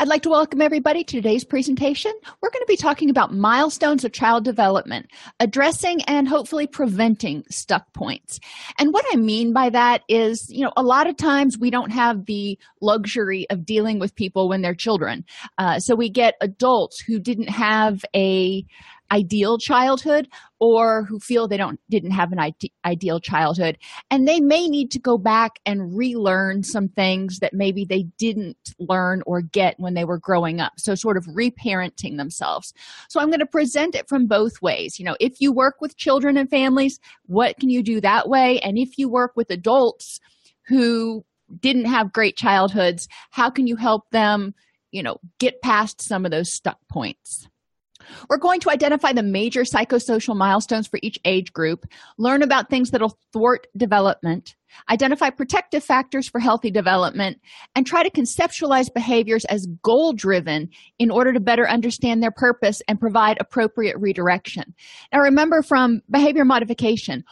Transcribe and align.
I'd 0.00 0.08
like 0.08 0.22
to 0.22 0.28
welcome 0.28 0.60
everybody 0.60 1.04
to 1.04 1.16
today's 1.16 1.44
presentation. 1.44 2.12
We're 2.40 2.50
going 2.50 2.64
to 2.64 2.66
be 2.66 2.76
talking 2.76 3.10
about 3.10 3.32
milestones 3.32 4.04
of 4.04 4.10
child 4.10 4.44
development, 4.44 5.06
addressing 5.38 6.02
and 6.02 6.26
hopefully 6.26 6.66
preventing 6.66 7.44
stuck 7.48 7.92
points. 7.92 8.40
And 8.76 8.92
what 8.92 9.04
I 9.12 9.16
mean 9.16 9.52
by 9.52 9.70
that 9.70 10.02
is, 10.08 10.50
you 10.50 10.64
know, 10.64 10.72
a 10.76 10.82
lot 10.82 11.06
of 11.06 11.16
times 11.16 11.56
we 11.56 11.70
don't 11.70 11.92
have 11.92 12.26
the 12.26 12.58
luxury 12.80 13.46
of 13.50 13.64
dealing 13.64 14.00
with 14.00 14.16
people 14.16 14.48
when 14.48 14.62
they're 14.62 14.74
children. 14.74 15.24
Uh, 15.58 15.78
so 15.78 15.94
we 15.94 16.10
get 16.10 16.34
adults 16.40 16.98
who 16.98 17.20
didn't 17.20 17.50
have 17.50 18.04
a 18.16 18.66
ideal 19.12 19.58
childhood 19.58 20.28
or 20.58 21.04
who 21.04 21.18
feel 21.18 21.46
they 21.46 21.56
don't 21.56 21.78
didn't 21.90 22.12
have 22.12 22.32
an 22.32 22.38
ide- 22.38 22.70
ideal 22.84 23.20
childhood. 23.20 23.78
And 24.10 24.26
they 24.26 24.40
may 24.40 24.68
need 24.68 24.90
to 24.92 24.98
go 24.98 25.18
back 25.18 25.58
and 25.66 25.96
relearn 25.96 26.62
some 26.62 26.88
things 26.88 27.38
that 27.40 27.54
maybe 27.54 27.84
they 27.84 28.04
didn't 28.18 28.74
learn 28.78 29.22
or 29.26 29.42
get 29.42 29.78
when 29.78 29.94
they 29.94 30.04
were 30.04 30.18
growing 30.18 30.60
up. 30.60 30.72
So 30.78 30.94
sort 30.94 31.16
of 31.16 31.24
reparenting 31.26 32.16
themselves. 32.16 32.72
So 33.08 33.20
i'm 33.20 33.28
going 33.28 33.40
to 33.40 33.46
present 33.46 33.94
it 33.94 34.08
from 34.08 34.26
both 34.26 34.62
ways. 34.62 34.98
You 34.98 35.04
know 35.04 35.16
if 35.20 35.40
you 35.40 35.52
work 35.52 35.76
with 35.80 35.96
children 35.96 36.36
and 36.36 36.48
families 36.48 36.98
what 37.26 37.58
can 37.58 37.70
you 37.70 37.82
do 37.82 38.00
that 38.00 38.28
way? 38.28 38.60
And 38.60 38.78
if 38.78 38.98
you 38.98 39.08
work 39.08 39.32
with 39.36 39.50
adults 39.50 40.20
who 40.66 41.24
didn't 41.60 41.84
have 41.84 42.12
great 42.12 42.36
childhoods 42.36 43.06
how 43.30 43.50
can 43.50 43.66
you 43.66 43.76
help 43.76 44.10
them 44.10 44.54
you 44.90 45.02
know 45.02 45.18
get 45.38 45.60
past 45.60 46.00
some 46.00 46.24
of 46.24 46.30
those 46.30 46.50
stuck 46.50 46.78
points 46.88 47.46
we're 48.28 48.38
going 48.38 48.60
to 48.60 48.70
identify 48.70 49.12
the 49.12 49.22
major 49.22 49.62
psychosocial 49.62 50.36
milestones 50.36 50.86
for 50.86 50.98
each 51.02 51.18
age 51.24 51.52
group, 51.52 51.86
learn 52.18 52.42
about 52.42 52.70
things 52.70 52.90
that'll 52.90 53.18
thwart 53.32 53.66
development, 53.76 54.54
identify 54.90 55.30
protective 55.30 55.84
factors 55.84 56.28
for 56.28 56.40
healthy 56.40 56.70
development, 56.70 57.40
and 57.74 57.86
try 57.86 58.02
to 58.02 58.10
conceptualize 58.10 58.92
behaviors 58.92 59.44
as 59.46 59.66
goal 59.82 60.12
driven 60.12 60.68
in 60.98 61.10
order 61.10 61.32
to 61.32 61.40
better 61.40 61.68
understand 61.68 62.22
their 62.22 62.30
purpose 62.30 62.82
and 62.88 63.00
provide 63.00 63.36
appropriate 63.40 63.96
redirection. 63.98 64.74
Now, 65.12 65.20
remember 65.20 65.62
from 65.62 66.02
behavior 66.10 66.44
modification, 66.44 67.24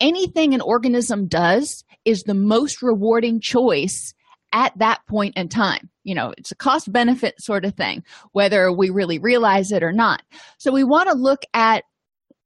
anything 0.00 0.54
an 0.54 0.60
organism 0.60 1.28
does 1.28 1.84
is 2.04 2.24
the 2.24 2.34
most 2.34 2.82
rewarding 2.82 3.40
choice 3.40 4.14
at 4.52 4.76
that 4.78 5.00
point 5.08 5.36
in 5.36 5.48
time. 5.48 5.88
You 6.04 6.14
know, 6.14 6.34
it's 6.36 6.50
a 6.50 6.56
cost 6.56 6.92
benefit 6.92 7.40
sort 7.40 7.64
of 7.64 7.74
thing, 7.74 8.02
whether 8.32 8.72
we 8.72 8.90
really 8.90 9.18
realize 9.18 9.72
it 9.72 9.82
or 9.82 9.92
not. 9.92 10.22
So 10.58 10.72
we 10.72 10.84
want 10.84 11.08
to 11.08 11.14
look 11.14 11.42
at 11.54 11.84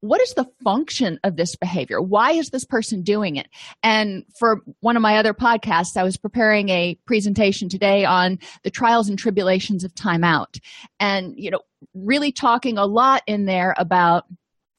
what 0.00 0.20
is 0.20 0.34
the 0.34 0.46
function 0.62 1.18
of 1.24 1.36
this 1.36 1.56
behavior? 1.56 2.00
Why 2.00 2.32
is 2.32 2.50
this 2.50 2.64
person 2.64 3.02
doing 3.02 3.36
it? 3.36 3.48
And 3.82 4.24
for 4.38 4.60
one 4.80 4.96
of 4.96 5.02
my 5.02 5.16
other 5.16 5.34
podcasts, 5.34 5.96
I 5.96 6.04
was 6.04 6.16
preparing 6.16 6.68
a 6.68 6.98
presentation 7.06 7.68
today 7.68 8.04
on 8.04 8.38
the 8.62 8.70
trials 8.70 9.08
and 9.08 9.18
tribulations 9.18 9.84
of 9.84 9.94
timeout. 9.94 10.60
And, 11.00 11.34
you 11.36 11.50
know, 11.50 11.60
really 11.94 12.30
talking 12.30 12.78
a 12.78 12.86
lot 12.86 13.22
in 13.26 13.46
there 13.46 13.74
about 13.78 14.24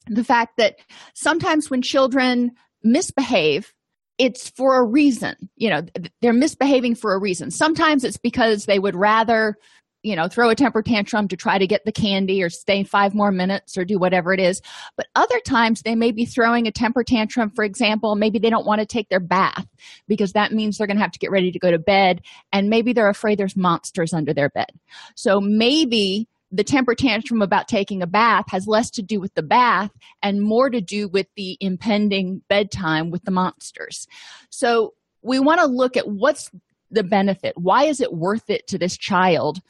the 0.06 0.24
fact 0.24 0.56
that 0.56 0.76
sometimes 1.14 1.68
when 1.68 1.82
children 1.82 2.52
misbehave, 2.82 3.74
it's 4.18 4.50
for 4.50 4.80
a 4.80 4.84
reason 4.84 5.34
you 5.56 5.70
know 5.70 5.82
they're 6.20 6.32
misbehaving 6.32 6.94
for 6.94 7.14
a 7.14 7.18
reason. 7.18 7.50
Sometimes 7.50 8.04
it's 8.04 8.16
because 8.16 8.66
they 8.66 8.78
would 8.78 8.96
rather 8.96 9.56
you 10.02 10.14
know 10.14 10.28
throw 10.28 10.48
a 10.48 10.54
temper 10.54 10.82
tantrum 10.82 11.26
to 11.28 11.36
try 11.36 11.58
to 11.58 11.66
get 11.66 11.84
the 11.84 11.92
candy 11.92 12.42
or 12.42 12.50
stay 12.50 12.84
five 12.84 13.14
more 13.14 13.32
minutes 13.32 13.76
or 13.76 13.84
do 13.84 13.98
whatever 13.98 14.32
it 14.32 14.40
is. 14.40 14.60
But 14.96 15.06
other 15.14 15.40
times 15.40 15.82
they 15.82 15.94
may 15.94 16.12
be 16.12 16.24
throwing 16.24 16.66
a 16.66 16.72
temper 16.72 17.02
tantrum 17.02 17.50
for 17.50 17.64
example 17.64 18.14
maybe 18.14 18.38
they 18.38 18.50
don't 18.50 18.66
want 18.66 18.80
to 18.80 18.86
take 18.86 19.08
their 19.08 19.20
bath 19.20 19.66
because 20.06 20.32
that 20.32 20.52
means 20.52 20.78
they're 20.78 20.86
going 20.86 20.96
to 20.96 21.02
have 21.02 21.12
to 21.12 21.18
get 21.18 21.30
ready 21.30 21.50
to 21.50 21.58
go 21.58 21.70
to 21.70 21.78
bed 21.78 22.22
and 22.52 22.70
maybe 22.70 22.92
they're 22.92 23.08
afraid 23.08 23.38
there's 23.38 23.56
monsters 23.56 24.12
under 24.12 24.32
their 24.32 24.50
bed. 24.50 24.70
So 25.14 25.40
maybe 25.40 26.28
the 26.50 26.64
temper 26.64 26.94
tantrum 26.94 27.42
about 27.42 27.68
taking 27.68 28.02
a 28.02 28.06
bath 28.06 28.46
has 28.48 28.66
less 28.66 28.90
to 28.90 29.02
do 29.02 29.20
with 29.20 29.34
the 29.34 29.42
bath 29.42 29.90
and 30.22 30.42
more 30.42 30.70
to 30.70 30.80
do 30.80 31.08
with 31.08 31.26
the 31.36 31.58
impending 31.60 32.42
bedtime 32.48 33.10
with 33.10 33.22
the 33.24 33.30
monsters. 33.30 34.06
So 34.50 34.94
we 35.22 35.38
want 35.38 35.60
to 35.60 35.66
look 35.66 35.96
at 35.96 36.08
what's 36.08 36.50
the 36.90 37.04
benefit. 37.04 37.56
Why 37.56 37.84
is 37.84 38.00
it 38.00 38.14
worth 38.14 38.48
it 38.48 38.66
to 38.68 38.78
this 38.78 38.96
child 38.96 39.60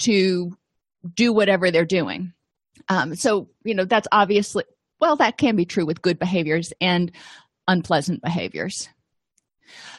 to 0.00 0.56
do 1.14 1.32
whatever 1.32 1.70
they're 1.70 1.86
doing? 1.86 2.34
Um, 2.88 3.14
so, 3.14 3.48
you 3.64 3.74
know, 3.74 3.86
that's 3.86 4.08
obviously, 4.12 4.64
well, 5.00 5.16
that 5.16 5.38
can 5.38 5.56
be 5.56 5.64
true 5.64 5.86
with 5.86 6.02
good 6.02 6.18
behaviors 6.18 6.72
and 6.80 7.10
unpleasant 7.66 8.22
behaviors. 8.22 8.88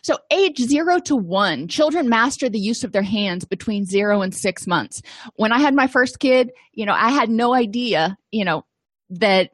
So, 0.01 0.17
age 0.31 0.59
zero 0.59 0.99
to 1.01 1.15
one, 1.15 1.67
children 1.67 2.09
master 2.09 2.49
the 2.49 2.59
use 2.59 2.83
of 2.83 2.91
their 2.91 3.03
hands 3.03 3.45
between 3.45 3.85
zero 3.85 4.21
and 4.21 4.33
six 4.33 4.67
months. 4.67 5.01
When 5.35 5.51
I 5.51 5.59
had 5.59 5.73
my 5.73 5.87
first 5.87 6.19
kid, 6.19 6.51
you 6.73 6.85
know, 6.85 6.93
I 6.93 7.09
had 7.09 7.29
no 7.29 7.53
idea, 7.53 8.17
you 8.31 8.45
know, 8.45 8.65
that 9.09 9.51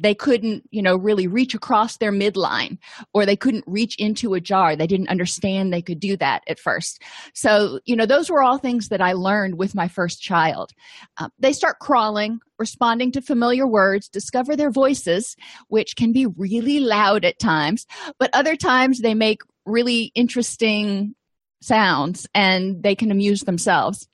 they 0.00 0.14
couldn't, 0.14 0.68
you 0.70 0.82
know, 0.82 0.96
really 0.96 1.26
reach 1.26 1.54
across 1.54 1.96
their 1.96 2.12
midline 2.12 2.78
or 3.12 3.26
they 3.26 3.36
couldn't 3.36 3.64
reach 3.66 3.96
into 3.96 4.34
a 4.34 4.40
jar. 4.40 4.76
They 4.76 4.86
didn't 4.86 5.08
understand 5.08 5.72
they 5.72 5.82
could 5.82 6.00
do 6.00 6.16
that 6.16 6.42
at 6.48 6.58
first. 6.58 7.02
So, 7.34 7.80
you 7.84 7.96
know, 7.96 8.06
those 8.06 8.30
were 8.30 8.42
all 8.42 8.58
things 8.58 8.88
that 8.88 9.00
I 9.00 9.12
learned 9.12 9.58
with 9.58 9.74
my 9.74 9.88
first 9.88 10.22
child. 10.22 10.72
Uh, 11.18 11.28
they 11.38 11.52
start 11.52 11.78
crawling, 11.78 12.40
responding 12.58 13.12
to 13.12 13.22
familiar 13.22 13.66
words, 13.66 14.08
discover 14.08 14.56
their 14.56 14.70
voices, 14.70 15.36
which 15.68 15.96
can 15.96 16.12
be 16.12 16.26
really 16.26 16.80
loud 16.80 17.24
at 17.24 17.38
times, 17.38 17.86
but 18.18 18.30
other 18.32 18.56
times 18.56 19.00
they 19.00 19.14
make 19.14 19.42
really 19.66 20.12
interesting 20.14 21.14
sounds 21.60 22.26
and 22.34 22.82
they 22.82 22.94
can 22.94 23.10
amuse 23.10 23.42
themselves. 23.42 24.08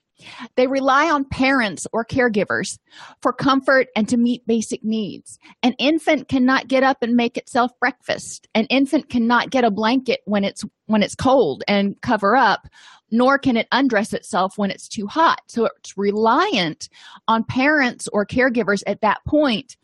They 0.55 0.67
rely 0.67 1.09
on 1.09 1.25
parents 1.25 1.87
or 1.93 2.05
caregivers 2.05 2.77
for 3.21 3.33
comfort 3.33 3.87
and 3.95 4.07
to 4.09 4.17
meet 4.17 4.45
basic 4.45 4.83
needs. 4.83 5.39
An 5.63 5.73
infant 5.79 6.27
cannot 6.27 6.67
get 6.67 6.83
up 6.83 6.97
and 7.01 7.15
make 7.15 7.37
itself 7.37 7.71
breakfast. 7.79 8.47
An 8.55 8.65
infant 8.65 9.09
cannot 9.09 9.49
get 9.49 9.63
a 9.63 9.71
blanket 9.71 10.21
when 10.25 10.43
it's 10.43 10.63
when 10.87 11.03
it's 11.03 11.15
cold 11.15 11.63
and 11.67 11.99
cover 12.01 12.35
up, 12.35 12.67
nor 13.11 13.37
can 13.37 13.57
it 13.57 13.67
undress 13.71 14.13
itself 14.13 14.57
when 14.57 14.71
it's 14.71 14.87
too 14.87 15.07
hot. 15.07 15.41
So 15.47 15.65
it's 15.65 15.97
reliant 15.97 16.89
on 17.27 17.43
parents 17.43 18.07
or 18.11 18.25
caregivers 18.25 18.83
at 18.87 19.01
that 19.01 19.23
point 19.25 19.77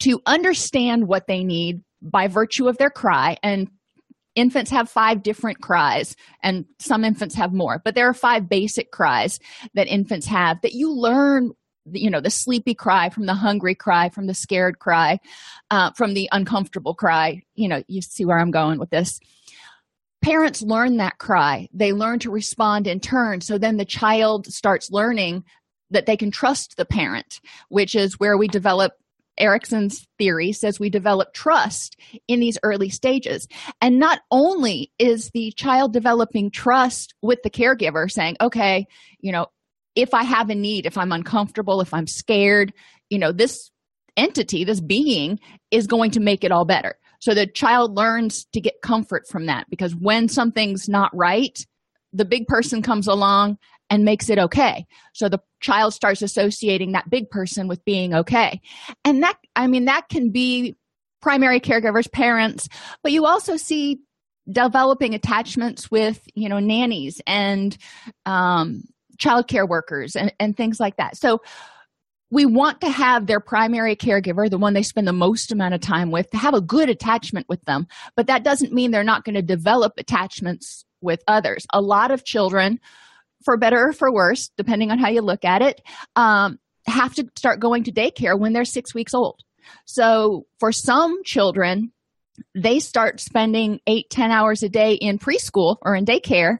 to 0.00 0.20
understand 0.26 1.08
what 1.08 1.26
they 1.26 1.44
need 1.44 1.82
by 2.02 2.28
virtue 2.28 2.68
of 2.68 2.78
their 2.78 2.90
cry 2.90 3.36
and 3.42 3.68
infants 4.34 4.70
have 4.70 4.88
five 4.88 5.22
different 5.22 5.60
cries 5.60 6.16
and 6.42 6.64
some 6.78 7.04
infants 7.04 7.34
have 7.34 7.52
more 7.52 7.80
but 7.84 7.94
there 7.94 8.08
are 8.08 8.14
five 8.14 8.48
basic 8.48 8.90
cries 8.90 9.38
that 9.74 9.86
infants 9.86 10.26
have 10.26 10.60
that 10.62 10.72
you 10.72 10.90
learn 10.90 11.52
you 11.92 12.10
know 12.10 12.20
the 12.20 12.30
sleepy 12.30 12.74
cry 12.74 13.10
from 13.10 13.26
the 13.26 13.34
hungry 13.34 13.74
cry 13.74 14.08
from 14.08 14.26
the 14.26 14.34
scared 14.34 14.78
cry 14.78 15.18
uh, 15.70 15.90
from 15.92 16.14
the 16.14 16.28
uncomfortable 16.32 16.94
cry. 16.94 17.42
You 17.54 17.68
know 17.68 17.82
you 17.88 18.02
see 18.02 18.24
where 18.24 18.38
i'm 18.38 18.50
going 18.50 18.78
with 18.78 18.90
this. 18.90 19.20
Parents 20.22 20.62
learn 20.62 20.96
that 20.96 21.18
cry. 21.18 21.68
They 21.74 21.92
learn 21.92 22.18
to 22.20 22.30
respond 22.30 22.86
in 22.86 22.98
turn. 22.98 23.42
So 23.42 23.58
then 23.58 23.76
the 23.76 23.84
child 23.84 24.46
starts 24.46 24.90
learning 24.90 25.44
that 25.90 26.06
they 26.06 26.16
can 26.16 26.30
trust 26.30 26.76
the 26.76 26.86
parent 26.86 27.40
which 27.68 27.94
is 27.94 28.18
where 28.18 28.36
we 28.36 28.48
develop 28.48 28.94
Erikson's 29.38 30.06
theory 30.18 30.52
says 30.52 30.78
we 30.78 30.90
develop 30.90 31.32
trust 31.32 31.96
in 32.28 32.40
these 32.40 32.58
early 32.62 32.88
stages. 32.88 33.48
And 33.80 33.98
not 33.98 34.20
only 34.30 34.92
is 34.98 35.30
the 35.30 35.52
child 35.52 35.92
developing 35.92 36.50
trust 36.50 37.14
with 37.22 37.42
the 37.42 37.50
caregiver, 37.50 38.10
saying, 38.10 38.36
okay, 38.40 38.86
you 39.20 39.32
know, 39.32 39.46
if 39.94 40.14
I 40.14 40.24
have 40.24 40.50
a 40.50 40.54
need, 40.54 40.86
if 40.86 40.98
I'm 40.98 41.12
uncomfortable, 41.12 41.80
if 41.80 41.94
I'm 41.94 42.06
scared, 42.06 42.72
you 43.10 43.18
know, 43.18 43.32
this 43.32 43.70
entity, 44.16 44.64
this 44.64 44.80
being 44.80 45.38
is 45.70 45.86
going 45.86 46.12
to 46.12 46.20
make 46.20 46.44
it 46.44 46.52
all 46.52 46.64
better. 46.64 46.96
So 47.20 47.34
the 47.34 47.46
child 47.46 47.96
learns 47.96 48.44
to 48.52 48.60
get 48.60 48.82
comfort 48.82 49.26
from 49.28 49.46
that 49.46 49.66
because 49.70 49.94
when 49.94 50.28
something's 50.28 50.88
not 50.88 51.14
right, 51.16 51.58
the 52.12 52.24
big 52.24 52.46
person 52.46 52.82
comes 52.82 53.06
along 53.06 53.58
and 53.94 54.04
makes 54.04 54.28
it 54.28 54.38
okay. 54.38 54.86
So 55.12 55.28
the 55.28 55.38
child 55.60 55.94
starts 55.94 56.20
associating 56.20 56.92
that 56.92 57.08
big 57.08 57.30
person 57.30 57.68
with 57.68 57.84
being 57.84 58.12
okay. 58.12 58.60
And 59.04 59.22
that, 59.22 59.38
I 59.54 59.68
mean, 59.68 59.84
that 59.84 60.08
can 60.08 60.30
be 60.30 60.74
primary 61.22 61.60
caregivers, 61.60 62.10
parents, 62.10 62.68
but 63.04 63.12
you 63.12 63.24
also 63.24 63.56
see 63.56 64.00
developing 64.50 65.14
attachments 65.14 65.92
with, 65.92 66.20
you 66.34 66.48
know, 66.48 66.58
nannies 66.58 67.20
and 67.24 67.78
um, 68.26 68.82
childcare 69.16 69.66
workers 69.66 70.16
and, 70.16 70.34
and 70.40 70.56
things 70.56 70.80
like 70.80 70.96
that. 70.96 71.16
So 71.16 71.40
we 72.30 72.46
want 72.46 72.80
to 72.80 72.90
have 72.90 73.26
their 73.26 73.38
primary 73.38 73.94
caregiver, 73.94 74.50
the 74.50 74.58
one 74.58 74.74
they 74.74 74.82
spend 74.82 75.06
the 75.06 75.12
most 75.12 75.52
amount 75.52 75.74
of 75.74 75.80
time 75.80 76.10
with, 76.10 76.28
to 76.30 76.36
have 76.36 76.54
a 76.54 76.60
good 76.60 76.90
attachment 76.90 77.48
with 77.48 77.62
them. 77.62 77.86
But 78.16 78.26
that 78.26 78.42
doesn't 78.42 78.72
mean 78.72 78.90
they're 78.90 79.04
not 79.04 79.24
going 79.24 79.36
to 79.36 79.42
develop 79.42 79.92
attachments 79.98 80.84
with 81.00 81.22
others. 81.28 81.64
A 81.72 81.80
lot 81.80 82.10
of 82.10 82.24
children 82.24 82.80
for 83.44 83.56
better 83.56 83.88
or 83.88 83.92
for 83.92 84.12
worse, 84.12 84.50
depending 84.56 84.90
on 84.90 84.98
how 84.98 85.08
you 85.08 85.20
look 85.20 85.44
at 85.44 85.62
it, 85.62 85.80
um, 86.16 86.58
have 86.86 87.14
to 87.14 87.28
start 87.36 87.60
going 87.60 87.84
to 87.84 87.92
daycare 87.92 88.38
when 88.38 88.52
they're 88.52 88.64
six 88.64 88.94
weeks 88.94 89.14
old. 89.14 89.40
So 89.84 90.46
for 90.58 90.72
some 90.72 91.22
children, 91.24 91.92
they 92.54 92.80
start 92.80 93.20
spending 93.20 93.80
eight, 93.86 94.10
ten 94.10 94.30
hours 94.30 94.62
a 94.62 94.68
day 94.68 94.94
in 94.94 95.18
preschool 95.18 95.76
or 95.82 95.94
in 95.94 96.04
daycare 96.04 96.58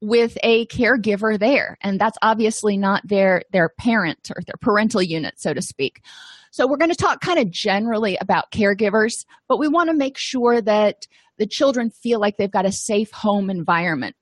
with 0.00 0.38
a 0.42 0.66
caregiver 0.66 1.38
there. 1.38 1.76
And 1.80 2.00
that's 2.00 2.18
obviously 2.22 2.76
not 2.76 3.06
their 3.06 3.42
their 3.52 3.68
parent 3.68 4.30
or 4.30 4.42
their 4.46 4.56
parental 4.60 5.02
unit 5.02 5.34
so 5.38 5.52
to 5.52 5.62
speak. 5.62 6.02
So 6.50 6.66
we're 6.66 6.76
going 6.76 6.90
to 6.90 6.96
talk 6.96 7.20
kind 7.20 7.38
of 7.38 7.50
generally 7.50 8.16
about 8.20 8.52
caregivers 8.52 9.24
but 9.48 9.58
we 9.58 9.68
want 9.68 9.90
to 9.90 9.94
make 9.94 10.16
sure 10.16 10.60
that 10.60 11.06
the 11.36 11.46
children 11.46 11.90
feel 11.90 12.20
like 12.20 12.36
they've 12.36 12.50
got 12.50 12.66
a 12.66 12.72
safe 12.72 13.10
home 13.10 13.50
environment 13.50 14.16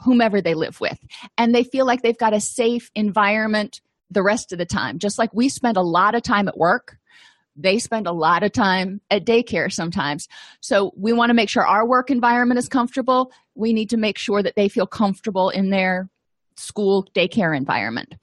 whomever 0.00 0.40
they 0.40 0.54
live 0.54 0.80
with. 0.80 0.98
And 1.38 1.54
they 1.54 1.64
feel 1.64 1.86
like 1.86 2.02
they've 2.02 2.16
got 2.16 2.34
a 2.34 2.40
safe 2.40 2.90
environment 2.94 3.80
the 4.10 4.22
rest 4.22 4.52
of 4.52 4.58
the 4.58 4.66
time. 4.66 4.98
Just 4.98 5.18
like 5.18 5.32
we 5.32 5.48
spend 5.48 5.76
a 5.76 5.82
lot 5.82 6.14
of 6.14 6.22
time 6.22 6.48
at 6.48 6.58
work 6.58 6.98
they 7.56 7.78
spend 7.78 8.06
a 8.06 8.12
lot 8.12 8.42
of 8.42 8.52
time 8.52 9.00
at 9.10 9.24
daycare 9.24 9.72
sometimes. 9.72 10.28
So 10.60 10.92
we 10.96 11.12
want 11.12 11.30
to 11.30 11.34
make 11.34 11.48
sure 11.48 11.66
our 11.66 11.86
work 11.86 12.10
environment 12.10 12.58
is 12.58 12.68
comfortable. 12.68 13.32
We 13.54 13.72
need 13.72 13.90
to 13.90 13.96
make 13.96 14.18
sure 14.18 14.42
that 14.42 14.56
they 14.56 14.68
feel 14.68 14.86
comfortable 14.86 15.50
in 15.50 15.70
their 15.70 16.08
school 16.56 17.06
daycare 17.14 17.56
environment. 17.56 18.14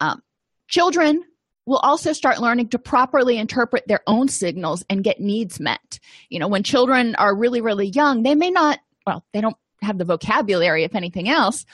Um, 0.00 0.22
children 0.68 1.24
will 1.66 1.78
also 1.78 2.12
start 2.12 2.40
learning 2.40 2.68
to 2.70 2.78
properly 2.78 3.38
interpret 3.38 3.86
their 3.86 4.00
own 4.06 4.28
signals 4.28 4.84
and 4.88 5.04
get 5.04 5.20
needs 5.20 5.60
met. 5.60 5.98
You 6.28 6.38
know 6.38 6.48
when 6.48 6.62
children 6.62 7.14
are 7.16 7.34
really 7.34 7.60
really 7.60 7.88
young 7.88 8.22
they 8.22 8.34
may 8.34 8.50
not 8.50 8.78
well 9.06 9.24
they 9.32 9.40
don't 9.40 9.56
have 9.82 9.98
the 9.98 10.04
vocabulary 10.04 10.84
if 10.84 10.94
anything 10.94 11.28
else 11.28 11.64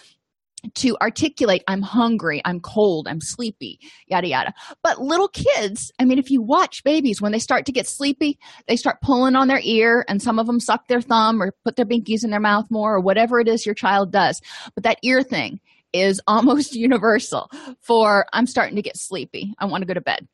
to 0.75 0.97
articulate 1.01 1.63
i'm 1.69 1.83
hungry 1.83 2.41
i'm 2.45 2.61
cold 2.61 3.07
i'm 3.09 3.21
sleepy 3.21 3.79
yada 4.07 4.29
yada. 4.29 4.55
But 4.83 5.01
little 5.01 5.29
kids 5.29 5.93
i 5.99 6.05
mean 6.05 6.19
if 6.19 6.31
you 6.31 6.43
watch 6.43 6.83
babies 6.85 7.21
when 7.21 7.33
they 7.33 7.39
start 7.39 7.67
to 7.67 7.73
get 7.73 7.87
sleepy 7.87 8.39
they 8.67 8.77
start 8.77 9.01
pulling 9.01 9.37
on 9.37 9.49
their 9.49 9.61
ear 9.63 10.05
and 10.09 10.23
some 10.23 10.39
of 10.39 10.47
them 10.47 10.61
suck 10.61 10.89
their 10.89 11.01
thumb 11.01 11.43
or 11.43 11.55
put 11.65 11.77
their 11.77 11.87
binkies 11.87 12.25
in 12.25 12.31
their 12.31 12.41
mouth 12.41 12.67
more 12.71 12.95
or 12.95 13.01
whatever 13.01 13.41
it 13.41 13.49
is 13.49 13.67
your 13.67 13.75
child 13.75 14.13
does. 14.13 14.41
But 14.75 14.85
that 14.85 14.99
ear 15.03 15.23
thing 15.23 15.61
is 15.93 16.21
almost 16.27 16.75
universal 16.75 17.51
for 17.81 18.27
i'm 18.33 18.47
starting 18.47 18.77
to 18.77 18.83
get 18.83 18.97
sleepy 18.97 19.55
i 19.59 19.67
want 19.67 19.83
to 19.83 19.87
go 19.87 19.95
to 19.95 20.01
bed. 20.01 20.27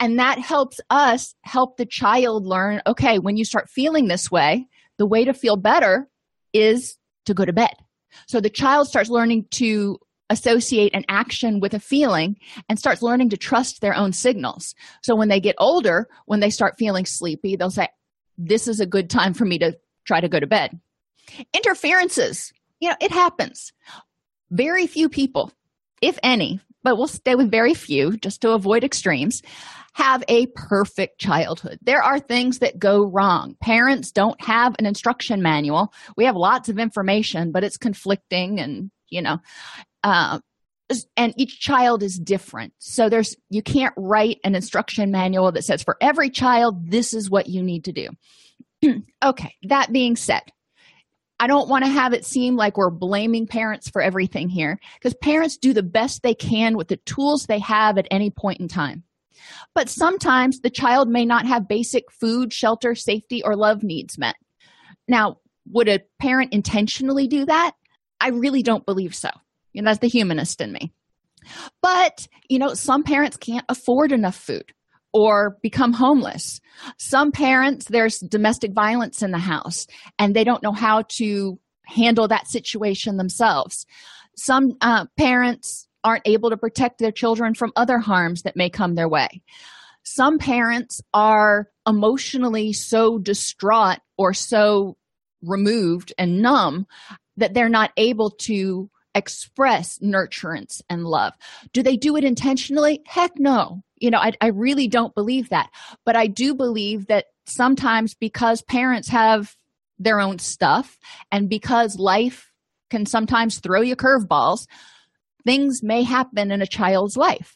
And 0.00 0.18
that 0.18 0.40
helps 0.40 0.80
us 0.90 1.36
help 1.42 1.76
the 1.76 1.86
child 1.86 2.46
learn 2.46 2.82
okay 2.86 3.18
when 3.18 3.36
you 3.36 3.44
start 3.44 3.68
feeling 3.68 4.08
this 4.08 4.30
way 4.30 4.66
the 4.98 5.06
way 5.06 5.24
to 5.24 5.34
feel 5.34 5.56
better 5.56 6.08
is 6.52 6.96
to 7.26 7.34
go 7.34 7.44
to 7.44 7.52
bed. 7.52 7.74
So 8.26 8.40
the 8.40 8.50
child 8.50 8.88
starts 8.88 9.10
learning 9.10 9.46
to 9.52 9.98
associate 10.30 10.94
an 10.94 11.04
action 11.08 11.60
with 11.60 11.74
a 11.74 11.80
feeling 11.80 12.36
and 12.68 12.78
starts 12.78 13.02
learning 13.02 13.28
to 13.30 13.36
trust 13.36 13.80
their 13.80 13.94
own 13.94 14.12
signals. 14.12 14.74
So 15.02 15.14
when 15.14 15.28
they 15.28 15.40
get 15.40 15.54
older, 15.58 16.08
when 16.26 16.40
they 16.40 16.50
start 16.50 16.78
feeling 16.78 17.04
sleepy, 17.04 17.56
they'll 17.56 17.70
say, 17.70 17.88
This 18.38 18.66
is 18.66 18.80
a 18.80 18.86
good 18.86 19.10
time 19.10 19.34
for 19.34 19.44
me 19.44 19.58
to 19.58 19.76
try 20.04 20.20
to 20.20 20.28
go 20.28 20.40
to 20.40 20.46
bed. 20.46 20.80
Interferences, 21.54 22.52
you 22.80 22.88
know, 22.88 22.96
it 23.00 23.10
happens. 23.10 23.72
Very 24.50 24.86
few 24.86 25.08
people, 25.08 25.52
if 26.00 26.18
any, 26.22 26.60
but 26.82 26.96
we'll 26.96 27.06
stay 27.06 27.34
with 27.34 27.50
very 27.50 27.74
few 27.74 28.16
just 28.16 28.40
to 28.42 28.52
avoid 28.52 28.84
extremes, 28.84 29.42
have 29.94 30.24
a 30.28 30.46
perfect 30.54 31.18
childhood. 31.18 31.78
There 31.82 32.02
are 32.02 32.18
things 32.18 32.60
that 32.60 32.78
go 32.78 33.04
wrong. 33.04 33.56
Parents 33.60 34.10
don't 34.10 34.40
have 34.42 34.74
an 34.78 34.86
instruction 34.86 35.42
manual. 35.42 35.92
We 36.16 36.24
have 36.24 36.36
lots 36.36 36.68
of 36.68 36.78
information, 36.78 37.52
but 37.52 37.64
it's 37.64 37.76
conflicting 37.76 38.58
and, 38.58 38.90
you 39.10 39.22
know, 39.22 39.38
uh, 40.02 40.40
and 41.16 41.34
each 41.36 41.60
child 41.60 42.02
is 42.02 42.18
different. 42.18 42.72
So 42.78 43.08
there's, 43.08 43.36
you 43.50 43.62
can't 43.62 43.94
write 43.96 44.38
an 44.44 44.54
instruction 44.54 45.10
manual 45.10 45.52
that 45.52 45.64
says 45.64 45.82
for 45.82 45.96
every 46.00 46.30
child, 46.30 46.90
this 46.90 47.14
is 47.14 47.30
what 47.30 47.48
you 47.48 47.62
need 47.62 47.84
to 47.84 47.92
do. 47.92 48.08
okay, 49.24 49.54
that 49.64 49.92
being 49.92 50.16
said, 50.16 50.42
I 51.42 51.48
don't 51.48 51.68
want 51.68 51.84
to 51.84 51.90
have 51.90 52.12
it 52.12 52.24
seem 52.24 52.54
like 52.54 52.76
we're 52.76 52.88
blaming 52.88 53.48
parents 53.48 53.90
for 53.90 54.00
everything 54.00 54.48
here 54.48 54.78
because 54.94 55.12
parents 55.14 55.56
do 55.56 55.72
the 55.72 55.82
best 55.82 56.22
they 56.22 56.36
can 56.36 56.76
with 56.76 56.86
the 56.86 56.98
tools 56.98 57.46
they 57.46 57.58
have 57.58 57.98
at 57.98 58.06
any 58.12 58.30
point 58.30 58.60
in 58.60 58.68
time. 58.68 59.02
But 59.74 59.88
sometimes 59.88 60.60
the 60.60 60.70
child 60.70 61.08
may 61.08 61.24
not 61.24 61.44
have 61.46 61.66
basic 61.66 62.12
food, 62.12 62.52
shelter, 62.52 62.94
safety, 62.94 63.42
or 63.42 63.56
love 63.56 63.82
needs 63.82 64.18
met. 64.18 64.36
Now, 65.08 65.38
would 65.66 65.88
a 65.88 66.04
parent 66.20 66.52
intentionally 66.52 67.26
do 67.26 67.44
that? 67.46 67.72
I 68.20 68.28
really 68.28 68.62
don't 68.62 68.86
believe 68.86 69.12
so. 69.12 69.30
You 69.72 69.82
know, 69.82 69.90
that's 69.90 69.98
the 69.98 70.06
humanist 70.06 70.60
in 70.60 70.70
me. 70.70 70.92
But, 71.82 72.28
you 72.48 72.60
know, 72.60 72.74
some 72.74 73.02
parents 73.02 73.36
can't 73.36 73.66
afford 73.68 74.12
enough 74.12 74.36
food 74.36 74.72
or 75.12 75.58
become 75.62 75.92
homeless. 75.92 76.60
Some 76.96 77.32
parents, 77.32 77.86
there's 77.86 78.18
domestic 78.18 78.72
violence 78.72 79.22
in 79.22 79.30
the 79.30 79.38
house 79.38 79.86
and 80.18 80.34
they 80.34 80.44
don't 80.44 80.62
know 80.62 80.72
how 80.72 81.02
to 81.02 81.58
handle 81.84 82.28
that 82.28 82.48
situation 82.48 83.16
themselves. 83.16 83.86
Some 84.36 84.76
uh, 84.80 85.06
parents 85.16 85.86
aren't 86.04 86.26
able 86.26 86.50
to 86.50 86.56
protect 86.56 86.98
their 86.98 87.12
children 87.12 87.54
from 87.54 87.72
other 87.76 87.98
harms 87.98 88.42
that 88.42 88.56
may 88.56 88.70
come 88.70 88.94
their 88.94 89.08
way. 89.08 89.42
Some 90.02 90.38
parents 90.38 91.00
are 91.14 91.68
emotionally 91.86 92.72
so 92.72 93.18
distraught 93.18 93.98
or 94.16 94.34
so 94.34 94.96
removed 95.42 96.12
and 96.18 96.42
numb 96.42 96.86
that 97.36 97.54
they're 97.54 97.68
not 97.68 97.92
able 97.96 98.30
to 98.30 98.90
express 99.14 99.98
nurturance 99.98 100.80
and 100.88 101.04
love. 101.04 101.34
Do 101.72 101.82
they 101.82 101.96
do 101.96 102.16
it 102.16 102.24
intentionally? 102.24 103.02
Heck 103.06 103.32
no. 103.38 103.82
You 103.96 104.10
know, 104.10 104.18
I, 104.18 104.32
I 104.40 104.48
really 104.48 104.88
don't 104.88 105.14
believe 105.14 105.50
that. 105.50 105.70
But 106.04 106.16
I 106.16 106.26
do 106.26 106.54
believe 106.54 107.06
that 107.06 107.26
sometimes 107.46 108.14
because 108.14 108.62
parents 108.62 109.08
have 109.08 109.54
their 109.98 110.20
own 110.20 110.38
stuff 110.38 110.98
and 111.30 111.48
because 111.48 111.98
life 111.98 112.50
can 112.90 113.06
sometimes 113.06 113.60
throw 113.60 113.80
you 113.80 113.96
curveballs, 113.96 114.66
things 115.44 115.82
may 115.82 116.02
happen 116.02 116.50
in 116.50 116.62
a 116.62 116.66
child's 116.66 117.16
life. 117.16 117.54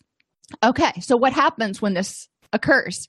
Okay, 0.63 0.93
so 1.01 1.17
what 1.17 1.33
happens 1.33 1.83
when 1.83 1.95
this 1.95 2.29
occurs? 2.53 3.09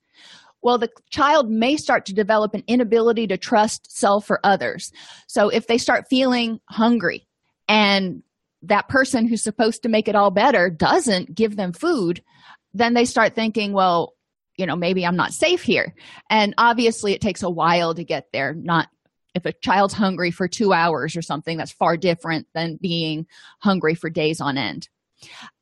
Well, 0.62 0.78
the 0.78 0.90
child 1.12 1.50
may 1.50 1.78
start 1.78 2.06
to 2.08 2.14
develop 2.14 2.54
an 2.54 2.64
inability 2.68 3.28
to 3.28 3.38
trust 3.38 3.96
self 3.96 4.30
or 4.30 4.40
others. 4.44 4.92
So 5.28 5.50
if 5.50 5.68
they 5.68 5.78
start 5.78 6.10
feeling 6.10 6.60
hungry 6.68 7.28
and 7.68 8.24
that 8.64 8.90
person 8.90 9.28
who's 9.28 9.44
supposed 9.44 9.84
to 9.84 9.90
make 9.90 10.08
it 10.08 10.16
all 10.16 10.32
better 10.32 10.70
doesn't 10.70 11.34
give 11.34 11.56
them 11.56 11.74
food, 11.74 12.24
then 12.74 12.94
they 12.94 13.06
start 13.06 13.36
thinking, 13.36 13.74
well, 13.74 14.14
you 14.56 14.66
know, 14.66 14.76
maybe 14.76 15.06
I'm 15.06 15.16
not 15.16 15.34
safe 15.34 15.62
here. 15.62 15.94
And 16.30 16.56
obviously, 16.58 17.14
it 17.14 17.22
takes 17.22 17.44
a 17.44 17.50
while 17.50 17.94
to 17.94 18.04
get 18.04 18.28
there, 18.34 18.54
not 18.54 18.90
if 19.36 19.46
a 19.46 19.54
child's 19.54 19.94
hungry 19.94 20.32
for 20.32 20.48
two 20.48 20.74
hours 20.74 21.16
or 21.16 21.22
something 21.22 21.58
that's 21.58 21.72
far 21.72 21.96
different 21.96 22.48
than 22.54 22.78
being 22.82 23.28
hungry 23.60 23.94
for 23.94 24.10
days 24.10 24.42
on 24.42 24.58
end 24.58 24.90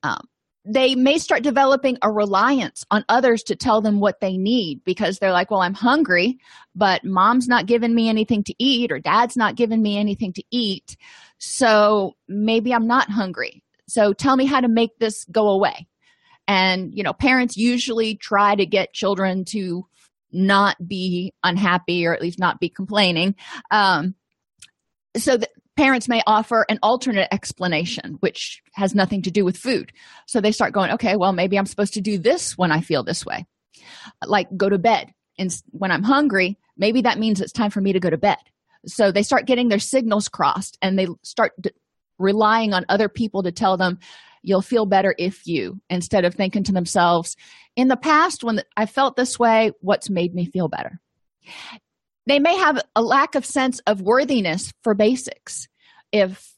um, 0.03 0.27
they 0.65 0.95
may 0.95 1.19
start 1.19 1.43
developing 1.43 1.97
a 2.01 2.11
reliance 2.11 2.85
on 2.89 3.05
others 3.07 3.43
to 3.43 3.55
tell 3.55 3.81
them 3.81 3.99
what 3.99 4.19
they 4.19 4.35
need 4.35 4.83
because 4.83 5.19
they're 5.19 5.31
like, 5.31 5.51
Well, 5.51 5.61
I'm 5.61 5.75
hungry, 5.75 6.39
but 6.73 7.03
mom's 7.03 7.47
not 7.47 7.67
giving 7.67 7.93
me 7.93 8.09
anything 8.09 8.43
to 8.45 8.55
eat, 8.57 8.91
or 8.91 8.99
dad's 8.99 9.37
not 9.37 9.55
giving 9.55 9.81
me 9.81 9.97
anything 9.97 10.33
to 10.33 10.43
eat. 10.49 10.97
So 11.37 12.15
maybe 12.27 12.73
I'm 12.73 12.87
not 12.87 13.09
hungry. 13.09 13.63
So 13.87 14.13
tell 14.13 14.35
me 14.35 14.45
how 14.45 14.61
to 14.61 14.67
make 14.67 14.97
this 14.99 15.25
go 15.25 15.49
away. 15.49 15.87
And, 16.47 16.93
you 16.93 17.03
know, 17.03 17.13
parents 17.13 17.57
usually 17.57 18.15
try 18.15 18.55
to 18.55 18.65
get 18.65 18.93
children 18.93 19.45
to 19.45 19.87
not 20.31 20.75
be 20.87 21.33
unhappy 21.43 22.05
or 22.05 22.13
at 22.13 22.21
least 22.21 22.39
not 22.39 22.59
be 22.59 22.69
complaining. 22.69 23.35
Um, 23.71 24.15
so 25.17 25.37
that 25.37 25.49
parents 25.77 26.07
may 26.07 26.21
offer 26.27 26.65
an 26.69 26.79
alternate 26.83 27.27
explanation, 27.33 28.17
which 28.19 28.61
has 28.73 28.95
nothing 28.95 29.21
to 29.23 29.31
do 29.31 29.43
with 29.45 29.57
food. 29.57 29.91
So 30.27 30.41
they 30.41 30.51
start 30.51 30.73
going, 30.73 30.91
okay, 30.91 31.15
well, 31.15 31.33
maybe 31.33 31.57
I'm 31.57 31.65
supposed 31.65 31.93
to 31.95 32.01
do 32.01 32.17
this 32.17 32.57
when 32.57 32.71
I 32.71 32.81
feel 32.81 33.03
this 33.03 33.25
way, 33.25 33.45
like 34.25 34.55
go 34.55 34.69
to 34.69 34.77
bed. 34.77 35.13
And 35.37 35.55
when 35.71 35.91
I'm 35.91 36.03
hungry, 36.03 36.57
maybe 36.77 37.01
that 37.01 37.19
means 37.19 37.41
it's 37.41 37.51
time 37.51 37.71
for 37.71 37.81
me 37.81 37.93
to 37.93 37.99
go 37.99 38.09
to 38.09 38.17
bed. 38.17 38.37
So 38.87 39.11
they 39.11 39.23
start 39.23 39.47
getting 39.47 39.69
their 39.69 39.79
signals 39.79 40.29
crossed 40.29 40.77
and 40.81 40.97
they 40.97 41.07
start 41.23 41.53
d- 41.59 41.71
relying 42.17 42.73
on 42.73 42.85
other 42.89 43.09
people 43.09 43.43
to 43.43 43.51
tell 43.51 43.77
them, 43.77 43.99
you'll 44.41 44.61
feel 44.61 44.85
better 44.85 45.13
if 45.17 45.47
you, 45.47 45.81
instead 45.89 46.23
of 46.23 46.35
thinking 46.35 46.63
to 46.63 46.71
themselves, 46.71 47.35
in 47.75 47.87
the 47.87 47.97
past, 47.97 48.43
when 48.43 48.61
I 48.77 48.85
felt 48.85 49.15
this 49.15 49.39
way, 49.39 49.71
what's 49.81 50.09
made 50.09 50.33
me 50.33 50.45
feel 50.45 50.67
better? 50.67 50.99
They 52.27 52.39
may 52.39 52.57
have 52.57 52.81
a 52.95 53.01
lack 53.01 53.35
of 53.35 53.45
sense 53.45 53.79
of 53.85 54.01
worthiness 54.01 54.71
for 54.83 54.95
basics. 54.95 55.67
If 56.11 56.53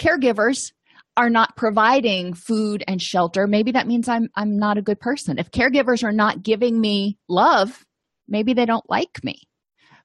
caregivers 0.00 0.72
are 1.16 1.28
not 1.30 1.56
providing 1.56 2.34
food 2.34 2.84
and 2.86 3.02
shelter, 3.02 3.46
maybe 3.46 3.72
that 3.72 3.86
means 3.86 4.08
I'm 4.08 4.28
I'm 4.34 4.58
not 4.58 4.78
a 4.78 4.82
good 4.82 5.00
person. 5.00 5.38
If 5.38 5.50
caregivers 5.50 6.04
are 6.04 6.12
not 6.12 6.42
giving 6.42 6.80
me 6.80 7.18
love, 7.28 7.84
maybe 8.28 8.54
they 8.54 8.64
don't 8.64 8.88
like 8.88 9.22
me. 9.22 9.42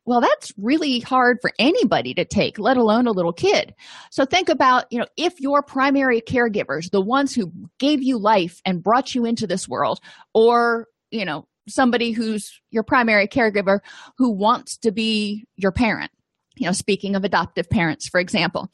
Well, 0.06 0.22
that's 0.22 0.54
really 0.58 1.00
hard 1.00 1.40
for 1.42 1.52
anybody 1.58 2.14
to 2.14 2.26
take, 2.26 2.60
let 2.60 2.78
alone 2.78 3.08
a 3.08 3.12
little 3.12 3.34
kid. 3.34 3.74
So 4.12 4.24
think 4.24 4.50
about, 4.50 4.86
you 4.92 5.00
know, 5.00 5.08
if 5.18 5.40
your 5.40 5.64
primary 5.64 6.22
caregivers, 6.22 6.92
the 6.92 7.02
ones 7.02 7.34
who 7.34 7.52
gave 7.80 8.04
you 8.04 8.20
life 8.20 8.62
and 8.66 8.84
brought 8.84 9.16
you 9.16 9.26
into 9.26 9.48
this 9.48 9.68
world, 9.68 10.00
or, 10.34 10.88
you 11.10 11.26
know, 11.26 11.48
somebody 11.68 12.12
who's 12.12 12.62
your 12.70 12.84
primary 12.84 13.28
caregiver 13.28 13.80
who 14.18 14.30
wants 14.30 14.78
to 14.78 14.92
be 14.92 15.46
your 15.56 15.72
parent, 15.72 16.12
you 16.56 16.68
know, 16.68 16.72
speaking 16.72 17.16
of 17.16 17.24
adoptive 17.24 17.70
parents, 17.70 18.08
for 18.08 18.20
example, 18.20 18.70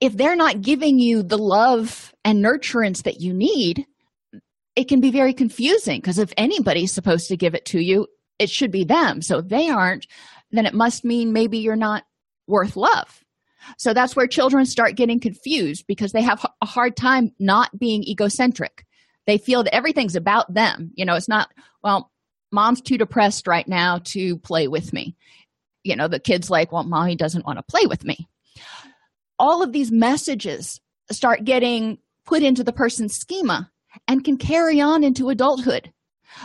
if 0.00 0.16
they're 0.16 0.36
not 0.36 0.62
giving 0.62 0.98
you 0.98 1.22
the 1.22 1.38
love 1.38 2.14
and 2.24 2.42
nurturance 2.42 3.02
that 3.02 3.20
you 3.20 3.34
need, 3.34 3.84
it 4.74 4.88
can 4.88 5.00
be 5.00 5.10
very 5.10 5.34
confusing 5.34 6.00
because 6.00 6.18
if 6.18 6.32
anybody's 6.38 6.92
supposed 6.92 7.28
to 7.28 7.36
give 7.36 7.54
it 7.54 7.66
to 7.66 7.80
you, 7.80 8.06
it 8.40 8.50
should 8.50 8.72
be 8.72 8.82
them. 8.82 9.22
So 9.22 9.38
if 9.38 9.48
they 9.48 9.68
aren't, 9.68 10.06
then 10.50 10.66
it 10.66 10.74
must 10.74 11.04
mean 11.04 11.32
maybe 11.32 11.58
you're 11.58 11.76
not 11.76 12.04
worth 12.48 12.74
love. 12.74 13.22
So 13.76 13.92
that's 13.92 14.16
where 14.16 14.26
children 14.26 14.64
start 14.66 14.96
getting 14.96 15.20
confused 15.20 15.86
because 15.86 16.12
they 16.12 16.22
have 16.22 16.44
a 16.62 16.66
hard 16.66 16.96
time 16.96 17.32
not 17.38 17.78
being 17.78 18.02
egocentric. 18.02 18.86
They 19.26 19.36
feel 19.38 19.62
that 19.62 19.74
everything's 19.74 20.16
about 20.16 20.52
them. 20.52 20.90
You 20.94 21.04
know, 21.04 21.14
it's 21.14 21.28
not, 21.28 21.50
well, 21.84 22.10
mom's 22.50 22.80
too 22.80 22.96
depressed 22.96 23.46
right 23.46 23.68
now 23.68 24.00
to 24.04 24.38
play 24.38 24.66
with 24.66 24.92
me. 24.92 25.14
You 25.84 25.94
know, 25.94 26.08
the 26.08 26.18
kid's 26.18 26.50
like, 26.50 26.72
well, 26.72 26.84
mommy 26.84 27.16
doesn't 27.16 27.46
want 27.46 27.58
to 27.58 27.62
play 27.62 27.86
with 27.86 28.04
me. 28.04 28.26
All 29.38 29.62
of 29.62 29.72
these 29.72 29.92
messages 29.92 30.80
start 31.12 31.44
getting 31.44 31.98
put 32.24 32.42
into 32.42 32.64
the 32.64 32.72
person's 32.72 33.14
schema 33.14 33.70
and 34.08 34.24
can 34.24 34.38
carry 34.38 34.80
on 34.80 35.04
into 35.04 35.28
adulthood. 35.28 35.92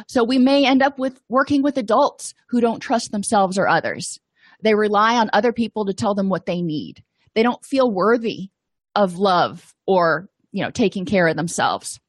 So 0.07 0.23
we 0.23 0.37
may 0.37 0.65
end 0.65 0.81
up 0.81 0.97
with 0.99 1.21
working 1.29 1.61
with 1.61 1.77
adults 1.77 2.33
who 2.49 2.61
don't 2.61 2.79
trust 2.79 3.11
themselves 3.11 3.57
or 3.57 3.67
others. 3.67 4.19
They 4.61 4.75
rely 4.75 5.17
on 5.17 5.29
other 5.33 5.53
people 5.53 5.85
to 5.85 5.93
tell 5.93 6.15
them 6.15 6.29
what 6.29 6.45
they 6.45 6.61
need. 6.61 7.03
They 7.33 7.43
don't 7.43 7.63
feel 7.63 7.91
worthy 7.91 8.49
of 8.95 9.17
love 9.17 9.73
or, 9.85 10.29
you 10.51 10.63
know, 10.63 10.71
taking 10.71 11.05
care 11.05 11.27
of 11.27 11.35
themselves. 11.35 11.99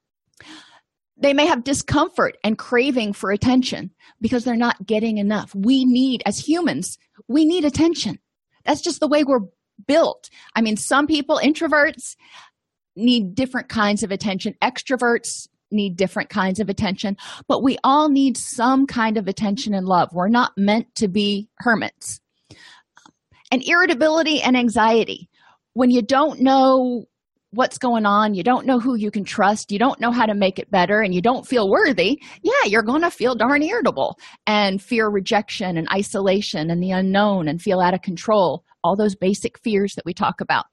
They 1.19 1.35
may 1.35 1.47
have 1.47 1.65
discomfort 1.65 2.37
and 2.45 2.59
craving 2.59 3.15
for 3.15 3.31
attention 3.31 3.91
because 4.21 4.45
they're 4.45 4.55
not 4.55 4.87
getting 4.87 5.19
enough. 5.19 5.55
We 5.55 5.85
need, 5.85 6.23
as 6.27 6.39
humans, 6.39 6.99
we 7.27 7.45
need 7.45 7.65
attention. 7.65 8.19
That's 8.65 8.83
just 8.83 9.01
the 9.01 9.09
way 9.09 9.25
we're 9.25 9.41
built. 9.87 10.29
I 10.55 10.61
mean, 10.61 10.77
some 10.77 11.07
people, 11.07 11.41
introverts, 11.43 12.17
need 12.95 13.35
different 13.35 13.69
kinds 13.69 14.03
of 14.03 14.11
attention. 14.11 14.55
Extroverts 14.63 15.49
need 15.71 15.97
different 15.97 16.31
kinds 16.31 16.61
of 16.61 16.69
attention, 16.69 17.17
but 17.49 17.63
we 17.63 17.79
all 17.85 18.09
need 18.09 18.37
some 18.37 18.87
kind 18.87 19.17
of 19.17 19.29
attention 19.29 19.75
and 19.75 19.87
love. 19.87 20.13
We're 20.13 20.29
not 20.29 20.53
meant 20.57 20.95
to 20.97 21.09
be 21.09 21.49
hermits. 21.59 22.21
And 23.51 23.63
irritability 23.67 24.43
and 24.43 24.57
anxiety. 24.57 25.29
When 25.75 25.91
you 25.91 26.03
don't 26.03 26.41
know 26.41 27.07
what's 27.51 27.79
going 27.79 28.07
on, 28.07 28.35
you 28.35 28.43
don't 28.43 28.67
know 28.67 28.79
who 28.79 28.95
you 28.97 29.11
can 29.11 29.25
trust, 29.25 29.71
you 29.73 29.79
don't 29.79 30.01
know 30.01 30.11
how 30.11 30.27
to 30.27 30.35
make 30.35 30.59
it 30.59 30.71
better, 30.71 31.01
and 31.01 31.15
you 31.15 31.23
don't 31.23 31.47
feel 31.47 31.71
worthy, 31.71 32.21
yeah, 32.43 32.53
you're 32.67 32.83
going 32.83 33.03
to 33.03 33.11
feel 33.11 33.35
darn 33.35 33.63
irritable 33.63 34.19
and 34.47 34.83
fear 34.83 35.09
rejection 35.09 35.77
and 35.77 35.89
isolation 35.93 36.71
and 36.71 36.83
the 36.83 36.91
unknown 36.91 37.49
and 37.49 37.63
feel 37.63 37.81
out 37.81 37.95
of 37.95 38.03
control. 38.03 38.65
All 38.83 38.97
those 38.97 39.15
basic 39.15 39.59
fears 39.59 39.95
that 39.95 40.05
we 40.05 40.15
talk 40.15 40.41
about. 40.41 40.67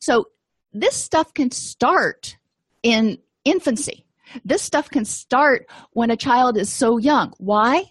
So, 0.00 0.26
this 0.72 0.94
stuff 0.94 1.32
can 1.32 1.50
start 1.50 2.36
in 2.82 3.18
infancy 3.44 4.04
this 4.44 4.62
stuff 4.62 4.90
can 4.90 5.04
start 5.04 5.66
when 5.92 6.10
a 6.10 6.16
child 6.16 6.56
is 6.56 6.70
so 6.70 6.98
young. 6.98 7.32
Why? 7.38 7.84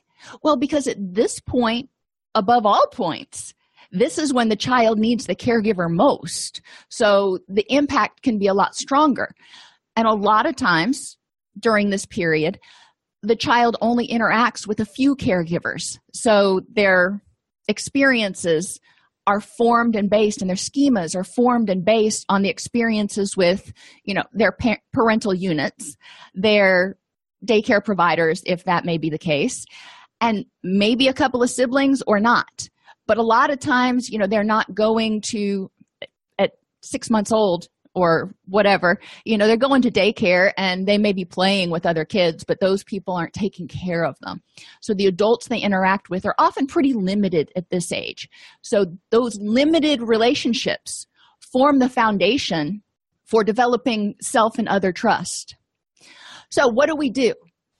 Well, 0.43 0.57
because 0.57 0.87
at 0.87 0.97
this 0.99 1.39
point, 1.39 1.89
above 2.35 2.65
all 2.65 2.87
points, 2.91 3.53
this 3.91 4.17
is 4.17 4.33
when 4.33 4.49
the 4.49 4.55
child 4.55 4.99
needs 4.99 5.25
the 5.25 5.35
caregiver 5.35 5.89
most. 5.89 6.61
So 6.89 7.39
the 7.47 7.65
impact 7.69 8.21
can 8.21 8.37
be 8.37 8.47
a 8.47 8.53
lot 8.53 8.75
stronger. 8.75 9.33
And 9.95 10.07
a 10.07 10.13
lot 10.13 10.45
of 10.45 10.55
times 10.55 11.17
during 11.59 11.89
this 11.89 12.05
period, 12.05 12.59
the 13.23 13.35
child 13.35 13.77
only 13.81 14.07
interacts 14.07 14.67
with 14.67 14.79
a 14.79 14.85
few 14.85 15.15
caregivers. 15.15 15.99
So 16.13 16.61
their 16.69 17.21
experiences 17.67 18.79
are 19.27 19.41
formed 19.41 19.95
and 19.95 20.09
based 20.09 20.41
and 20.41 20.49
their 20.49 20.55
schemas 20.55 21.15
are 21.15 21.23
formed 21.23 21.69
and 21.69 21.85
based 21.85 22.25
on 22.29 22.41
the 22.41 22.49
experiences 22.49 23.37
with 23.37 23.71
you 24.03 24.13
know 24.13 24.23
their 24.33 24.51
pa- 24.51 24.79
parental 24.93 25.33
units 25.33 25.95
their 26.33 26.97
daycare 27.45 27.83
providers 27.83 28.41
if 28.45 28.63
that 28.63 28.85
may 28.85 28.97
be 28.97 29.09
the 29.11 29.17
case 29.19 29.65
and 30.21 30.45
maybe 30.63 31.07
a 31.07 31.13
couple 31.13 31.43
of 31.43 31.49
siblings 31.49 32.01
or 32.07 32.19
not. 32.19 32.69
But 33.05 33.17
a 33.17 33.23
lot 33.23 33.49
of 33.49 33.59
times 33.59 34.09
you 34.09 34.17
know 34.17 34.27
they're 34.27 34.43
not 34.43 34.73
going 34.73 35.21
to 35.21 35.71
at 36.37 36.53
six 36.81 37.09
months 37.09 37.31
old 37.31 37.67
or 37.97 38.31
whatever. 38.45 38.99
You 39.25 39.39
know 39.39 39.47
they're 39.47 39.57
going 39.57 39.81
to 39.81 39.91
daycare 39.91 40.51
and 40.55 40.87
they 40.87 40.99
may 40.99 41.13
be 41.13 41.25
playing 41.25 41.71
with 41.71 41.85
other 41.85 42.05
kids 42.05 42.43
but 42.43 42.59
those 42.59 42.83
people 42.83 43.15
aren't 43.15 43.33
taking 43.33 43.67
care 43.67 44.05
of 44.05 44.15
them. 44.19 44.43
So 44.81 44.93
the 44.93 45.07
adults 45.07 45.47
they 45.47 45.59
interact 45.59 46.09
with 46.09 46.23
are 46.25 46.35
often 46.37 46.67
pretty 46.67 46.93
limited 46.93 47.51
at 47.55 47.71
this 47.71 47.91
age. 47.91 48.29
So 48.61 48.85
those 49.09 49.39
limited 49.41 50.01
relationships 50.03 51.07
form 51.51 51.79
the 51.79 51.89
foundation 51.89 52.83
for 53.25 53.43
developing 53.43 54.13
self 54.21 54.59
and 54.59 54.67
other 54.67 54.91
trust. 54.91 55.55
So 56.49 56.67
what 56.67 56.87
do 56.87 56.95
we 56.95 57.09
do? 57.09 57.33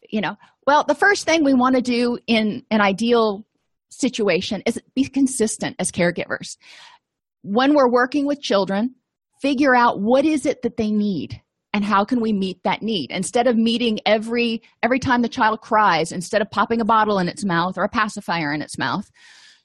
You 0.09 0.21
know 0.21 0.35
well 0.65 0.83
the 0.83 0.95
first 0.95 1.25
thing 1.25 1.43
we 1.43 1.53
want 1.53 1.75
to 1.75 1.81
do 1.81 2.17
in 2.25 2.63
an 2.71 2.81
ideal 2.81 3.45
situation 3.89 4.63
is 4.65 4.81
be 4.95 5.05
consistent 5.05 5.75
as 5.77 5.91
caregivers. 5.91 6.57
When 7.43 7.75
we're 7.75 7.91
working 7.91 8.25
with 8.25 8.41
children 8.41 8.95
figure 9.41 9.75
out 9.75 9.99
what 9.99 10.25
is 10.25 10.45
it 10.45 10.61
that 10.61 10.77
they 10.77 10.91
need 10.91 11.41
and 11.73 11.85
how 11.85 12.03
can 12.03 12.21
we 12.21 12.33
meet 12.33 12.63
that 12.63 12.81
need. 12.81 13.11
Instead 13.11 13.47
of 13.47 13.55
meeting 13.55 13.99
every 14.05 14.61
every 14.81 14.99
time 14.99 15.21
the 15.21 15.29
child 15.29 15.61
cries 15.61 16.11
instead 16.11 16.41
of 16.41 16.49
popping 16.49 16.81
a 16.81 16.85
bottle 16.85 17.19
in 17.19 17.27
its 17.27 17.45
mouth 17.45 17.77
or 17.77 17.83
a 17.83 17.89
pacifier 17.89 18.53
in 18.53 18.61
its 18.61 18.77
mouth 18.77 19.09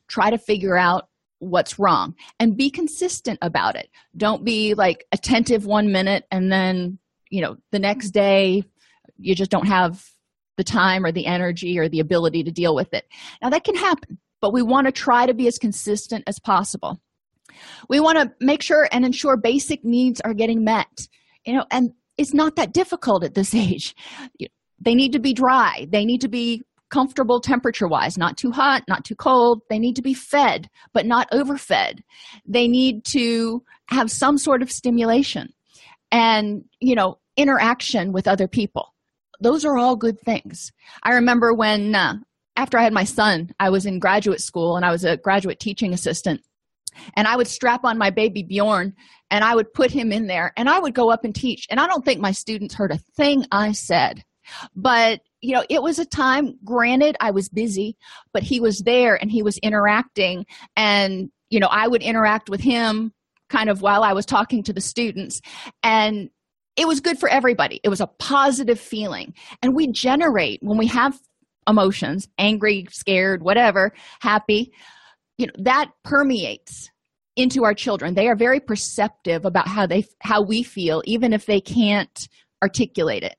try 0.08 0.28
to 0.28 0.36
figure 0.36 0.76
out 0.76 1.08
what's 1.38 1.78
wrong 1.78 2.14
and 2.38 2.56
be 2.56 2.70
consistent 2.70 3.38
about 3.40 3.76
it. 3.76 3.88
Don't 4.16 4.44
be 4.44 4.74
like 4.74 5.06
attentive 5.12 5.64
one 5.64 5.90
minute 5.90 6.24
and 6.30 6.52
then 6.52 6.98
you 7.30 7.40
know 7.40 7.56
the 7.70 7.78
next 7.78 8.10
day 8.10 8.62
you 9.18 9.34
just 9.34 9.50
don't 9.50 9.68
have 9.68 10.04
the 10.58 10.64
time 10.64 11.06
or 11.06 11.12
the 11.12 11.26
energy 11.26 11.78
or 11.78 11.88
the 11.88 12.00
ability 12.00 12.44
to 12.44 12.50
deal 12.50 12.74
with 12.74 12.92
it. 12.92 13.06
Now 13.40 13.50
that 13.50 13.64
can 13.64 13.74
happen 13.74 14.18
but 14.42 14.52
we 14.52 14.60
want 14.60 14.86
to 14.86 14.92
try 14.92 15.24
to 15.24 15.32
be 15.32 15.46
as 15.46 15.56
consistent 15.56 16.24
as 16.26 16.38
possible 16.38 17.00
we 17.88 18.00
want 18.00 18.18
to 18.18 18.32
make 18.44 18.62
sure 18.62 18.88
and 18.92 19.04
ensure 19.04 19.36
basic 19.36 19.84
needs 19.84 20.20
are 20.20 20.34
getting 20.34 20.64
met 20.64 21.08
you 21.44 21.54
know 21.54 21.64
and 21.70 21.90
it's 22.18 22.34
not 22.34 22.56
that 22.56 22.72
difficult 22.72 23.24
at 23.24 23.34
this 23.34 23.54
age 23.54 23.94
they 24.80 24.94
need 24.94 25.12
to 25.12 25.20
be 25.20 25.32
dry 25.32 25.86
they 25.90 26.04
need 26.04 26.20
to 26.20 26.28
be 26.28 26.62
comfortable 26.90 27.40
temperature 27.40 27.88
wise 27.88 28.18
not 28.18 28.36
too 28.36 28.50
hot 28.50 28.82
not 28.86 29.04
too 29.04 29.14
cold 29.14 29.62
they 29.70 29.78
need 29.78 29.96
to 29.96 30.02
be 30.02 30.12
fed 30.12 30.68
but 30.92 31.06
not 31.06 31.26
overfed 31.32 32.02
they 32.46 32.68
need 32.68 33.02
to 33.04 33.62
have 33.88 34.10
some 34.10 34.36
sort 34.36 34.60
of 34.60 34.70
stimulation 34.70 35.48
and 36.10 36.64
you 36.80 36.94
know 36.94 37.18
interaction 37.36 38.12
with 38.12 38.28
other 38.28 38.48
people. 38.48 38.94
Those 39.40 39.64
are 39.64 39.76
all 39.76 39.96
good 39.96 40.20
things. 40.20 40.72
I 41.02 41.14
remember 41.14 41.52
when, 41.52 41.94
uh, 41.94 42.14
after 42.56 42.78
I 42.78 42.82
had 42.82 42.92
my 42.92 43.04
son, 43.04 43.52
I 43.58 43.70
was 43.70 43.86
in 43.86 43.98
graduate 43.98 44.40
school 44.40 44.76
and 44.76 44.84
I 44.84 44.90
was 44.90 45.04
a 45.04 45.16
graduate 45.16 45.58
teaching 45.58 45.92
assistant. 45.92 46.42
And 47.14 47.26
I 47.26 47.36
would 47.36 47.46
strap 47.46 47.84
on 47.84 47.98
my 47.98 48.10
baby 48.10 48.42
Bjorn 48.42 48.94
and 49.30 49.44
I 49.44 49.54
would 49.54 49.72
put 49.72 49.90
him 49.90 50.12
in 50.12 50.26
there 50.26 50.52
and 50.56 50.68
I 50.68 50.78
would 50.78 50.94
go 50.94 51.10
up 51.10 51.24
and 51.24 51.34
teach. 51.34 51.66
And 51.70 51.80
I 51.80 51.86
don't 51.86 52.04
think 52.04 52.20
my 52.20 52.32
students 52.32 52.74
heard 52.74 52.92
a 52.92 52.98
thing 53.16 53.46
I 53.50 53.72
said. 53.72 54.24
But, 54.74 55.20
you 55.40 55.54
know, 55.54 55.64
it 55.70 55.82
was 55.82 55.98
a 55.98 56.04
time, 56.04 56.58
granted, 56.64 57.16
I 57.20 57.30
was 57.30 57.48
busy, 57.48 57.96
but 58.32 58.42
he 58.42 58.60
was 58.60 58.80
there 58.80 59.14
and 59.14 59.30
he 59.30 59.42
was 59.42 59.58
interacting. 59.58 60.46
And, 60.76 61.30
you 61.50 61.60
know, 61.60 61.68
I 61.68 61.88
would 61.88 62.02
interact 62.02 62.50
with 62.50 62.60
him 62.60 63.12
kind 63.48 63.70
of 63.70 63.82
while 63.82 64.02
I 64.02 64.12
was 64.12 64.26
talking 64.26 64.62
to 64.64 64.72
the 64.72 64.80
students. 64.80 65.40
And 65.82 66.30
it 66.76 66.88
was 66.88 67.00
good 67.00 67.18
for 67.18 67.28
everybody. 67.28 67.80
It 67.84 67.88
was 67.88 68.00
a 68.00 68.06
positive 68.06 68.80
feeling. 68.80 69.34
And 69.62 69.74
we 69.74 69.86
generate 69.86 70.60
when 70.62 70.78
we 70.78 70.86
have 70.88 71.18
emotions 71.68 72.28
angry, 72.38 72.86
scared, 72.90 73.42
whatever, 73.42 73.92
happy 74.20 74.72
you 75.38 75.46
know 75.46 75.52
that 75.58 75.90
permeates 76.04 76.90
into 77.36 77.64
our 77.64 77.74
children. 77.74 78.14
They 78.14 78.28
are 78.28 78.36
very 78.36 78.60
perceptive 78.60 79.44
about 79.44 79.68
how 79.68 79.86
they 79.86 80.04
how 80.20 80.42
we 80.42 80.62
feel 80.62 81.02
even 81.04 81.32
if 81.32 81.46
they 81.46 81.60
can't 81.60 82.28
articulate 82.62 83.22
it. 83.22 83.36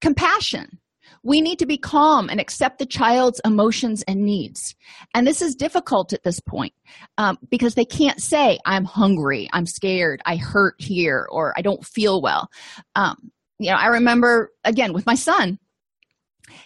Compassion 0.00 0.78
we 1.24 1.40
need 1.40 1.58
to 1.58 1.66
be 1.66 1.78
calm 1.78 2.28
and 2.28 2.38
accept 2.38 2.78
the 2.78 2.86
child's 2.86 3.40
emotions 3.44 4.04
and 4.06 4.24
needs. 4.24 4.76
And 5.14 5.26
this 5.26 5.40
is 5.40 5.54
difficult 5.54 6.12
at 6.12 6.22
this 6.22 6.38
point 6.38 6.74
um, 7.16 7.38
because 7.50 7.74
they 7.74 7.86
can't 7.86 8.20
say, 8.20 8.58
I'm 8.66 8.84
hungry, 8.84 9.48
I'm 9.52 9.66
scared, 9.66 10.20
I 10.26 10.36
hurt 10.36 10.74
here, 10.78 11.26
or 11.30 11.54
I 11.56 11.62
don't 11.62 11.84
feel 11.84 12.20
well. 12.20 12.50
Um, 12.94 13.32
you 13.58 13.70
know, 13.70 13.76
I 13.76 13.86
remember 13.86 14.52
again 14.64 14.92
with 14.92 15.06
my 15.06 15.14
son, 15.14 15.58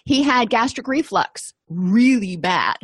he 0.05 0.23
had 0.23 0.49
gastric 0.49 0.87
reflux 0.87 1.53
really 1.69 2.35
bad. 2.35 2.77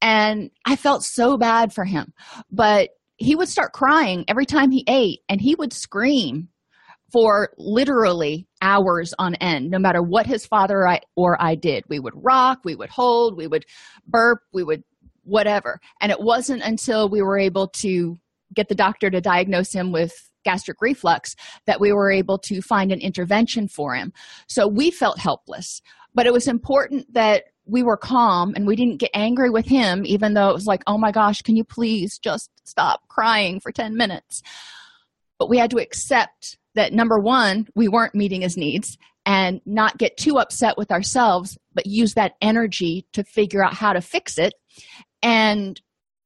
And 0.00 0.50
I 0.66 0.76
felt 0.76 1.04
so 1.04 1.36
bad 1.36 1.72
for 1.72 1.84
him. 1.84 2.12
But 2.50 2.90
he 3.16 3.34
would 3.34 3.48
start 3.48 3.72
crying 3.72 4.24
every 4.28 4.46
time 4.46 4.70
he 4.70 4.84
ate, 4.88 5.20
and 5.28 5.40
he 5.40 5.54
would 5.54 5.72
scream 5.72 6.48
for 7.12 7.50
literally 7.58 8.48
hours 8.62 9.12
on 9.18 9.34
end, 9.36 9.70
no 9.70 9.78
matter 9.78 10.02
what 10.02 10.26
his 10.26 10.46
father 10.46 10.78
or 10.78 10.88
I, 10.88 11.00
or 11.14 11.36
I 11.40 11.54
did. 11.54 11.84
We 11.88 12.00
would 12.00 12.14
rock, 12.16 12.60
we 12.64 12.74
would 12.74 12.88
hold, 12.88 13.36
we 13.36 13.46
would 13.46 13.64
burp, 14.06 14.40
we 14.52 14.64
would 14.64 14.82
whatever. 15.24 15.78
And 16.00 16.10
it 16.10 16.20
wasn't 16.20 16.62
until 16.62 17.08
we 17.08 17.22
were 17.22 17.38
able 17.38 17.68
to 17.68 18.18
get 18.54 18.68
the 18.68 18.74
doctor 18.74 19.10
to 19.10 19.20
diagnose 19.20 19.72
him 19.72 19.92
with 19.92 20.12
gastric 20.44 20.78
reflux 20.80 21.36
that 21.66 21.80
we 21.80 21.92
were 21.92 22.10
able 22.10 22.38
to 22.38 22.60
find 22.60 22.90
an 22.90 23.00
intervention 23.00 23.68
for 23.68 23.94
him. 23.94 24.12
So 24.48 24.66
we 24.66 24.90
felt 24.90 25.18
helpless. 25.18 25.80
But 26.14 26.26
it 26.26 26.32
was 26.32 26.48
important 26.48 27.12
that 27.14 27.44
we 27.64 27.82
were 27.82 27.96
calm 27.96 28.52
and 28.54 28.66
we 28.66 28.76
didn't 28.76 28.98
get 28.98 29.10
angry 29.14 29.50
with 29.50 29.66
him, 29.66 30.04
even 30.04 30.34
though 30.34 30.50
it 30.50 30.54
was 30.54 30.66
like, 30.66 30.82
oh 30.86 30.98
my 30.98 31.12
gosh, 31.12 31.42
can 31.42 31.56
you 31.56 31.64
please 31.64 32.18
just 32.18 32.50
stop 32.64 33.06
crying 33.08 33.60
for 33.60 33.72
10 33.72 33.96
minutes? 33.96 34.42
But 35.38 35.48
we 35.48 35.58
had 35.58 35.70
to 35.70 35.78
accept 35.78 36.58
that 36.74 36.92
number 36.92 37.18
one, 37.18 37.68
we 37.74 37.88
weren't 37.88 38.14
meeting 38.14 38.42
his 38.42 38.56
needs 38.56 38.98
and 39.24 39.60
not 39.64 39.98
get 39.98 40.16
too 40.16 40.38
upset 40.38 40.76
with 40.76 40.90
ourselves, 40.90 41.56
but 41.74 41.86
use 41.86 42.14
that 42.14 42.34
energy 42.40 43.06
to 43.12 43.22
figure 43.24 43.64
out 43.64 43.74
how 43.74 43.92
to 43.92 44.00
fix 44.00 44.38
it 44.38 44.54
and 45.22 45.80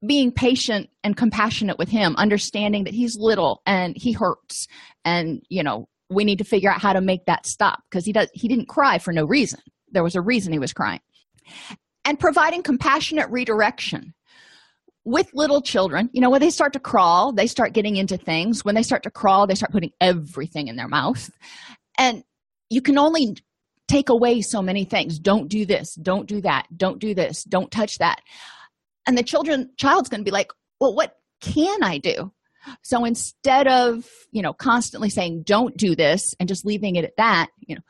being 0.07 0.31
patient 0.31 0.89
and 1.03 1.17
compassionate 1.17 1.79
with 1.79 1.89
him, 1.89 2.15
understanding 2.17 2.85
that 2.85 2.95
he's 2.95 3.17
little 3.17 3.63
and 3.67 3.97
he 3.97 4.13
hurts 4.13 4.69
and, 5.05 5.43
you 5.49 5.63
know, 5.63 5.89
we 6.09 6.25
need 6.25 6.39
to 6.39 6.45
figure 6.45 6.71
out 6.71 6.81
how 6.81 6.93
to 6.93 7.01
make 7.01 7.27
that 7.27 7.47
stop 7.47 7.83
because 7.91 8.05
he 8.05 8.13
does 8.13 8.29
he 8.33 8.47
didn't 8.49 8.69
cry 8.69 8.99
for 8.99 9.13
no 9.13 9.25
reason. 9.25 9.61
There 9.97 10.03
was 10.03 10.15
a 10.15 10.21
reason 10.21 10.53
he 10.53 10.59
was 10.59 10.75
crying. 10.75 11.01
And 12.05 12.21
providing 12.21 12.63
compassionate 12.63 13.31
redirection 13.31 14.13
with 15.07 15.31
little 15.33 15.63
children. 15.63 16.11
You 16.13 16.21
know 16.21 16.29
when 16.29 16.43
they 16.43 16.51
start 16.51 16.75
to 16.75 16.81
crawl 16.81 17.33
they 17.33 17.47
start 17.47 17.73
getting 17.73 17.97
into 17.97 18.19
things. 18.19 18.63
When 18.63 18.75
they 18.75 18.83
start 18.83 19.05
to 19.05 19.11
crawl 19.11 19.47
they 19.47 19.55
start 19.55 19.73
putting 19.73 19.93
everything 19.99 20.69
in 20.69 20.77
their 20.77 20.87
mouth. 20.87 21.31
And 21.97 22.25
you 22.69 22.83
can 22.83 22.99
only 22.99 23.39
take 23.89 24.11
away 24.11 24.43
so 24.43 24.61
many 24.61 24.85
things. 24.85 25.19
Don't 25.19 25.49
do 25.49 25.65
this 25.65 25.95
don't 25.95 26.29
do 26.29 26.43
that 26.43 26.67
don't 26.77 26.99
do 26.99 27.15
this 27.15 27.43
don't 27.45 27.71
touch 27.71 27.97
that. 27.97 28.21
And 29.07 29.17
the 29.17 29.23
children 29.23 29.71
child's 29.79 30.11
going 30.11 30.21
to 30.21 30.31
be 30.31 30.31
like 30.31 30.53
well 30.79 30.95
what 30.95 31.17
can 31.41 31.83
i 31.83 31.97
do? 31.97 32.33
So 32.83 33.07
instead 33.07 33.67
of 33.67 34.07
you 34.31 34.43
know 34.43 34.53
constantly 34.53 35.09
saying 35.09 35.45
don't 35.45 35.75
do 35.75 35.97
this 35.97 36.35
and 36.39 36.51
just 36.51 36.67
leaving 36.67 36.97
it 36.97 37.07
at 37.07 37.17
that 37.17 37.49
you 37.67 37.77
know 37.77 37.83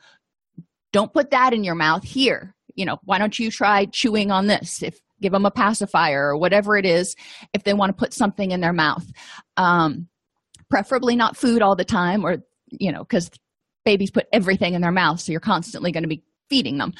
don't 0.97 1.13
put 1.13 1.29
that 1.29 1.53
in 1.53 1.63
your 1.63 1.75
mouth 1.75 2.03
here. 2.03 2.55
You 2.73 2.85
know 2.85 2.97
why 3.03 3.19
don't 3.19 3.37
you 3.37 3.51
try 3.51 3.85
chewing 3.85 4.31
on 4.31 4.47
this? 4.47 4.81
If 4.81 4.99
give 5.21 5.31
them 5.31 5.45
a 5.45 5.51
pacifier 5.51 6.29
or 6.29 6.37
whatever 6.37 6.75
it 6.77 6.85
is 6.85 7.15
if 7.53 7.63
they 7.63 7.73
want 7.73 7.89
to 7.89 7.99
put 7.99 8.13
something 8.13 8.51
in 8.51 8.61
their 8.61 8.73
mouth. 8.73 9.05
Um, 9.55 10.07
preferably 10.69 11.15
not 11.15 11.37
food 11.37 11.61
all 11.61 11.75
the 11.75 11.85
time 11.85 12.25
or 12.25 12.37
you 12.67 12.91
know 12.91 13.03
because 13.03 13.29
babies 13.85 14.11
put 14.11 14.27
everything 14.33 14.73
in 14.73 14.81
their 14.81 14.91
mouth 14.91 15.19
so 15.19 15.31
you're 15.31 15.39
constantly 15.39 15.91
going 15.91 16.03
to 16.03 16.09
be 16.09 16.23
feeding 16.49 16.77
them. 16.77 16.93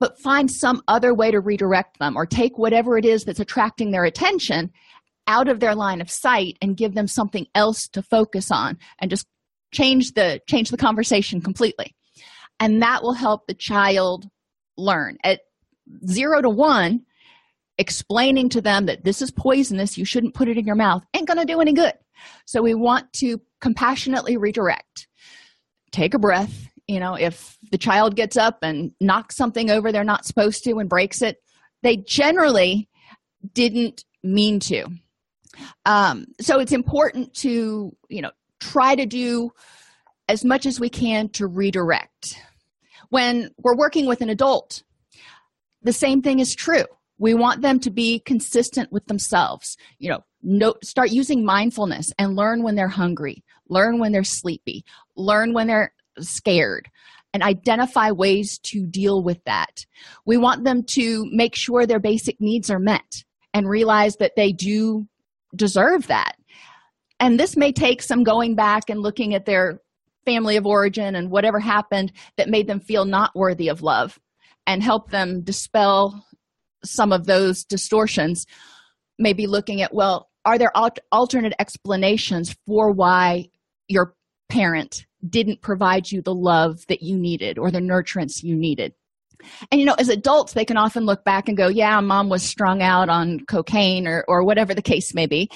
But 0.00 0.18
find 0.18 0.50
some 0.50 0.82
other 0.88 1.14
way 1.14 1.30
to 1.30 1.40
redirect 1.40 1.98
them 1.98 2.16
or 2.16 2.26
take 2.26 2.58
whatever 2.58 2.98
it 2.98 3.04
is 3.04 3.24
that's 3.24 3.40
attracting 3.40 3.90
their 3.90 4.04
attention 4.04 4.72
out 5.26 5.48
of 5.48 5.60
their 5.60 5.74
line 5.74 6.00
of 6.00 6.10
sight 6.10 6.56
and 6.60 6.76
give 6.76 6.94
them 6.94 7.06
something 7.06 7.46
else 7.54 7.88
to 7.88 8.02
focus 8.02 8.50
on 8.50 8.78
and 8.98 9.10
just 9.10 9.26
change 9.72 10.12
the 10.14 10.40
change 10.48 10.70
the 10.70 10.76
conversation 10.76 11.40
completely 11.40 11.94
and 12.60 12.82
that 12.82 13.02
will 13.02 13.14
help 13.14 13.46
the 13.46 13.54
child 13.54 14.28
learn. 14.76 15.18
At 15.24 15.40
zero 16.06 16.42
to 16.42 16.50
one 16.50 17.04
explaining 17.78 18.48
to 18.50 18.60
them 18.60 18.86
that 18.86 19.04
this 19.04 19.22
is 19.22 19.30
poisonous 19.30 19.96
you 19.96 20.04
shouldn't 20.04 20.34
put 20.34 20.48
it 20.48 20.58
in 20.58 20.66
your 20.66 20.74
mouth 20.76 21.02
ain't 21.14 21.28
to 21.28 21.44
do 21.44 21.60
any 21.60 21.72
good. 21.72 21.94
So 22.44 22.62
we 22.62 22.74
want 22.74 23.12
to 23.14 23.40
compassionately 23.60 24.36
redirect. 24.36 25.08
Take 25.92 26.14
a 26.14 26.18
breath 26.18 26.66
you 26.86 26.98
know 26.98 27.14
if 27.14 27.56
the 27.70 27.78
child 27.78 28.16
gets 28.16 28.36
up 28.36 28.58
and 28.62 28.92
knocks 29.00 29.36
something 29.36 29.70
over 29.70 29.92
they're 29.92 30.04
not 30.04 30.24
supposed 30.24 30.64
to 30.64 30.78
and 30.78 30.88
breaks 30.88 31.20
it 31.20 31.36
they 31.82 31.96
generally 31.96 32.88
didn't 33.54 34.04
mean 34.22 34.60
to. 34.60 34.86
Um, 35.86 36.26
so 36.40 36.58
it's 36.60 36.72
important 36.72 37.34
to 37.34 37.94
you 38.08 38.22
know 38.22 38.30
try 38.60 38.94
to 38.94 39.06
do 39.06 39.50
as 40.28 40.44
much 40.44 40.66
as 40.66 40.78
we 40.78 40.88
can 40.88 41.28
to 41.30 41.46
redirect 41.46 42.40
when 43.10 43.50
we're 43.58 43.76
working 43.76 44.06
with 44.06 44.20
an 44.20 44.28
adult 44.28 44.82
the 45.82 45.92
same 45.92 46.22
thing 46.22 46.40
is 46.40 46.54
true. 46.54 46.84
We 47.18 47.34
want 47.34 47.62
them 47.62 47.80
to 47.80 47.90
be 47.90 48.20
consistent 48.20 48.92
with 48.92 49.06
themselves. 49.06 49.76
You 49.98 50.10
know 50.10 50.24
no, 50.42 50.74
start 50.84 51.10
using 51.10 51.44
mindfulness 51.44 52.12
and 52.18 52.36
learn 52.36 52.62
when 52.62 52.76
they're 52.76 52.88
hungry. 52.88 53.42
Learn 53.68 53.98
when 53.98 54.12
they're 54.12 54.22
sleepy. 54.22 54.84
Learn 55.16 55.52
when 55.52 55.66
they're 55.66 55.92
scared. 56.20 56.88
And 57.34 57.42
identify 57.42 58.12
ways 58.12 58.58
to 58.60 58.86
deal 58.86 59.22
with 59.22 59.42
that. 59.44 59.84
We 60.24 60.36
want 60.36 60.64
them 60.64 60.82
to 60.90 61.26
make 61.30 61.54
sure 61.54 61.86
their 61.86 62.00
basic 62.00 62.40
needs 62.40 62.70
are 62.70 62.78
met 62.78 63.24
and 63.52 63.68
realize 63.68 64.16
that 64.16 64.36
they 64.36 64.52
do 64.52 65.06
deserve 65.54 66.06
that. 66.06 66.36
And 67.20 67.38
this 67.38 67.56
may 67.56 67.72
take 67.72 68.00
some 68.00 68.22
going 68.22 68.54
back 68.54 68.88
and 68.88 69.00
looking 69.00 69.34
at 69.34 69.44
their 69.44 69.80
family 70.28 70.56
of 70.56 70.66
origin 70.66 71.16
and 71.16 71.30
whatever 71.30 71.58
happened 71.58 72.12
that 72.36 72.50
made 72.50 72.66
them 72.66 72.80
feel 72.80 73.06
not 73.06 73.34
worthy 73.34 73.68
of 73.68 73.80
love 73.80 74.18
and 74.66 74.82
help 74.82 75.10
them 75.10 75.40
dispel 75.40 76.22
some 76.84 77.12
of 77.12 77.24
those 77.24 77.64
distortions 77.64 78.44
maybe 79.18 79.46
looking 79.46 79.80
at 79.80 79.94
well 79.94 80.28
are 80.44 80.58
there 80.58 80.72
alternate 81.12 81.54
explanations 81.58 82.54
for 82.66 82.90
why 82.90 83.48
your 83.88 84.14
parent 84.48 85.06
didn't 85.28 85.62
provide 85.62 86.10
you 86.10 86.22
the 86.22 86.34
love 86.34 86.86
that 86.88 87.02
you 87.02 87.18
needed 87.18 87.58
or 87.58 87.70
the 87.70 87.80
nurturance 87.80 88.42
you 88.42 88.54
needed? 88.54 88.94
And 89.70 89.80
you 89.80 89.86
know 89.86 89.94
as 89.98 90.08
adults 90.08 90.52
they 90.52 90.64
can 90.64 90.76
often 90.76 91.04
look 91.06 91.24
back 91.24 91.48
and 91.48 91.56
go 91.56 91.68
yeah 91.68 92.00
mom 92.00 92.28
was 92.28 92.42
strung 92.42 92.82
out 92.82 93.08
on 93.08 93.40
cocaine 93.40 94.06
or, 94.06 94.24
or 94.26 94.44
whatever 94.44 94.74
the 94.74 94.82
case 94.82 95.14
may 95.14 95.26
be 95.26 95.50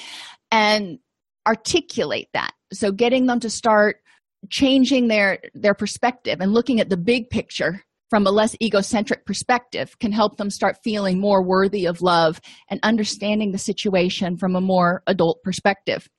and 0.51 0.99
articulate 1.47 2.29
that. 2.33 2.53
So 2.73 2.93
getting 2.93 3.27
them 3.27 3.41
to 3.41 3.51
start 3.51 4.02
changing 4.51 5.09
their 5.09 5.39
their 5.55 5.75
perspective 5.75 6.39
and 6.41 6.53
looking 6.53 6.81
at 6.81 6.89
the 6.89 6.97
big 6.97 7.31
picture 7.31 7.83
from 8.11 8.27
a 8.27 8.31
less 8.31 8.55
egocentric 8.61 9.25
perspective 9.25 9.99
can 9.99 10.13
help 10.13 10.37
them 10.37 10.51
start 10.51 10.77
feeling 10.85 11.19
more 11.19 11.43
worthy 11.43 11.87
of 11.87 12.03
love 12.03 12.41
and 12.69 12.79
understanding 12.83 13.53
the 13.53 13.59
situation 13.59 14.37
from 14.37 14.55
a 14.55 14.61
more 14.61 15.03
adult 15.07 15.43
perspective. 15.43 16.11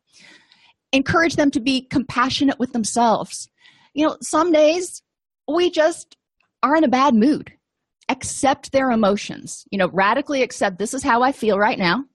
Encourage 0.91 1.35
them 1.35 1.51
to 1.51 1.59
be 1.59 1.85
compassionate 1.91 2.57
with 2.57 2.73
themselves. 2.73 3.47
You 3.93 4.07
know 4.07 4.17
some 4.21 4.51
days 4.51 5.03
we 5.47 5.69
just 5.69 6.17
are 6.63 6.75
in 6.75 6.83
a 6.83 6.89
bad 6.89 7.13
mood. 7.13 7.51
Accept 8.09 8.71
their 8.71 8.89
emotions. 8.89 9.65
You 9.69 9.77
know 9.77 9.89
radically 9.89 10.41
accept 10.41 10.79
this 10.79 10.93
is 10.93 11.03
how 11.03 11.21
i 11.21 11.31
feel 11.31 11.59
right 11.59 11.77
now. 11.77 12.05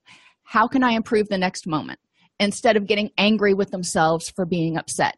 How 0.43 0.67
can 0.67 0.83
i 0.83 0.93
improve 0.93 1.29
the 1.29 1.39
next 1.39 1.67
moment? 1.67 2.01
Instead 2.41 2.77
of 2.77 2.87
getting 2.87 3.11
angry 3.19 3.55
with 3.55 3.71
themselves 3.71 4.31
for 4.31 4.45
being 4.45 4.77
upset 4.77 5.17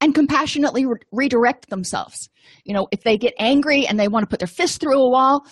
and 0.00 0.14
compassionately 0.14 0.86
re- 0.86 0.98
redirect 1.12 1.70
themselves. 1.70 2.28
You 2.64 2.74
know, 2.74 2.88
if 2.92 3.02
they 3.02 3.18
get 3.18 3.34
angry 3.38 3.86
and 3.86 3.98
they 3.98 4.08
want 4.08 4.22
to 4.22 4.28
put 4.28 4.38
their 4.38 4.48
fist 4.48 4.80
through 4.80 5.00
a 5.00 5.08
wall, 5.08 5.44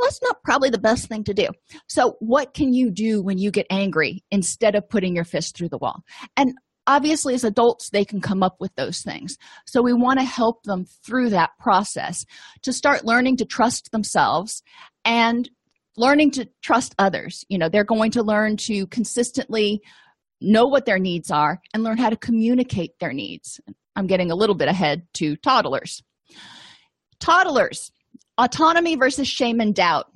well, 0.00 0.06
that's 0.06 0.22
not 0.22 0.42
probably 0.42 0.70
the 0.70 0.78
best 0.78 1.08
thing 1.08 1.24
to 1.24 1.34
do. 1.34 1.48
So, 1.86 2.16
what 2.20 2.54
can 2.54 2.72
you 2.72 2.90
do 2.90 3.22
when 3.22 3.38
you 3.38 3.50
get 3.50 3.66
angry 3.68 4.24
instead 4.30 4.74
of 4.74 4.88
putting 4.88 5.14
your 5.14 5.24
fist 5.24 5.56
through 5.56 5.68
the 5.68 5.78
wall? 5.78 6.02
And 6.36 6.54
obviously, 6.86 7.34
as 7.34 7.44
adults, 7.44 7.90
they 7.90 8.04
can 8.04 8.20
come 8.20 8.42
up 8.42 8.56
with 8.60 8.74
those 8.76 9.02
things. 9.02 9.36
So, 9.66 9.82
we 9.82 9.92
want 9.92 10.18
to 10.18 10.24
help 10.24 10.62
them 10.62 10.86
through 11.04 11.30
that 11.30 11.50
process 11.58 12.24
to 12.62 12.72
start 12.72 13.04
learning 13.04 13.36
to 13.38 13.44
trust 13.44 13.92
themselves 13.92 14.62
and 15.04 15.50
learning 15.98 16.30
to 16.32 16.48
trust 16.62 16.94
others. 16.98 17.44
You 17.50 17.58
know, 17.58 17.68
they're 17.68 17.84
going 17.84 18.12
to 18.12 18.22
learn 18.22 18.56
to 18.58 18.86
consistently 18.86 19.82
know 20.40 20.66
what 20.66 20.86
their 20.86 20.98
needs 20.98 21.30
are 21.30 21.60
and 21.74 21.82
learn 21.82 21.98
how 21.98 22.08
to 22.08 22.16
communicate 22.16 22.98
their 22.98 23.12
needs. 23.12 23.60
I'm 23.96 24.06
getting 24.06 24.30
a 24.30 24.34
little 24.34 24.54
bit 24.54 24.68
ahead 24.68 25.06
to 25.14 25.36
toddlers. 25.36 26.02
Toddlers, 27.18 27.92
autonomy 28.38 28.96
versus 28.96 29.28
shame 29.28 29.60
and 29.60 29.74
doubt. 29.74 30.10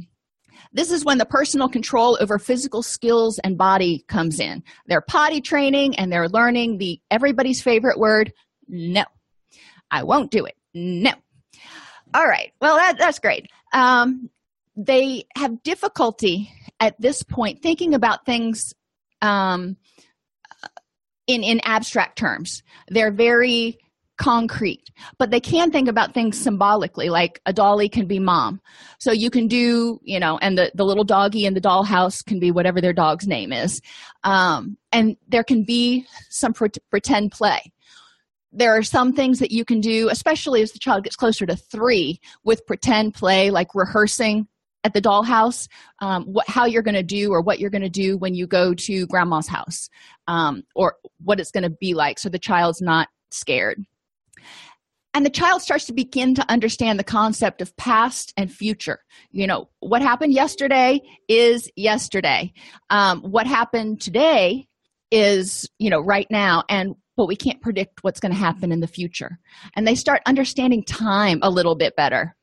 This 0.73 0.91
is 0.91 1.05
when 1.05 1.19
the 1.19 1.27
personal 1.27 1.69
control 1.69 2.19
over 2.21 2.39
physical 2.39 2.83
skills 2.83 3.39
and 3.39 3.57
body 3.57 4.05
comes 4.09 4.41
in. 4.41 4.63
They're 4.87 5.01
potty 5.01 5.41
training 5.41 5.97
and 5.97 6.13
they're 6.13 6.29
learning 6.29 6.79
the 6.79 7.01
everybody's 7.11 7.63
favorite 7.63 7.99
word, 7.99 8.33
no. 8.69 9.05
I 9.91 10.03
won't 10.03 10.33
do 10.33 10.45
it. 10.47 10.57
No. 10.75 11.13
All 12.13 12.27
right. 12.27 12.53
Well, 12.61 12.77
that, 12.77 12.99
that's 12.99 13.21
great. 13.21 13.49
Um, 13.73 14.31
they 14.77 15.25
have 15.37 15.63
difficulty 15.63 16.51
at 16.81 17.01
this 17.01 17.23
point 17.23 17.63
thinking 17.63 17.95
about 17.95 18.27
things 18.27 18.75
um, 19.23 19.77
in 21.27 21.43
in 21.43 21.61
abstract 21.65 22.19
terms. 22.19 22.63
They're 22.89 23.13
very 23.13 23.79
concrete. 24.17 24.91
But 25.19 25.31
they 25.31 25.41
can 25.41 25.71
think 25.71 25.89
about 25.89 26.15
things 26.15 26.39
symbolically 26.39 27.09
like 27.09 27.41
a 27.47 27.53
dolly 27.53 27.89
can 27.89 28.07
be 28.07 28.19
mom. 28.19 28.61
So 28.99 29.11
you 29.13 29.31
can 29.31 29.49
do 29.49 30.01
you 30.03 30.21
know 30.21 30.39
and 30.39 30.57
the, 30.57 30.71
the 30.75 30.85
little 30.85 31.05
doggy 31.05 31.47
in 31.47 31.55
the 31.55 31.61
dollhouse 31.61 32.25
can 32.25 32.39
be 32.39 32.51
whatever 32.51 32.81
their 32.81 32.93
dog's 32.93 33.27
name 33.27 33.53
is. 33.53 33.81
Um, 34.23 34.77
and 34.93 35.17
there 35.29 35.45
can 35.45 35.65
be 35.65 36.07
some 36.31 36.53
pre- 36.53 36.69
pretend 36.91 37.33
play. 37.33 37.61
There 38.53 38.77
are 38.77 38.85
some 38.85 39.13
things 39.13 39.41
that 39.41 39.51
you 39.51 39.65
can 39.65 39.81
do 39.81 40.09
especially 40.11 40.63
as 40.63 40.73
the 40.73 40.79
child 40.79 41.05
gets 41.05 41.17
closer 41.17 41.45
to 41.47 41.57
three 41.57 42.21
with 42.45 42.67
pretend 42.67 43.15
play 43.15 43.51
like 43.51 43.75
rehearsing 43.75 44.47
at 44.85 44.95
the 44.95 45.03
dollhouse 45.03 45.69
um, 46.01 46.25
what 46.25 46.49
how 46.49 46.67
you're 46.67 46.83
going 46.83 46.95
to 46.95 47.03
do 47.03 47.33
or 47.33 47.41
what 47.41 47.59
you're 47.59 47.71
going 47.71 47.83
to 47.83 47.89
do 47.89 48.17
when 48.17 48.35
you 48.35 48.47
go 48.47 48.75
to 48.75 49.07
grandma's 49.07 49.49
house 49.49 49.89
um, 50.29 50.63
or 50.75 50.97
what 51.23 51.41
it's 51.41 51.51
going 51.51 51.65
to 51.65 51.71
be 51.71 51.95
like 51.95 52.19
so 52.19 52.29
the 52.29 52.39
child's 52.39 52.81
not 52.81 53.09
scared. 53.35 53.85
And 55.13 55.25
the 55.25 55.31
child 55.31 55.63
starts 55.63 55.85
to 55.87 55.93
begin 55.93 56.35
to 56.35 56.51
understand 56.51 56.99
the 56.99 57.05
concept 57.05 57.63
of 57.63 57.77
past 57.77 58.33
and 58.37 58.51
future. 58.51 59.01
You 59.31 59.47
know 59.47 59.69
what 59.81 60.03
happened 60.03 60.33
yesterday 60.33 61.01
is 61.29 61.71
yesterday. 61.77 62.53
Um, 62.91 63.21
what 63.23 63.47
happened 63.47 64.01
today 64.01 64.67
is 65.11 65.69
you 65.79 65.91
know 65.91 66.01
right 66.01 66.27
now 66.31 66.65
and 66.69 66.95
but 67.17 67.27
we 67.27 67.37
can't 67.37 67.61
predict 67.61 68.03
what's 68.03 68.19
going 68.19 68.33
to 68.33 68.39
happen 68.39 68.73
in 68.73 68.81
the 68.81 68.89
future. 68.89 69.39
And 69.77 69.87
they 69.87 69.95
start 69.95 70.21
understanding 70.27 70.83
time 70.83 71.39
a 71.43 71.51
little 71.51 71.77
bit 71.77 71.95
better. 71.95 72.35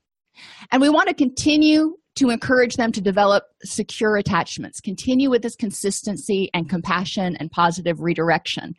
And 0.72 0.82
we 0.82 0.88
want 0.88 1.10
to 1.10 1.14
continue 1.14 1.98
to 2.16 2.30
encourage 2.30 2.76
them 2.76 2.92
to 2.92 3.02
develop 3.02 3.44
secure 3.64 4.18
attachments. 4.18 4.82
Continue 4.82 5.30
with 5.30 5.42
this 5.42 5.56
consistency 5.56 6.50
and 6.54 6.70
compassion 6.70 7.36
and 7.38 7.52
positive 7.52 8.02
redirection. 8.02 8.76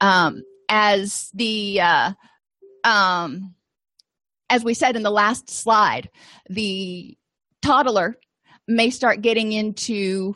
Um, 0.00 0.42
as 0.68 1.30
the 1.34 1.80
uh, 1.80 2.12
um, 2.84 3.54
as 4.50 4.64
we 4.64 4.74
said 4.74 4.96
in 4.96 5.02
the 5.02 5.10
last 5.10 5.50
slide 5.50 6.10
the 6.48 7.16
toddler 7.62 8.18
may 8.66 8.90
start 8.90 9.20
getting 9.20 9.52
into 9.52 10.34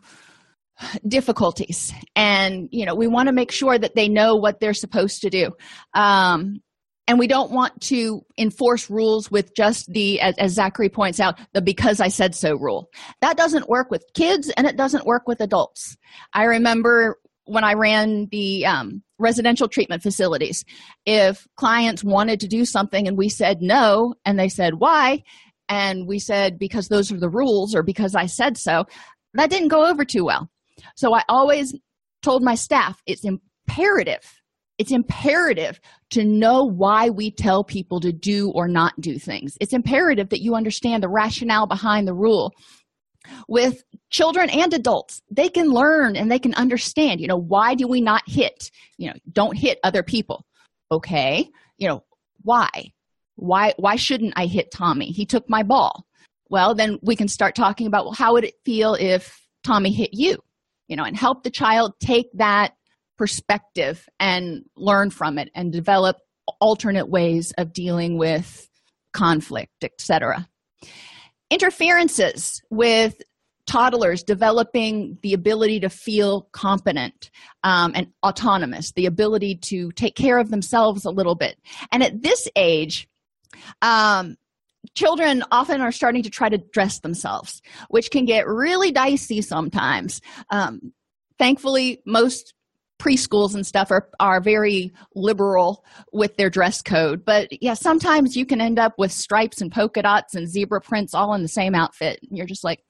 difficulties. 1.06 1.92
And 2.14 2.68
you 2.72 2.86
know 2.86 2.94
we 2.94 3.06
want 3.06 3.28
to 3.28 3.32
make 3.32 3.52
sure 3.52 3.78
that 3.78 3.94
they 3.94 4.08
know 4.08 4.36
what 4.36 4.60
they're 4.60 4.74
supposed 4.74 5.22
to 5.22 5.30
do. 5.30 5.52
Um, 5.94 6.60
and 7.08 7.18
we 7.18 7.26
don't 7.26 7.50
want 7.50 7.80
to 7.80 8.24
enforce 8.36 8.90
rules 8.90 9.30
with 9.30 9.54
just 9.56 9.90
the 9.90 10.20
as, 10.20 10.36
as, 10.36 10.52
zachary 10.52 10.90
points 10.90 11.18
out 11.18 11.38
the 11.54 11.62
because 11.62 12.00
i 12.00 12.08
said 12.08 12.34
so 12.34 12.54
rule. 12.54 12.90
That 13.20 13.36
doesn't 13.36 13.68
work 13.68 13.90
with 13.90 14.04
kids 14.14 14.50
and 14.56 14.66
it 14.66 14.76
doesn't 14.76 15.06
work 15.06 15.26
with 15.26 15.40
adults. 15.40 15.96
I 16.34 16.44
remember 16.44 17.18
when 17.46 17.64
i 17.64 17.72
ran 17.72 18.28
the 18.30 18.66
um, 18.66 19.02
residential 19.18 19.68
treatment 19.68 20.02
facilities 20.02 20.64
if 21.06 21.48
clients 21.56 22.04
wanted 22.04 22.40
to 22.40 22.46
do 22.46 22.64
something 22.64 23.08
and 23.08 23.16
we 23.16 23.30
said 23.30 23.62
no 23.62 24.14
and 24.24 24.38
they 24.38 24.50
said 24.50 24.74
why 24.74 25.22
and 25.68 26.06
we 26.06 26.18
said 26.18 26.58
because 26.58 26.88
those 26.88 27.10
are 27.10 27.18
the 27.18 27.30
rules 27.30 27.74
or 27.74 27.82
because 27.82 28.14
i 28.14 28.26
said 28.26 28.58
so 28.58 28.84
that 29.34 29.50
didn't 29.50 29.68
go 29.68 29.86
over 29.88 30.04
too 30.04 30.24
well. 30.24 30.50
So 30.94 31.14
i 31.14 31.22
always 31.28 31.74
told 32.22 32.42
my 32.42 32.54
staff 32.54 33.02
it's 33.06 33.24
imperative 33.24 34.37
it's 34.78 34.92
imperative 34.92 35.80
to 36.10 36.24
know 36.24 36.64
why 36.64 37.10
we 37.10 37.30
tell 37.30 37.64
people 37.64 38.00
to 38.00 38.12
do 38.12 38.50
or 38.50 38.68
not 38.68 38.98
do 39.00 39.18
things. 39.18 39.58
It's 39.60 39.72
imperative 39.72 40.30
that 40.30 40.40
you 40.40 40.54
understand 40.54 41.02
the 41.02 41.08
rationale 41.08 41.66
behind 41.66 42.06
the 42.06 42.14
rule. 42.14 42.54
With 43.48 43.82
children 44.08 44.48
and 44.48 44.72
adults, 44.72 45.20
they 45.30 45.50
can 45.50 45.68
learn 45.68 46.16
and 46.16 46.30
they 46.30 46.38
can 46.38 46.54
understand, 46.54 47.20
you 47.20 47.26
know, 47.26 47.36
why 47.36 47.74
do 47.74 47.86
we 47.86 48.00
not 48.00 48.22
hit? 48.26 48.70
You 48.96 49.08
know, 49.08 49.16
don't 49.30 49.58
hit 49.58 49.78
other 49.82 50.02
people. 50.02 50.46
Okay, 50.90 51.50
you 51.76 51.88
know, 51.88 52.04
why? 52.42 52.70
Why 53.34 53.74
why 53.76 53.96
shouldn't 53.96 54.32
I 54.36 54.46
hit 54.46 54.70
Tommy? 54.70 55.10
He 55.10 55.26
took 55.26 55.48
my 55.50 55.62
ball. 55.62 56.06
Well, 56.48 56.74
then 56.74 56.98
we 57.02 57.16
can 57.16 57.28
start 57.28 57.54
talking 57.54 57.86
about 57.86 58.06
well, 58.06 58.14
how 58.14 58.32
would 58.32 58.44
it 58.44 58.54
feel 58.64 58.94
if 58.94 59.38
Tommy 59.62 59.92
hit 59.92 60.10
you? 60.14 60.38
You 60.86 60.96
know, 60.96 61.04
and 61.04 61.16
help 61.16 61.42
the 61.42 61.50
child 61.50 61.92
take 62.00 62.28
that 62.34 62.72
perspective 63.18 64.08
and 64.18 64.64
learn 64.76 65.10
from 65.10 65.38
it 65.38 65.50
and 65.54 65.72
develop 65.72 66.16
alternate 66.60 67.08
ways 67.08 67.52
of 67.58 67.72
dealing 67.72 68.16
with 68.16 68.68
conflict, 69.12 69.84
etc. 69.84 70.48
Interferences 71.50 72.62
with 72.70 73.20
toddlers 73.66 74.22
developing 74.22 75.18
the 75.22 75.34
ability 75.34 75.78
to 75.80 75.90
feel 75.90 76.48
competent 76.52 77.30
um, 77.64 77.92
and 77.94 78.08
autonomous, 78.24 78.92
the 78.92 79.06
ability 79.06 79.54
to 79.56 79.92
take 79.92 80.16
care 80.16 80.38
of 80.38 80.50
themselves 80.50 81.04
a 81.04 81.10
little 81.10 81.34
bit. 81.34 81.58
And 81.92 82.02
at 82.02 82.22
this 82.22 82.48
age, 82.56 83.08
um, 83.82 84.36
children 84.94 85.42
often 85.50 85.80
are 85.80 85.92
starting 85.92 86.22
to 86.22 86.30
try 86.30 86.48
to 86.48 86.58
dress 86.58 87.00
themselves, 87.00 87.60
which 87.88 88.10
can 88.10 88.24
get 88.24 88.46
really 88.46 88.90
dicey 88.90 89.42
sometimes. 89.42 90.20
Um, 90.50 90.92
thankfully, 91.38 92.00
most 92.06 92.54
preschools 92.98 93.54
and 93.54 93.66
stuff 93.66 93.90
are 93.90 94.08
are 94.20 94.40
very 94.40 94.92
liberal 95.14 95.84
with 96.12 96.36
their 96.36 96.50
dress 96.50 96.82
code. 96.82 97.24
But 97.24 97.48
yeah 97.62 97.74
sometimes 97.74 98.36
you 98.36 98.44
can 98.44 98.60
end 98.60 98.78
up 98.78 98.94
with 98.98 99.12
stripes 99.12 99.60
and 99.60 99.72
polka 99.72 100.02
dots 100.02 100.34
and 100.34 100.48
zebra 100.48 100.80
prints 100.80 101.14
all 101.14 101.34
in 101.34 101.42
the 101.42 101.48
same 101.48 101.74
outfit. 101.74 102.20
And 102.22 102.36
you're 102.36 102.46
just 102.46 102.64
like 102.64 102.82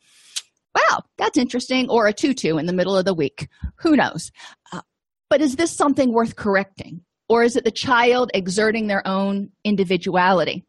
wow 0.75 1.01
that's 1.17 1.39
interesting. 1.39 1.89
Or 1.89 2.07
a 2.07 2.13
tutu 2.13 2.57
in 2.57 2.67
the 2.67 2.73
middle 2.73 2.97
of 2.97 3.05
the 3.05 3.15
week. 3.15 3.49
Who 3.81 3.97
knows? 3.97 4.31
Uh, 4.73 4.81
but 5.31 5.41
is 5.41 5.57
this 5.57 5.71
something 5.71 6.13
worth 6.13 6.37
correcting? 6.37 7.03
Or 7.29 7.43
is 7.43 7.57
it 7.57 7.65
the 7.65 7.71
child 7.71 8.31
exerting 8.33 8.87
their 8.87 9.07
own 9.07 9.51
individuality? 9.65 10.65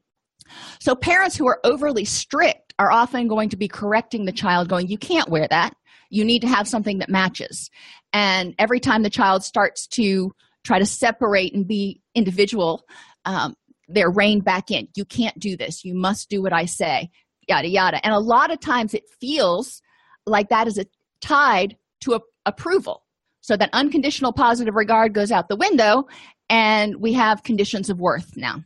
So 0.80 0.96
parents 0.96 1.38
who 1.38 1.48
are 1.48 1.60
overly 1.64 2.06
strict 2.06 2.74
are 2.80 2.92
often 2.92 3.28
going 3.28 3.50
to 3.50 3.58
be 3.58 3.68
correcting 3.68 4.26
the 4.26 4.32
child 4.32 4.70
going 4.70 4.88
you 4.88 4.98
can't 4.98 5.30
wear 5.30 5.48
that 5.50 5.74
you 6.10 6.26
need 6.26 6.42
to 6.42 6.48
have 6.48 6.68
something 6.68 7.00
that 7.00 7.10
matches. 7.10 7.70
And 8.14 8.56
every 8.58 8.80
time 8.80 9.04
the 9.04 9.10
child 9.10 9.44
starts 9.44 9.88
to 9.88 10.32
try 10.64 10.80
to 10.80 10.86
separate 10.86 11.54
and 11.54 11.68
be 11.68 12.02
individual 12.16 12.84
um, 13.26 13.56
they're 13.88 14.12
reined 14.12 14.46
back 14.46 14.72
in. 14.72 14.88
You 14.96 15.06
can't 15.06 15.38
do 15.40 15.58
this. 15.58 15.84
You 15.84 15.96
must 15.96 16.30
do 16.30 16.42
what 16.42 16.54
i 16.54 16.66
say. 16.66 17.10
Yada 17.48 17.68
yada. 17.68 18.04
And 18.06 18.14
a 18.14 18.20
lot 18.20 18.52
of 18.52 18.60
times 18.60 18.94
it 18.94 19.04
feels 19.20 19.82
like 20.26 20.50
that 20.50 20.68
is 20.68 20.78
a, 20.78 20.86
tied 21.22 21.76
to 22.02 22.14
a, 22.14 22.20
approval. 22.46 23.04
So 23.42 23.58
that 23.58 23.72
unconditional 23.74 24.32
positive 24.32 24.76
regard 24.76 25.14
goes 25.14 25.32
out 25.32 25.50
the 25.50 25.56
window 25.56 26.08
and 26.50 26.98
we 26.98 27.14
have 27.14 27.44
conditions 27.44 27.90
of 27.90 28.00
worth 28.00 28.38
now. 28.38 28.64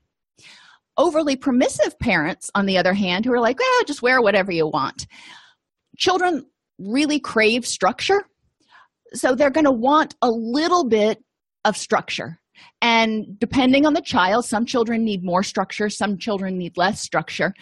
Overly 0.97 1.35
permissive 1.35 1.97
parents 1.99 2.51
on 2.53 2.65
the 2.65 2.77
other 2.77 2.93
hand 2.93 3.25
who 3.25 3.31
are 3.33 3.39
like 3.39 3.57
well 3.57 3.83
just 3.87 4.01
wear 4.01 4.21
whatever 4.21 4.51
you 4.51 4.67
want. 4.67 5.07
Children 5.97 6.45
really 6.79 7.19
crave 7.19 7.65
structure 7.65 8.23
so 9.13 9.35
they're 9.35 9.51
going 9.51 9.65
to 9.65 9.71
want 9.71 10.15
a 10.21 10.29
little 10.29 10.87
bit 10.87 11.23
of 11.65 11.77
structure 11.77 12.39
and 12.81 13.39
depending 13.39 13.85
on 13.85 13.93
the 13.93 14.01
child 14.01 14.45
some 14.45 14.65
children 14.65 15.03
need 15.03 15.23
more 15.23 15.43
structure 15.43 15.89
some 15.89 16.17
children 16.17 16.57
need 16.57 16.75
less 16.77 16.99
structure 16.99 17.53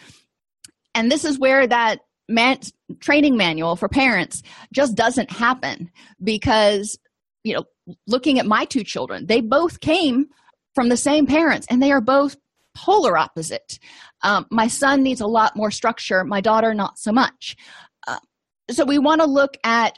and 0.95 1.12
this 1.12 1.26
is 1.26 1.39
where 1.39 1.67
that 1.67 2.00
man- 2.28 2.60
training 3.00 3.38
manual 3.38 3.76
for 3.76 3.89
parents 3.89 4.41
just 4.74 4.95
doesn't 4.95 5.32
happen 5.32 5.91
because 6.24 6.97
you 7.43 7.54
know 7.54 7.63
looking 8.08 8.39
at 8.39 8.45
my 8.45 8.65
two 8.65 8.84
children 8.84 9.26
they 9.28 9.41
both 9.41 9.80
came 9.82 10.28
from 10.74 10.89
the 10.89 10.97
same 10.97 11.26
parents, 11.26 11.67
and 11.69 11.82
they 11.82 11.91
are 11.91 12.02
both 12.02 12.36
polar 12.76 13.17
opposite. 13.17 13.80
Um, 14.24 14.45
my 14.50 14.67
son 14.67 15.04
needs 15.04 15.21
a 15.21 15.28
lot 15.28 15.56
more 15.56 15.71
structure, 15.71 16.24
my 16.24 16.41
daughter, 16.41 16.74
not 16.74 16.97
so 16.97 17.12
much. 17.12 17.56
So 18.72 18.86
we 18.86 19.00
want 19.00 19.22
to 19.22 19.28
look 19.28 19.58
at 19.64 19.98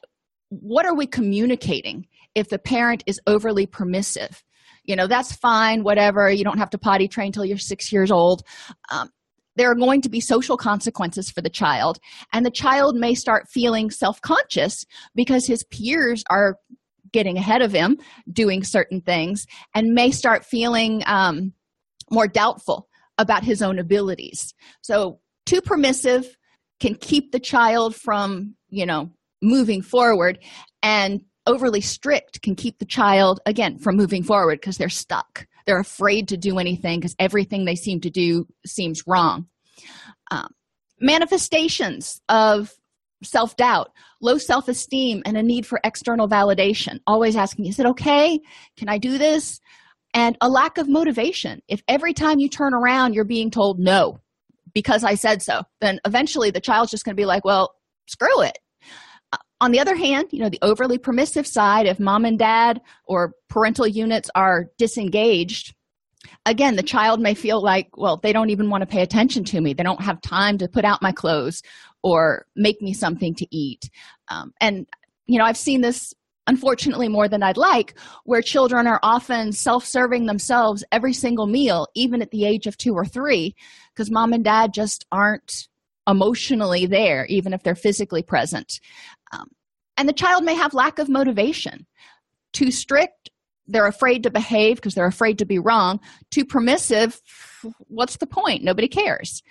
what 0.49 0.85
are 0.85 0.95
we 0.95 1.07
communicating 1.07 2.07
if 2.35 2.49
the 2.49 2.59
parent 2.59 3.03
is 3.05 3.19
overly 3.27 3.65
permissive? 3.65 4.43
You 4.83 4.95
know 4.95 5.07
that's 5.07 5.33
fine 5.33 5.83
whatever 5.83 6.29
you 6.29 6.43
don't 6.43 6.57
have 6.57 6.71
to 6.71 6.77
potty 6.77 7.07
train 7.07 7.31
till 7.31 7.45
you're 7.45 7.57
six 7.57 7.91
years 7.91 8.11
old. 8.11 8.43
Um, 8.91 9.09
there 9.55 9.69
are 9.69 9.75
going 9.75 10.01
to 10.01 10.09
be 10.09 10.19
social 10.19 10.57
consequences 10.57 11.29
for 11.29 11.41
the 11.41 11.49
child 11.49 11.99
and 12.33 12.45
the 12.45 12.51
child 12.51 12.95
may 12.95 13.13
start 13.13 13.47
feeling 13.47 13.91
self-conscious 13.91 14.85
because 15.15 15.45
his 15.45 15.63
peers 15.63 16.23
are 16.29 16.57
getting 17.11 17.37
ahead 17.37 17.61
of 17.61 17.71
him 17.71 17.97
doing 18.31 18.63
certain 18.63 18.99
things 18.99 19.45
and 19.75 19.93
may 19.93 20.09
start 20.09 20.43
feeling 20.43 21.03
um, 21.05 21.53
more 22.09 22.27
doubtful 22.27 22.89
about 23.17 23.43
his 23.43 23.61
own 23.61 23.77
abilities. 23.77 24.53
So 24.81 25.19
too 25.45 25.61
permissive 25.61 26.35
can 26.79 26.95
keep 26.95 27.31
the 27.31 27.39
child 27.39 27.95
from 27.95 28.55
you 28.69 28.85
know 28.85 29.11
moving 29.43 29.81
forward. 29.81 30.39
And 30.81 31.21
overly 31.45 31.81
strict 31.81 32.41
can 32.41 32.55
keep 32.55 32.79
the 32.79 32.85
child 32.85 33.39
again 33.45 33.77
from 33.77 33.95
moving 33.95 34.23
forward 34.23 34.59
because 34.59 34.77
they're 34.77 34.89
stuck. 34.89 35.45
They're 35.65 35.79
afraid 35.79 36.27
to 36.29 36.37
do 36.37 36.57
anything 36.57 36.99
because 36.99 37.15
everything 37.19 37.65
they 37.65 37.75
seem 37.75 38.01
to 38.01 38.09
do 38.09 38.47
seems 38.65 39.03
wrong. 39.07 39.47
Um, 40.31 40.47
manifestations 40.99 42.21
of 42.29 42.73
self-doubt 43.23 43.89
low 44.21 44.37
self-esteem 44.37 45.21
and 45.25 45.37
a 45.37 45.43
need 45.43 45.65
for 45.65 45.79
external 45.83 46.27
validation. 46.27 46.99
Always 47.07 47.35
asking 47.35 47.67
is 47.67 47.79
it 47.79 47.85
okay? 47.85 48.39
Can 48.77 48.89
i 48.89 48.97
do 48.97 49.17
this? 49.17 49.59
And 50.13 50.37
a 50.41 50.49
lack 50.49 50.77
of 50.77 50.87
motivation. 50.87 51.61
If 51.67 51.81
every 51.87 52.13
time 52.13 52.39
you 52.39 52.49
turn 52.49 52.73
around 52.73 53.13
you're 53.13 53.23
being 53.23 53.49
told 53.49 53.79
no 53.79 54.19
because 54.73 55.03
i 55.03 55.15
said 55.15 55.41
so 55.41 55.61
then 55.81 55.99
eventually 56.05 56.51
the 56.51 56.61
child's 56.61 56.91
just 56.91 57.05
going 57.05 57.15
to 57.15 57.19
be 57.21 57.25
like 57.25 57.45
well 57.45 57.75
screw 58.07 58.41
it. 58.41 58.57
On 59.61 59.71
the 59.71 59.79
other 59.79 59.95
hand 59.95 60.27
you 60.31 60.39
know 60.39 60.49
the 60.49 60.59
overly 60.61 60.97
permissive 60.97 61.47
side 61.47 61.85
if 61.85 61.99
mom 61.99 62.25
and 62.25 62.37
dad 62.37 62.81
or 63.05 63.33
parental 63.49 63.87
units 63.87 64.29
are 64.35 64.69
disengaged 64.77 65.73
again 66.45 66.75
the 66.75 66.83
child 66.83 67.21
may 67.21 67.33
feel 67.33 67.61
like 67.61 67.87
well 67.95 68.17
they 68.17 68.33
don't 68.33 68.49
even 68.49 68.69
want 68.69 68.81
to 68.81 68.87
pay 68.87 69.01
attention 69.01 69.43
to 69.45 69.61
me. 69.61 69.73
They 69.73 69.83
don't 69.83 70.01
have 70.01 70.21
time 70.21 70.57
to 70.57 70.67
put 70.67 70.85
out 70.85 71.01
my 71.01 71.11
clothes 71.11 71.61
or 72.01 72.45
make 72.55 72.81
me 72.81 72.93
something 72.93 73.33
to 73.35 73.55
eat. 73.55 73.89
Um, 74.29 74.53
and 74.59 74.85
you 75.25 75.37
know 75.37 75.45
i've 75.45 75.57
seen 75.57 75.81
this 75.81 76.13
unfortunately 76.47 77.07
more 77.07 77.27
than 77.27 77.43
i'd 77.43 77.57
like 77.57 77.93
where 78.25 78.41
children 78.41 78.85
are 78.87 78.99
often 79.01 79.51
self-serving 79.51 80.25
themselves 80.25 80.83
every 80.91 81.13
single 81.13 81.47
meal 81.47 81.87
even 81.95 82.21
at 82.21 82.31
the 82.31 82.45
age 82.45 82.67
of 82.67 82.77
two 82.77 82.93
or 82.93 83.05
three 83.05 83.55
because 83.93 84.11
mom 84.11 84.33
and 84.33 84.43
dad 84.43 84.73
just 84.73 85.05
aren't 85.11 85.67
emotionally 86.07 86.85
there 86.85 87.25
even 87.27 87.53
if 87.53 87.63
they're 87.63 87.75
physically 87.75 88.23
present. 88.23 88.79
Um, 89.31 89.49
and 89.97 90.09
the 90.09 90.13
child 90.13 90.43
may 90.43 90.55
have 90.55 90.73
lack 90.73 90.99
of 90.99 91.09
motivation. 91.09 91.85
Too 92.51 92.71
strict 92.71 93.29
they're 93.65 93.87
afraid 93.87 94.23
to 94.23 94.29
behave 94.29 94.75
because 94.75 94.93
they're 94.93 95.05
afraid 95.05 95.37
to 95.37 95.45
be 95.45 95.57
wrong. 95.57 96.01
Too 96.31 96.43
permissive 96.43 97.21
what's 97.87 98.17
the 98.17 98.27
point? 98.27 98.63
Nobody 98.63 98.89
cares. 98.89 99.41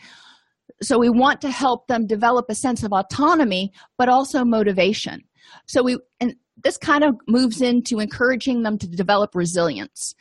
So 0.83 0.99
we 0.99 1.09
want 1.09 1.41
to 1.43 1.51
help 1.51 1.87
them 1.87 2.07
develop 2.07 2.47
a 2.49 2.55
sense 2.55 2.83
of 2.83 2.93
autonomy 2.93 3.73
but 3.97 4.09
also 4.09 4.45
motivation. 4.45 5.23
So 5.67 5.83
we 5.83 5.99
and 6.21 6.35
this 6.63 6.77
kind 6.77 7.05
of 7.05 7.17
moves 7.27 7.61
into 7.61 7.99
encouraging 7.99 8.63
them 8.63 8.79
to 8.79 8.87
develop 8.87 9.35
resilience 9.35 10.15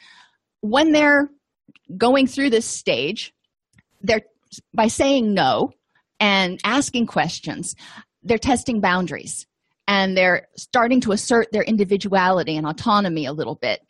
when 0.61 0.91
they're 0.91 1.29
going 1.97 2.27
through 2.27 2.49
this 2.49 2.65
stage 2.65 3.33
they're 4.01 4.21
by 4.73 4.87
saying 4.87 5.33
no 5.33 5.71
and 6.19 6.59
asking 6.63 7.05
questions 7.05 7.75
they're 8.23 8.37
testing 8.37 8.79
boundaries 8.79 9.47
and 9.87 10.15
they're 10.15 10.47
starting 10.55 11.01
to 11.01 11.11
assert 11.11 11.51
their 11.51 11.63
individuality 11.63 12.55
and 12.55 12.65
autonomy 12.65 13.25
a 13.25 13.33
little 13.33 13.55
bit. 13.55 13.81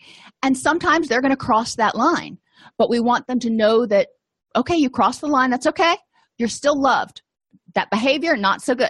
And 0.41 0.58
sometimes 0.58 1.08
they're 1.08 1.21
going 1.21 1.30
to 1.30 1.38
cross 1.38 1.75
that 1.75 1.95
line, 1.95 2.39
but 2.77 2.89
we 2.89 2.99
want 2.99 3.27
them 3.27 3.39
to 3.39 3.51
know 3.51 3.86
that, 3.86 4.08
okay, 4.56 4.75
you 4.75 4.89
crossed 4.89 5.21
the 5.21 5.27
line, 5.27 5.51
that's 5.51 5.67
okay. 5.67 5.95
You're 6.38 6.49
still 6.49 6.80
loved. 6.80 7.21
That 7.75 7.91
behavior, 7.91 8.36
not 8.36 8.62
so 8.62 8.73
good, 8.73 8.89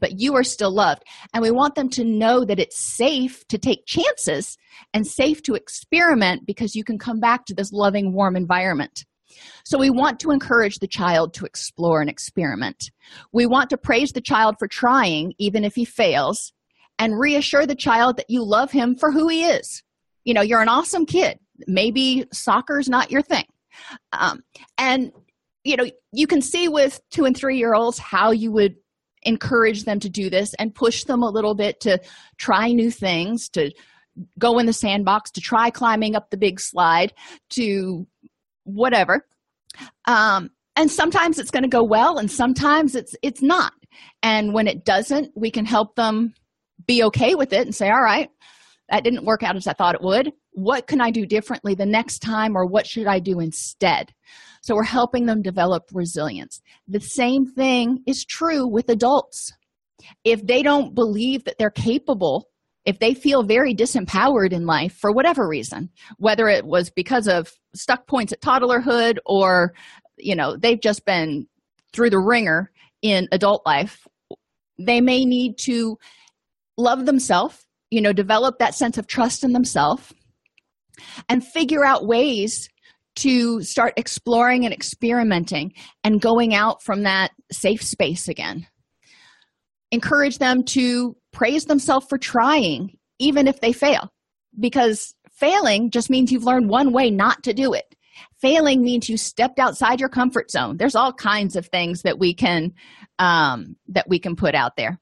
but 0.00 0.18
you 0.18 0.34
are 0.34 0.42
still 0.42 0.74
loved. 0.74 1.04
And 1.32 1.42
we 1.42 1.50
want 1.50 1.74
them 1.74 1.88
to 1.90 2.04
know 2.04 2.44
that 2.44 2.58
it's 2.58 2.78
safe 2.78 3.46
to 3.48 3.58
take 3.58 3.86
chances 3.86 4.56
and 4.94 5.06
safe 5.06 5.42
to 5.44 5.54
experiment 5.54 6.46
because 6.46 6.74
you 6.74 6.84
can 6.84 6.98
come 6.98 7.20
back 7.20 7.44
to 7.46 7.54
this 7.54 7.72
loving, 7.72 8.12
warm 8.12 8.36
environment. 8.36 9.04
So, 9.64 9.78
we 9.78 9.90
want 9.90 10.18
to 10.20 10.32
encourage 10.32 10.78
the 10.78 10.88
child 10.88 11.34
to 11.34 11.44
explore 11.44 12.00
and 12.00 12.10
experiment. 12.10 12.90
We 13.32 13.46
want 13.46 13.70
to 13.70 13.76
praise 13.76 14.10
the 14.12 14.20
child 14.20 14.56
for 14.58 14.66
trying, 14.66 15.34
even 15.38 15.64
if 15.64 15.76
he 15.76 15.84
fails, 15.84 16.52
and 16.98 17.18
reassure 17.18 17.66
the 17.66 17.76
child 17.76 18.16
that 18.16 18.28
you 18.28 18.44
love 18.44 18.72
him 18.72 18.96
for 18.96 19.12
who 19.12 19.28
he 19.28 19.44
is. 19.44 19.82
You 20.24 20.34
know, 20.34 20.42
you're 20.42 20.60
an 20.60 20.68
awesome 20.68 21.06
kid. 21.06 21.38
Maybe 21.66 22.26
soccer's 22.32 22.88
not 22.88 23.10
your 23.10 23.22
thing. 23.22 23.44
Um, 24.12 24.40
and, 24.78 25.12
you 25.64 25.76
know, 25.76 25.86
you 26.12 26.26
can 26.26 26.42
see 26.42 26.68
with 26.68 27.00
two 27.10 27.24
and 27.24 27.36
three 27.36 27.56
year 27.56 27.74
olds 27.74 27.98
how 27.98 28.32
you 28.32 28.52
would 28.52 28.76
encourage 29.22 29.84
them 29.84 30.00
to 30.00 30.08
do 30.08 30.30
this 30.30 30.54
and 30.54 30.74
push 30.74 31.04
them 31.04 31.22
a 31.22 31.30
little 31.30 31.54
bit 31.54 31.80
to 31.80 32.00
try 32.38 32.72
new 32.72 32.90
things, 32.90 33.48
to 33.50 33.70
go 34.38 34.58
in 34.58 34.66
the 34.66 34.72
sandbox, 34.72 35.30
to 35.32 35.40
try 35.40 35.70
climbing 35.70 36.16
up 36.16 36.30
the 36.30 36.36
big 36.36 36.60
slide, 36.60 37.12
to 37.50 38.06
whatever. 38.64 39.26
Um, 40.06 40.50
and 40.76 40.90
sometimes 40.90 41.38
it's 41.38 41.50
going 41.50 41.62
to 41.62 41.68
go 41.68 41.82
well 41.82 42.18
and 42.18 42.30
sometimes 42.30 42.94
it's 42.94 43.14
it's 43.22 43.42
not. 43.42 43.72
And 44.22 44.54
when 44.54 44.66
it 44.66 44.84
doesn't 44.84 45.32
we 45.36 45.50
can 45.50 45.64
help 45.64 45.96
them 45.96 46.34
be 46.86 47.02
okay 47.04 47.34
with 47.34 47.52
it 47.52 47.66
and 47.66 47.74
say 47.74 47.90
all 47.90 48.02
right 48.02 48.30
that 48.88 49.04
didn't 49.04 49.24
work 49.24 49.42
out 49.42 49.54
as 49.54 49.66
i 49.66 49.72
thought 49.72 49.94
it 49.94 50.02
would. 50.02 50.32
What 50.52 50.86
can 50.86 51.00
i 51.00 51.10
do 51.10 51.26
differently 51.26 51.74
the 51.74 51.86
next 51.86 52.20
time 52.20 52.56
or 52.56 52.66
what 52.66 52.86
should 52.86 53.06
i 53.06 53.18
do 53.18 53.40
instead 53.40 54.12
so 54.60 54.74
we're 54.74 54.82
helping 54.82 55.26
them 55.26 55.42
develop 55.42 55.84
resilience. 55.92 56.60
The 56.86 57.00
same 57.00 57.46
thing 57.46 58.02
is 58.06 58.24
true 58.24 58.66
with 58.66 58.88
adults. 58.88 59.52
If 60.24 60.46
they 60.46 60.62
don't 60.62 60.94
believe 60.94 61.44
that 61.44 61.56
they're 61.58 61.70
capable 61.70 62.50
if 62.86 62.98
they 62.98 63.12
feel 63.14 63.42
very 63.42 63.74
disempowered 63.74 64.52
in 64.52 64.66
life 64.66 64.94
for 64.94 65.12
whatever 65.12 65.46
reason 65.46 65.90
whether 66.16 66.48
it 66.48 66.64
was 66.64 66.90
because 66.90 67.28
of 67.28 67.52
stuck 67.74 68.06
points 68.06 68.32
at 68.32 68.40
toddlerhood 68.40 69.18
or 69.26 69.74
you 70.16 70.34
know 70.34 70.56
they've 70.56 70.80
just 70.80 71.04
been 71.04 71.46
through 71.92 72.10
the 72.10 72.18
ringer 72.18 72.70
in 73.02 73.28
adult 73.32 73.64
life 73.66 74.06
they 74.78 75.00
may 75.00 75.24
need 75.24 75.58
to 75.58 75.98
love 76.78 77.06
themselves 77.06 77.66
you 77.90 78.00
know 78.00 78.12
develop 78.12 78.58
that 78.58 78.74
sense 78.74 78.96
of 78.96 79.06
trust 79.06 79.44
in 79.44 79.52
themselves 79.52 80.14
and 81.28 81.44
figure 81.44 81.84
out 81.84 82.06
ways 82.06 82.68
to 83.16 83.62
start 83.62 83.94
exploring 83.96 84.64
and 84.64 84.72
experimenting 84.72 85.72
and 86.04 86.20
going 86.20 86.54
out 86.54 86.82
from 86.82 87.02
that 87.02 87.32
safe 87.50 87.82
space 87.82 88.28
again 88.28 88.66
encourage 89.90 90.38
them 90.38 90.62
to 90.62 91.16
praise 91.32 91.64
themselves 91.64 92.06
for 92.08 92.18
trying, 92.18 92.96
even 93.18 93.48
if 93.48 93.60
they 93.60 93.72
fail, 93.72 94.12
because 94.58 95.14
failing 95.30 95.90
just 95.90 96.10
means 96.10 96.30
you've 96.30 96.44
learned 96.44 96.68
one 96.68 96.92
way 96.92 97.10
not 97.10 97.42
to 97.42 97.52
do 97.52 97.72
it. 97.72 97.94
Failing 98.40 98.82
means 98.82 99.08
you 99.08 99.16
stepped 99.16 99.58
outside 99.58 100.00
your 100.00 100.08
comfort 100.08 100.50
zone. 100.50 100.76
There's 100.76 100.94
all 100.94 101.12
kinds 101.12 101.56
of 101.56 101.66
things 101.66 102.02
that 102.02 102.18
we 102.18 102.34
can 102.34 102.72
um, 103.18 103.76
that 103.88 104.08
we 104.08 104.18
can 104.18 104.36
put 104.36 104.54
out 104.54 104.76
there, 104.76 104.98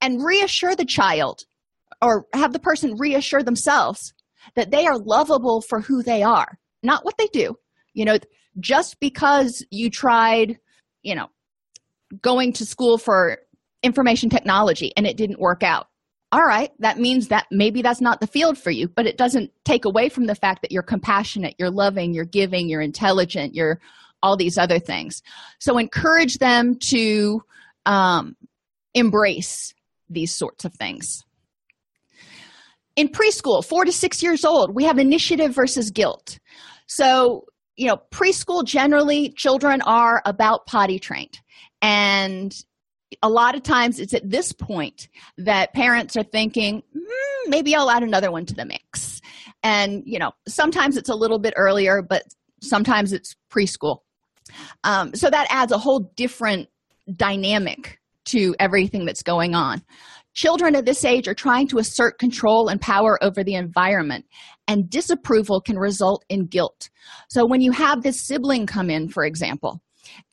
and 0.00 0.24
reassure 0.24 0.74
the 0.74 0.84
child, 0.84 1.42
or 2.02 2.26
have 2.32 2.52
the 2.52 2.58
person 2.58 2.96
reassure 2.98 3.42
themselves 3.42 4.12
that 4.54 4.70
they 4.70 4.86
are 4.86 4.98
lovable 4.98 5.60
for 5.60 5.80
who 5.80 6.02
they 6.02 6.22
are, 6.22 6.58
not 6.86 7.04
what 7.04 7.18
they 7.18 7.26
do. 7.32 7.58
You 7.92 8.04
know, 8.04 8.18
just 8.58 8.98
because 9.00 9.64
you 9.70 9.90
tried, 9.90 10.58
you 11.02 11.14
know, 11.14 11.28
going 12.22 12.52
to 12.54 12.66
school 12.66 12.98
for 12.98 13.38
information 13.82 14.30
technology 14.30 14.92
and 14.96 15.06
it 15.06 15.16
didn't 15.16 15.40
work 15.40 15.62
out. 15.62 15.88
All 16.32 16.42
right 16.42 16.72
that 16.80 16.98
means 16.98 17.28
that 17.28 17.46
maybe 17.52 17.82
that's 17.82 18.00
not 18.00 18.20
the 18.20 18.26
field 18.26 18.58
for 18.58 18.70
you 18.72 18.88
but 18.88 19.06
it 19.06 19.16
doesn't 19.16 19.52
take 19.64 19.84
away 19.84 20.08
from 20.08 20.26
the 20.26 20.34
fact 20.34 20.60
that 20.62 20.72
you're 20.72 20.82
compassionate 20.82 21.54
you're 21.56 21.70
loving 21.70 22.12
you're 22.12 22.24
giving 22.24 22.68
you're 22.68 22.80
intelligent 22.80 23.54
you're 23.54 23.80
all 24.22 24.36
these 24.36 24.58
other 24.58 24.78
things. 24.78 25.22
So 25.60 25.78
encourage 25.78 26.38
them 26.38 26.76
to 26.88 27.42
um, 27.84 28.36
embrace 28.94 29.74
these 30.08 30.34
sorts 30.34 30.64
of 30.64 30.74
things 30.74 31.24
in 32.96 33.08
preschool 33.08 33.64
four 33.64 33.84
to 33.84 33.92
six 33.92 34.22
years 34.22 34.44
old 34.44 34.74
we 34.74 34.84
have 34.84 34.98
initiative 34.98 35.54
versus 35.54 35.90
guilt. 35.90 36.38
So 36.86 37.44
you 37.76 37.86
know 37.86 37.98
preschool 38.10 38.64
generally 38.64 39.30
children 39.30 39.82
are 39.82 40.22
about 40.24 40.66
potty 40.66 40.98
trained. 40.98 41.40
And 41.82 42.54
a 43.22 43.28
lot 43.28 43.54
of 43.54 43.62
times 43.62 44.00
it's 44.00 44.14
at 44.14 44.28
this 44.28 44.52
point 44.52 45.08
that 45.38 45.72
parents 45.74 46.16
are 46.16 46.24
thinking 46.24 46.82
mm, 46.96 47.48
maybe 47.48 47.74
i'll 47.74 47.90
add 47.90 48.02
another 48.02 48.32
one 48.32 48.46
to 48.46 48.54
the 48.54 48.64
mix. 48.64 49.20
And 49.62 50.02
you 50.06 50.18
know 50.18 50.32
sometimes 50.48 50.96
it's 50.96 51.10
a 51.10 51.14
little 51.14 51.38
bit 51.38 51.54
earlier 51.56 52.02
but 52.02 52.22
sometimes 52.62 53.12
it's 53.12 53.36
preschool. 53.50 53.98
Um, 54.84 55.14
so 55.14 55.28
that 55.28 55.46
adds 55.50 55.72
a 55.72 55.78
whole 55.78 56.00
different 56.16 56.68
dynamic 57.14 58.00
to 58.26 58.54
everything 58.58 59.04
that's 59.04 59.22
going 59.22 59.54
on 59.54 59.82
children 60.36 60.76
at 60.76 60.84
this 60.84 61.04
age 61.04 61.26
are 61.26 61.34
trying 61.34 61.66
to 61.66 61.78
assert 61.78 62.18
control 62.18 62.68
and 62.68 62.80
power 62.80 63.18
over 63.24 63.42
the 63.42 63.54
environment 63.54 64.24
and 64.68 64.88
disapproval 64.88 65.60
can 65.60 65.78
result 65.78 66.24
in 66.28 66.46
guilt. 66.46 66.90
So 67.28 67.46
when 67.46 67.62
you 67.62 67.72
have 67.72 68.02
this 68.02 68.20
sibling 68.20 68.66
come 68.66 68.90
in 68.90 69.08
for 69.08 69.24
example 69.24 69.80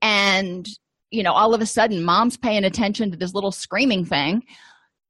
and 0.01 0.67
you 1.09 1.23
know 1.23 1.31
all 1.31 1.55
of 1.55 1.61
a 1.61 1.65
sudden 1.65 2.03
mom's 2.03 2.37
paying 2.37 2.63
attention 2.63 3.09
to 3.11 3.17
this 3.17 3.33
little 3.33 3.51
screaming 3.51 4.05
thing 4.05 4.43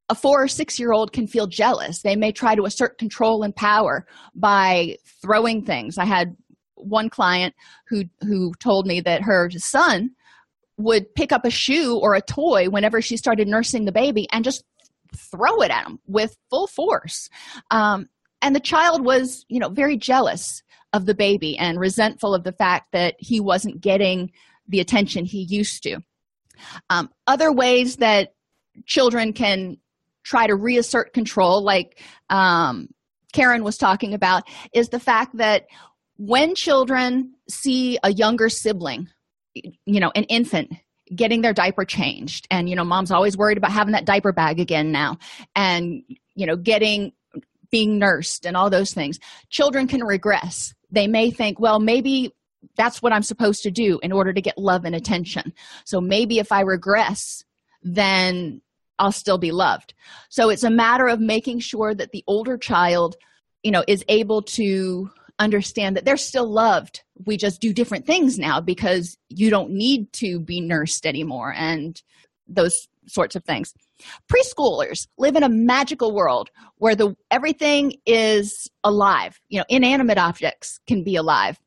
a 0.10 0.16
four 0.16 0.44
or 0.44 0.48
six 0.48 0.80
year 0.80 0.92
old 0.92 1.14
can 1.14 1.28
feel 1.28 1.48
jealous. 1.48 2.02
They 2.02 2.16
may 2.16 2.32
try 2.32 2.56
to 2.56 2.66
assert 2.66 2.98
control 2.98 3.44
and 3.44 3.56
power 3.56 4.06
by 4.36 4.98
throwing 5.22 5.64
things. 5.64 5.98
I 5.98 6.06
had 6.06 6.36
one 6.76 7.10
client 7.10 7.56
who 7.88 8.04
who 8.22 8.52
told 8.60 8.86
me 8.86 9.02
that 9.02 9.22
her 9.24 9.50
son 9.56 10.12
would 10.78 11.14
pick 11.16 11.32
up 11.32 11.46
a 11.46 11.50
shoe 11.50 11.98
or 12.02 12.16
a 12.16 12.22
toy 12.22 12.68
whenever 12.70 13.02
she 13.02 13.16
started 13.16 13.48
nursing 13.48 13.86
the 13.86 13.92
baby 13.92 14.28
and 14.32 14.44
just 14.44 14.64
throw 15.16 15.62
it 15.62 15.72
at 15.72 15.86
him 15.86 16.00
with 16.08 16.36
full 16.50 16.68
force. 16.68 17.30
Um, 17.72 18.08
and 18.42 18.56
the 18.56 18.60
child 18.60 19.06
was 19.06 19.46
you 19.48 19.60
know 19.60 19.70
very 19.70 19.98
jealous 19.98 20.62
of 20.92 21.06
the 21.06 21.16
baby 21.16 21.58
and 21.58 21.80
resentful 21.80 22.36
of 22.36 22.44
the 22.44 22.52
fact 22.52 22.92
that 22.92 23.16
he 23.18 23.40
wasn't 23.40 23.82
getting 23.82 24.32
the 24.68 24.80
attention 24.80 25.26
he 25.26 25.48
used 25.50 25.82
to. 25.84 25.98
Um, 26.90 27.10
other 27.26 27.52
ways 27.52 27.98
that 27.98 28.34
children 28.86 29.34
can 29.34 29.78
try 30.24 30.48
to 30.48 30.56
reassert 30.56 31.14
control 31.14 31.64
like 31.64 32.02
um, 32.30 32.88
karen 33.34 33.64
was 33.64 33.78
talking 33.78 34.14
about 34.14 34.44
is 34.74 34.90
the 34.90 35.00
fact 35.00 35.38
that 35.38 35.66
when 36.18 36.56
children 36.56 37.34
see 37.50 37.98
a 38.04 38.12
younger 38.12 38.50
sibling 38.50 39.08
you 39.54 40.00
know 40.00 40.12
an 40.16 40.24
infant 40.26 40.72
getting 41.16 41.42
their 41.42 41.54
diaper 41.54 41.86
changed. 41.86 42.48
And 42.52 42.70
you 42.70 42.76
know 42.76 42.84
mom's 42.84 43.12
always 43.12 43.38
worried 43.38 43.58
about 43.58 43.72
having 43.72 43.94
that 43.94 44.06
diaper 44.06 44.32
bag 44.32 44.60
again 44.60 44.92
now 44.92 45.18
and 45.56 46.04
you 46.36 46.46
know 46.46 46.56
getting 46.56 47.14
being 47.72 47.98
nursed 47.98 48.46
and 48.46 48.56
all 48.56 48.70
those 48.70 48.94
things. 48.94 49.20
Children 49.50 49.88
can 49.88 50.04
regress. 50.04 50.74
They 50.92 51.08
may 51.08 51.32
think 51.32 51.60
well 51.60 51.80
maybe 51.80 52.34
that's 52.78 53.02
what 53.02 53.12
i'm 53.12 53.24
supposed 53.24 53.62
to 53.64 53.72
do 53.72 54.00
in 54.02 54.14
order 54.14 54.32
to 54.32 54.42
get 54.42 54.58
love 54.58 54.86
and 54.86 54.96
attention. 54.96 55.54
So 55.86 56.00
maybe 56.00 56.40
if 56.40 56.52
i 56.52 56.62
regress 56.62 57.44
then 57.86 58.62
i'll 59.00 59.12
still 59.12 59.38
be 59.38 59.52
loved. 59.52 59.94
So 60.30 60.50
it's 60.50 60.64
a 60.64 60.70
matter 60.70 61.08
of 61.08 61.20
making 61.20 61.60
sure 61.60 61.94
that 61.94 62.12
the 62.12 62.24
older 62.28 62.58
child 62.58 63.16
you 63.64 63.72
know 63.72 63.84
is 63.88 64.04
able 64.08 64.42
to 64.42 65.10
understand 65.40 65.98
that 65.98 66.06
they're 66.06 66.18
still 66.18 66.50
loved. 66.50 67.02
We 67.26 67.38
just 67.38 67.62
do 67.62 67.74
different 67.74 68.06
things 68.06 68.38
now 68.38 68.62
because 68.62 69.18
you 69.30 69.50
don't 69.50 69.72
need 69.72 70.12
to 70.14 70.40
be 70.40 70.62
nursed 70.62 71.06
anymore 71.06 71.54
and 71.56 72.02
those 72.48 72.88
sorts 73.08 73.36
of 73.36 73.44
things. 73.44 73.74
Preschoolers 74.32 75.08
live 75.18 75.36
in 75.36 75.44
a 75.44 75.50
magical 75.50 76.14
world 76.14 76.50
where 76.78 76.96
the 76.96 77.16
everything 77.32 77.96
is 78.06 78.70
alive. 78.84 79.40
You 79.50 79.60
know 79.60 79.66
inanimate 79.70 80.18
objects 80.18 80.80
can 80.88 81.04
be 81.04 81.16
alive 81.16 81.60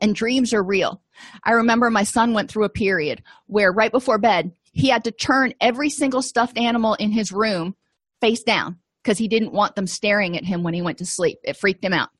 and 0.00 0.14
dreams 0.14 0.52
are 0.52 0.62
real. 0.62 1.00
I 1.44 1.52
remember 1.52 1.90
my 1.90 2.04
son 2.04 2.34
went 2.34 2.50
through 2.50 2.64
a 2.64 2.70
period 2.70 3.22
where 3.46 3.72
right 3.72 3.90
before 3.90 4.18
bed 4.18 4.52
he 4.72 4.88
had 4.88 5.04
to 5.04 5.10
turn 5.10 5.54
every 5.60 5.90
single 5.90 6.22
stuffed 6.22 6.58
animal 6.58 6.94
in 6.94 7.10
his 7.10 7.32
room 7.32 7.74
face 8.20 8.42
down 8.42 8.78
because 9.02 9.18
he 9.18 9.28
didn't 9.28 9.52
want 9.52 9.74
them 9.74 9.86
staring 9.86 10.36
at 10.36 10.44
him 10.44 10.62
when 10.62 10.74
he 10.74 10.82
went 10.82 10.98
to 10.98 11.06
sleep. 11.06 11.38
It 11.42 11.56
freaked 11.56 11.84
him 11.84 11.94
out. 11.94 12.10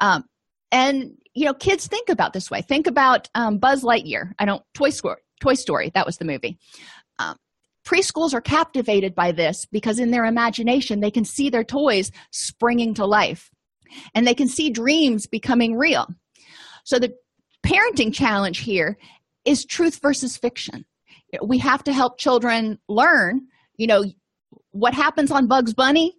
Um, 0.00 0.24
and 0.72 1.12
you 1.34 1.44
know 1.44 1.54
kids 1.54 1.86
think 1.86 2.08
about 2.08 2.32
this 2.32 2.50
way. 2.50 2.62
Think 2.62 2.86
about 2.86 3.28
um, 3.34 3.58
buzz 3.58 3.82
lightyear. 3.82 4.32
I 4.38 4.44
don't 4.44 4.62
toy 4.74 4.90
story 4.90 5.20
toy 5.40 5.54
story 5.54 5.90
that 5.94 6.06
was 6.06 6.18
the 6.18 6.24
movie. 6.24 6.58
Um, 7.18 7.36
preschools 7.86 8.34
are 8.34 8.40
captivated 8.40 9.14
by 9.14 9.32
this 9.32 9.66
because 9.66 9.98
in 9.98 10.10
their 10.10 10.24
imagination 10.24 11.00
they 11.00 11.10
can 11.10 11.24
see 11.24 11.48
their 11.48 11.64
toys 11.64 12.10
springing 12.32 12.94
to 12.94 13.06
life. 13.06 13.50
And 14.14 14.26
they 14.26 14.34
can 14.34 14.48
see 14.48 14.68
dreams 14.68 15.26
becoming 15.26 15.76
real. 15.76 16.06
So 16.84 16.98
the 16.98 17.14
parenting 17.64 18.12
challenge 18.12 18.58
here 18.58 18.98
is 19.46 19.64
truth 19.64 20.00
versus 20.02 20.36
fiction. 20.36 20.84
We 21.42 21.58
have 21.58 21.82
to 21.84 21.92
help 21.92 22.18
children 22.18 22.78
learn 22.88 23.46
you 23.78 23.86
know 23.86 24.04
what 24.72 24.92
happens 24.92 25.30
on 25.30 25.46
bugs 25.46 25.72
bunny 25.72 26.14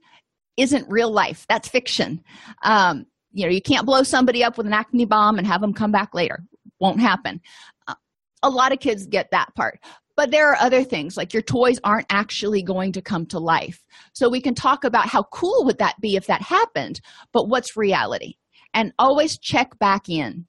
isn't 0.57 0.89
real 0.89 1.11
life. 1.11 1.45
That's 1.47 1.69
fiction. 1.69 2.21
Um, 2.63 3.05
you 3.31 3.45
know 3.45 3.51
you 3.51 3.61
can't 3.61 3.85
blow 3.85 4.03
somebody 4.03 4.43
up 4.43 4.57
with 4.57 4.67
an 4.67 4.73
Acme 4.73 5.05
bomb 5.05 5.37
and 5.37 5.47
have 5.47 5.61
them 5.61 5.73
come 5.73 5.91
back 5.91 6.13
later. 6.13 6.43
Won't 6.79 6.99
happen. 6.99 7.41
Uh, 7.87 7.95
a 8.43 8.49
lot 8.49 8.71
of 8.71 8.79
kids 8.79 9.05
get 9.05 9.31
that 9.31 9.53
part. 9.55 9.79
But 10.15 10.31
there 10.31 10.49
are 10.49 10.57
other 10.59 10.83
things 10.83 11.15
like 11.15 11.33
your 11.33 11.41
toys 11.41 11.79
aren't 11.83 12.07
actually 12.09 12.61
going 12.61 12.91
to 12.91 13.01
come 13.01 13.25
to 13.27 13.39
life. 13.39 13.81
So 14.11 14.29
we 14.29 14.41
can 14.41 14.53
talk 14.53 14.83
about 14.83 15.07
how 15.07 15.23
cool 15.23 15.63
would 15.63 15.77
that 15.77 15.95
be 16.01 16.17
if 16.17 16.27
that 16.27 16.41
happened 16.41 16.99
but 17.31 17.47
what's 17.47 17.77
reality? 17.77 18.33
And 18.73 18.93
always 18.99 19.37
check 19.37 19.79
back 19.79 20.09
in. 20.09 20.45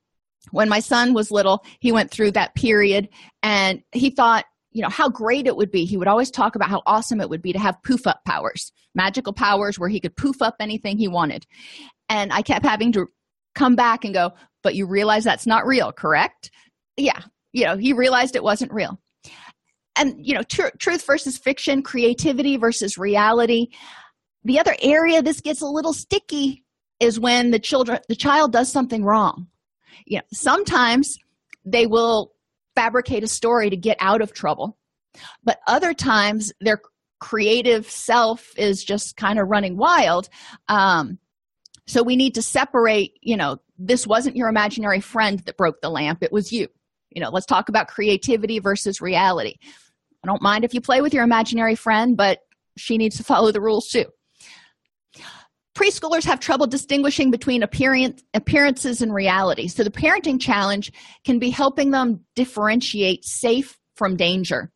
When 0.51 0.69
my 0.69 0.81
son 0.81 1.15
was 1.15 1.31
little 1.31 1.65
he 1.81 1.93
went 1.93 2.11
through 2.11 2.33
that 2.33 2.55
period 2.55 3.09
and 3.43 3.83
he 3.93 4.11
thought 4.11 4.45
you 4.73 4.83
know 4.83 4.89
how 4.89 5.09
great 5.09 5.47
it 5.47 5.57
would 5.57 5.71
be. 5.71 5.85
He 5.85 5.97
would 5.97 6.09
always 6.09 6.31
talk 6.31 6.55
about 6.57 6.71
how 6.71 6.83
awesome 6.87 7.21
it 7.21 7.29
would 7.29 7.43
be 7.43 7.53
to 7.53 7.59
have 7.59 7.83
poof 7.83 8.07
up 8.07 8.25
powers 8.25 8.73
magical 8.95 9.33
powers 9.33 9.79
where 9.79 9.89
he 9.89 10.01
could 10.01 10.17
poof 10.17 10.43
up 10.43 10.57
anything 10.61 10.99
he 10.99 11.09
wanted 11.09 11.47
and 12.11 12.31
i 12.33 12.43
kept 12.43 12.67
having 12.67 12.93
to 12.93 13.07
come 13.55 13.75
back 13.75 14.05
and 14.05 14.13
go 14.13 14.33
but 14.63 14.75
you 14.75 14.87
realize 14.87 15.25
that's 15.25 15.47
not 15.47 15.67
real 15.67 15.91
correct? 15.91 16.51
Yeah 16.97 17.21
you 17.53 17.65
know 17.65 17.77
he 17.77 17.93
realized 17.93 18.37
it 18.37 18.45
wasn't 18.45 18.73
real. 18.73 19.01
And 19.97 20.15
you 20.19 20.35
know 20.35 20.43
tr- 20.43 20.77
truth 20.79 21.05
versus 21.07 21.39
fiction 21.39 21.83
creativity 21.83 22.57
versus 22.57 22.99
reality. 22.99 23.69
The 24.45 24.59
other 24.59 24.77
area 24.83 25.23
this 25.23 25.41
gets 25.41 25.63
a 25.63 25.67
little 25.67 25.93
sticky 25.93 26.65
is 27.01 27.19
when 27.19 27.51
the 27.51 27.59
children 27.59 28.01
the 28.09 28.17
child 28.17 28.53
does 28.53 28.71
something 28.71 29.05
wrong. 29.05 29.49
You 30.07 30.19
know 30.19 30.25
sometimes 30.33 31.17
they 31.65 31.87
will 31.87 32.33
fabricate 32.77 33.25
a 33.25 33.29
story 33.29 33.71
to 33.71 33.77
get 33.77 33.97
out 34.01 34.23
of 34.23 34.33
trouble 34.33 34.77
but 35.43 35.59
other 35.67 35.93
times 35.93 36.53
their 36.61 36.81
creative 37.19 37.91
self 37.91 38.53
is 38.57 38.83
just 38.83 39.17
kind 39.17 39.39
of 39.39 39.49
running 39.49 39.77
wild. 39.77 40.29
Um, 40.69 41.19
so 41.91 42.03
we 42.03 42.17
need 42.17 42.35
to 42.35 42.43
separate 42.43 43.19
you 43.21 43.37
know 43.37 43.61
this 43.79 44.07
wasn't 44.07 44.37
your 44.37 44.49
imaginary 44.49 45.01
friend 45.01 45.41
that 45.41 45.57
broke 45.57 45.81
the 45.81 45.91
lamp 45.91 46.23
it 46.23 46.33
was 46.33 46.53
you. 46.53 46.69
You 47.11 47.21
know 47.21 47.31
let's 47.31 47.47
talk 47.47 47.69
about 47.69 47.89
creativity 47.89 48.59
versus 48.59 49.01
reality. 49.01 49.57
I 50.23 50.27
don't 50.27 50.43
mind 50.43 50.65
if 50.65 50.75
you 50.75 50.81
play 50.81 51.01
with 51.01 51.15
your 51.15 51.25
imaginary 51.25 51.75
friend 51.75 52.17
but 52.17 52.41
she 52.77 52.99
needs 52.99 53.17
to 53.17 53.25
follow 53.25 53.53
the 53.53 53.61
rules 53.61 53.89
too. 53.89 54.07
Preschoolers 55.77 56.25
have 56.25 56.41
trouble 56.41 56.67
distinguishing 56.67 57.31
between 57.31 57.63
appearance, 57.63 58.23
appearances 58.35 59.03
and 59.03 59.15
reality. 59.15 59.69
So 59.69 59.83
the 59.83 59.91
parenting 59.91 60.41
challenge 60.41 60.93
can 61.25 61.39
be 61.39 61.51
helping 61.51 61.91
them 61.91 62.25
differentiate 62.35 63.25
safe 63.25 63.79
from 63.95 64.17
danger. 64.17 64.71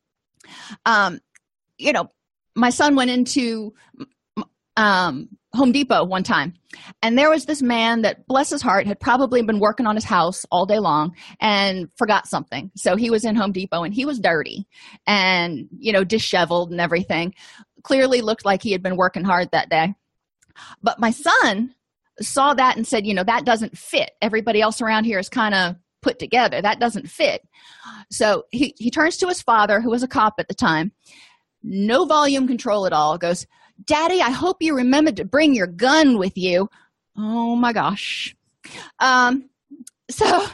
Um, 0.87 1.20
you 1.79 1.92
know 1.92 2.11
my 2.55 2.70
son 2.70 2.94
went 2.94 3.11
into 3.11 3.74
um, 4.77 5.29
Home 5.55 5.71
Depot 5.71 6.05
one 6.05 6.25
time, 6.25 6.55
and 7.03 7.17
there 7.17 7.31
was 7.31 7.47
this 7.47 7.63
man 7.63 8.03
that, 8.03 8.27
bless 8.27 8.51
his 8.51 8.63
heart, 8.63 8.87
had 8.87 8.99
probably 8.99 9.41
been 9.43 9.61
working 9.61 9.87
on 9.87 9.95
his 9.95 10.05
house 10.05 10.45
all 10.51 10.67
day 10.67 10.81
long 10.81 11.15
and 11.41 11.89
forgot 11.97 12.27
something. 12.27 12.71
So 12.77 12.97
he 12.97 13.11
was 13.11 13.25
in 13.25 13.37
Home 13.37 13.53
Depot 13.53 13.85
and 13.85 13.95
he 13.95 14.05
was 14.05 14.19
dirty 14.19 14.67
and, 15.07 15.69
you 15.79 15.93
know, 15.93 16.03
disheveled 16.03 16.73
and 16.73 16.81
everything. 16.81 17.35
Clearly 17.85 18.21
looked 18.21 18.45
like 18.45 18.63
he 18.63 18.73
had 18.73 18.83
been 18.83 18.97
working 18.97 19.25
hard 19.25 19.51
that 19.53 19.71
day. 19.71 19.95
But 20.83 20.99
my 20.99 21.11
son 21.11 21.75
saw 22.21 22.55
that 22.55 22.77
and 22.77 22.87
said, 22.87 23.07
you 23.07 23.15
know, 23.15 23.25
that 23.25 23.45
doesn't 23.45 23.79
fit. 23.79 24.11
Everybody 24.21 24.61
else 24.61 24.81
around 24.81 25.05
here 25.05 25.19
is 25.19 25.29
kind 25.29 25.55
of 25.55 25.77
put 26.03 26.19
together. 26.19 26.61
That 26.61 26.81
doesn't 26.81 27.09
fit. 27.09 27.43
So 28.11 28.45
he, 28.51 28.75
he 28.79 28.91
turns 28.91 29.16
to 29.18 29.29
his 29.29 29.43
father, 29.43 29.81
who 29.81 29.91
was 29.91 30.03
a 30.03 30.09
cop 30.09 30.35
at 30.39 30.49
the 30.49 30.55
time, 30.55 30.93
no 31.62 32.05
volume 32.05 32.47
control 32.47 32.87
at 32.87 32.93
all, 32.93 33.18
goes, 33.18 33.47
Daddy, 33.83 34.20
I 34.20 34.31
hope 34.31 34.59
you 34.61 34.77
remembered 34.77 35.16
to 35.16 35.25
bring 35.25 35.55
your 35.55 35.66
gun 35.66 36.18
with 36.18 36.37
you. 36.37 36.68
Oh 37.16 37.57
my 37.57 37.72
gosh. 37.72 38.35
Um, 38.99 39.49
so, 40.11 40.47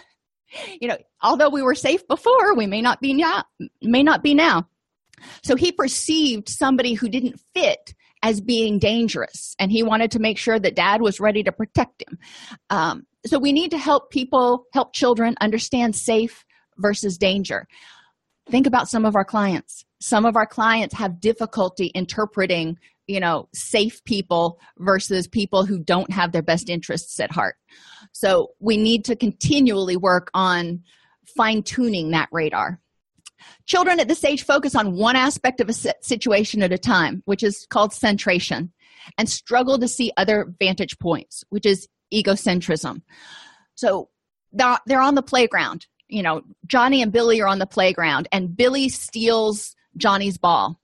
you 0.81 0.89
know, 0.89 0.99
although 1.23 1.51
we 1.51 1.63
were 1.63 1.75
safe 1.75 2.07
before, 2.09 2.55
we 2.55 2.67
may 2.67 2.81
not 2.81 3.01
be 3.01 3.15
now, 3.15 3.45
may 3.83 4.03
not 4.03 4.23
be 4.23 4.35
now. 4.35 4.69
So 5.43 5.55
he 5.55 5.71
perceived 5.71 6.49
somebody 6.49 6.95
who 6.95 7.09
didn't 7.09 7.41
fit 7.55 7.95
as 8.23 8.41
being 8.41 8.79
dangerous, 8.79 9.55
and 9.59 9.73
he 9.73 9.83
wanted 9.83 10.11
to 10.11 10.19
make 10.19 10.37
sure 10.37 10.59
that 10.59 10.75
dad 10.77 11.01
was 11.01 11.21
ready 11.21 11.43
to 11.43 11.53
protect 11.53 12.03
him. 12.07 12.19
Um, 12.69 13.07
so 13.25 13.39
we 13.39 13.53
need 13.53 13.71
to 13.71 13.79
help 13.79 14.11
people, 14.11 14.65
help 14.73 14.93
children 14.93 15.37
understand 15.41 15.97
safe 15.97 16.45
versus 16.77 17.17
danger. 17.17 17.67
Think 18.51 18.67
about 18.67 18.89
some 18.89 19.05
of 19.07 19.17
our 19.17 19.25
clients 19.25 19.85
some 20.01 20.25
of 20.25 20.35
our 20.37 20.47
clients 20.47 20.95
have 20.95 21.21
difficulty 21.21 21.87
interpreting 21.95 22.79
you 23.11 23.19
know 23.19 23.49
safe 23.53 24.03
people 24.05 24.61
versus 24.79 25.27
people 25.27 25.67
who 25.67 25.81
don't 25.81 26.13
have 26.13 26.31
their 26.31 26.43
best 26.43 26.71
interests 26.71 27.19
at 27.19 27.33
heart. 27.33 27.57
So 28.13 28.53
we 28.61 28.77
need 28.77 29.05
to 29.07 29.17
continually 29.17 29.97
work 29.97 30.31
on 30.33 30.83
fine 31.37 31.65
tuning 31.65 32.13
that 32.13 32.29
radar. 32.31 32.81
Children 33.67 33.99
at 33.99 34.07
this 34.07 34.25
age 34.25 34.45
focus 34.45 34.77
on 34.77 34.97
one 34.97 35.17
aspect 35.17 35.61
of 35.61 35.69
a 35.69 35.73
situation 35.73 36.63
at 36.63 36.73
a 36.73 36.79
time 36.79 37.23
which 37.25 37.43
is 37.43 37.67
called 37.69 37.91
centration 37.91 38.71
and 39.19 39.29
struggle 39.29 39.79
to 39.79 39.89
see 39.89 40.13
other 40.17 40.55
vantage 40.61 40.97
points 41.01 41.43
which 41.49 41.67
is 41.67 41.89
egocentrism. 42.15 43.03
So 43.75 44.09
they're 44.53 45.01
on 45.01 45.17
the 45.17 45.23
playground. 45.23 45.87
You 46.07 46.23
know 46.23 46.43
johnny 46.67 47.03
and 47.03 47.11
billy 47.11 47.41
are 47.41 47.49
on 47.49 47.59
the 47.59 47.67
playground 47.67 48.29
and 48.31 48.57
billy 48.57 48.89
steals 48.89 49.75
johnny's 49.97 50.39
ball. 50.39 50.81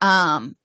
Um, 0.00 0.56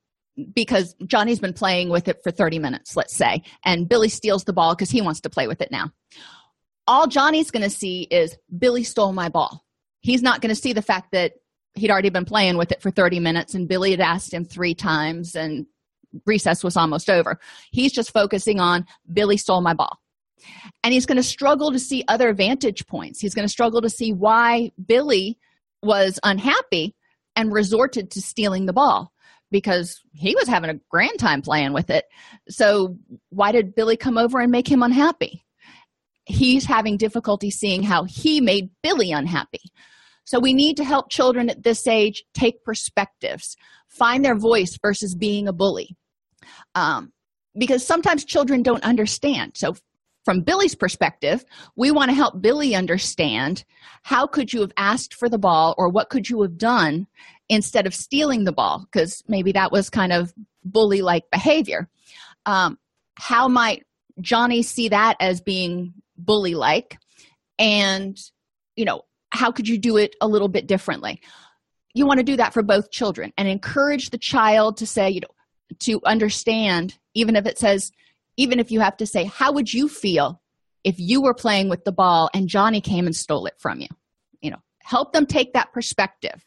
because 0.54 0.96
johnny's 1.06 1.40
been 1.40 1.54
playing 1.54 1.90
with 1.90 2.08
it 2.08 2.22
for 2.24 2.32
30 2.32 2.60
minutes 2.60 2.96
let's 2.96 3.16
say 3.16 3.44
and 3.64 3.88
billy 3.88 4.10
steals 4.10 4.44
the 4.44 4.54
ball 4.54 4.74
because 4.74 4.90
he 4.90 5.02
wants 5.02 5.22
to 5.22 5.30
play 5.30 5.48
with 5.48 5.62
it 5.62 5.72
now. 5.72 5.92
All 6.86 7.08
johnny's 7.08 7.52
going 7.52 7.64
to 7.64 7.70
see 7.70 8.02
is 8.02 8.36
billy 8.56 8.84
stole 8.84 9.14
my 9.14 9.30
ball. 9.30 9.64
He's 10.02 10.22
not 10.22 10.42
going 10.42 10.54
to 10.54 10.62
see 10.62 10.74
the 10.74 10.82
fact 10.82 11.12
that 11.14 11.34
he'd 11.76 11.90
already 11.90 12.10
been 12.10 12.26
playing 12.26 12.58
with 12.58 12.72
it 12.72 12.82
for 12.82 12.92
30 12.92 13.20
minutes 13.20 13.54
and 13.54 13.68
billy 13.68 13.92
had 13.92 14.02
asked 14.02 14.34
him 14.34 14.46
three 14.46 14.76
times 14.76 15.36
and 15.36 15.66
recess 16.26 16.64
was 16.64 16.78
almost 16.78 17.10
over. 17.10 17.40
He's 17.72 17.92
just 17.92 18.12
focusing 18.12 18.60
on 18.60 18.86
billy 19.12 19.38
stole 19.38 19.62
my 19.62 19.74
ball. 19.74 20.00
And 20.84 20.94
he's 20.94 21.06
going 21.06 21.18
to 21.18 21.24
struggle 21.24 21.72
to 21.72 21.80
see 21.80 22.04
other 22.08 22.34
vantage 22.34 22.86
points. 22.86 23.22
He's 23.22 23.34
going 23.34 23.48
to 23.48 23.52
struggle 23.52 23.82
to 23.82 23.90
see 23.90 24.12
why 24.12 24.72
billy 24.86 25.38
was 25.82 26.20
unhappy 26.24 26.96
and 27.36 27.54
resorted 27.54 28.12
to 28.12 28.22
stealing 28.22 28.66
the 28.66 28.74
ball 28.74 29.14
because 29.54 30.02
he 30.14 30.36
was 30.36 30.48
having 30.48 30.72
a 30.72 30.80
grand 30.90 31.20
time 31.20 31.42
playing 31.42 31.72
with 31.72 31.90
it. 31.90 32.06
So 32.50 32.98
why 33.30 33.54
did 33.54 33.76
billy 33.76 33.96
come 33.96 34.18
over 34.18 34.42
and 34.42 34.52
make 34.52 34.68
him 34.68 34.84
unhappy? 34.84 35.46
He's 36.26 36.66
having 36.66 36.98
difficulty 36.98 37.52
seeing 37.52 37.84
how 37.84 38.04
he 38.04 38.42
made 38.42 38.72
billy 38.82 39.12
unhappy. 39.12 39.62
So 40.26 40.40
we 40.40 40.54
need 40.54 40.78
to 40.78 40.84
help 40.84 41.10
children 41.10 41.50
at 41.50 41.64
this 41.64 41.86
age 41.86 42.24
take 42.34 42.64
perspectives 42.64 43.56
find 43.88 44.26
their 44.26 44.38
voice 44.38 44.78
versus 44.82 45.16
being 45.16 45.48
a 45.48 45.54
bully. 45.54 45.96
Um, 46.74 47.14
because 47.56 47.86
sometimes 47.86 48.26
children 48.26 48.64
don't 48.64 48.84
understand. 48.84 49.52
So 49.56 49.76
from 50.26 50.42
Billy's 50.42 50.74
perspective, 50.74 51.46
we 51.76 51.92
want 51.92 52.10
to 52.10 52.16
help 52.16 52.42
Billy 52.42 52.74
understand 52.74 53.64
how 54.02 54.26
could 54.26 54.52
you 54.52 54.62
have 54.62 54.72
asked 54.78 55.14
for 55.14 55.30
the 55.30 55.38
ball 55.38 55.76
or 55.78 55.90
what 55.90 56.10
could 56.10 56.30
you 56.30 56.42
have 56.42 56.58
done 56.58 57.06
instead 57.50 57.86
of 57.86 57.94
stealing 57.94 58.44
the 58.44 58.52
ball 58.52 58.88
because 58.92 59.24
maybe 59.28 59.52
that 59.52 59.72
was 59.72 59.90
kind 59.90 60.14
of 60.14 60.34
bully 60.64 61.02
like 61.02 61.24
behavior. 61.32 61.90
Um, 62.46 62.78
how 63.16 63.48
might 63.48 63.86
Johnny 64.22 64.64
see 64.64 64.90
that 64.90 65.18
as 65.20 65.42
being 65.42 65.94
bully 66.18 66.56
like? 66.56 66.98
And, 67.60 68.18
you 68.76 68.86
know, 68.86 69.02
how 69.32 69.52
could 69.52 69.68
you 69.68 69.78
do 69.78 69.98
it 69.98 70.16
a 70.22 70.28
little 70.28 70.48
bit 70.48 70.68
differently? 70.68 71.22
You 71.94 72.06
want 72.06 72.20
to 72.20 72.24
do 72.24 72.38
that 72.38 72.54
for 72.54 72.64
both 72.64 72.92
children 72.92 73.34
and 73.38 73.48
encourage 73.48 74.10
the 74.10 74.18
child 74.18 74.78
to 74.78 74.88
say, 74.88 75.10
you 75.10 75.22
know, 75.22 75.28
to 75.80 76.02
understand, 76.06 76.98
even 77.14 77.36
if 77.36 77.46
it 77.46 77.58
says, 77.58 77.92
even 78.38 78.60
if 78.60 78.72
you 78.72 78.80
have 78.80 78.98
to 78.98 79.06
say 79.06 79.26
how 79.26 79.52
would 79.52 79.74
you 79.74 79.88
feel 79.88 80.42
if 80.84 80.96
you 80.98 81.22
were 81.22 81.34
playing 81.34 81.70
with 81.70 81.84
the 81.84 81.92
ball 81.92 82.30
and 82.34 82.48
johnny 82.48 82.82
came 82.82 83.06
and 83.06 83.16
stole 83.16 83.46
it 83.46 83.56
from 83.58 83.80
you 83.80 83.88
you 84.42 84.52
know 84.52 84.62
help 84.82 85.14
them 85.14 85.26
take 85.26 85.54
that 85.54 85.72
perspective 85.74 86.46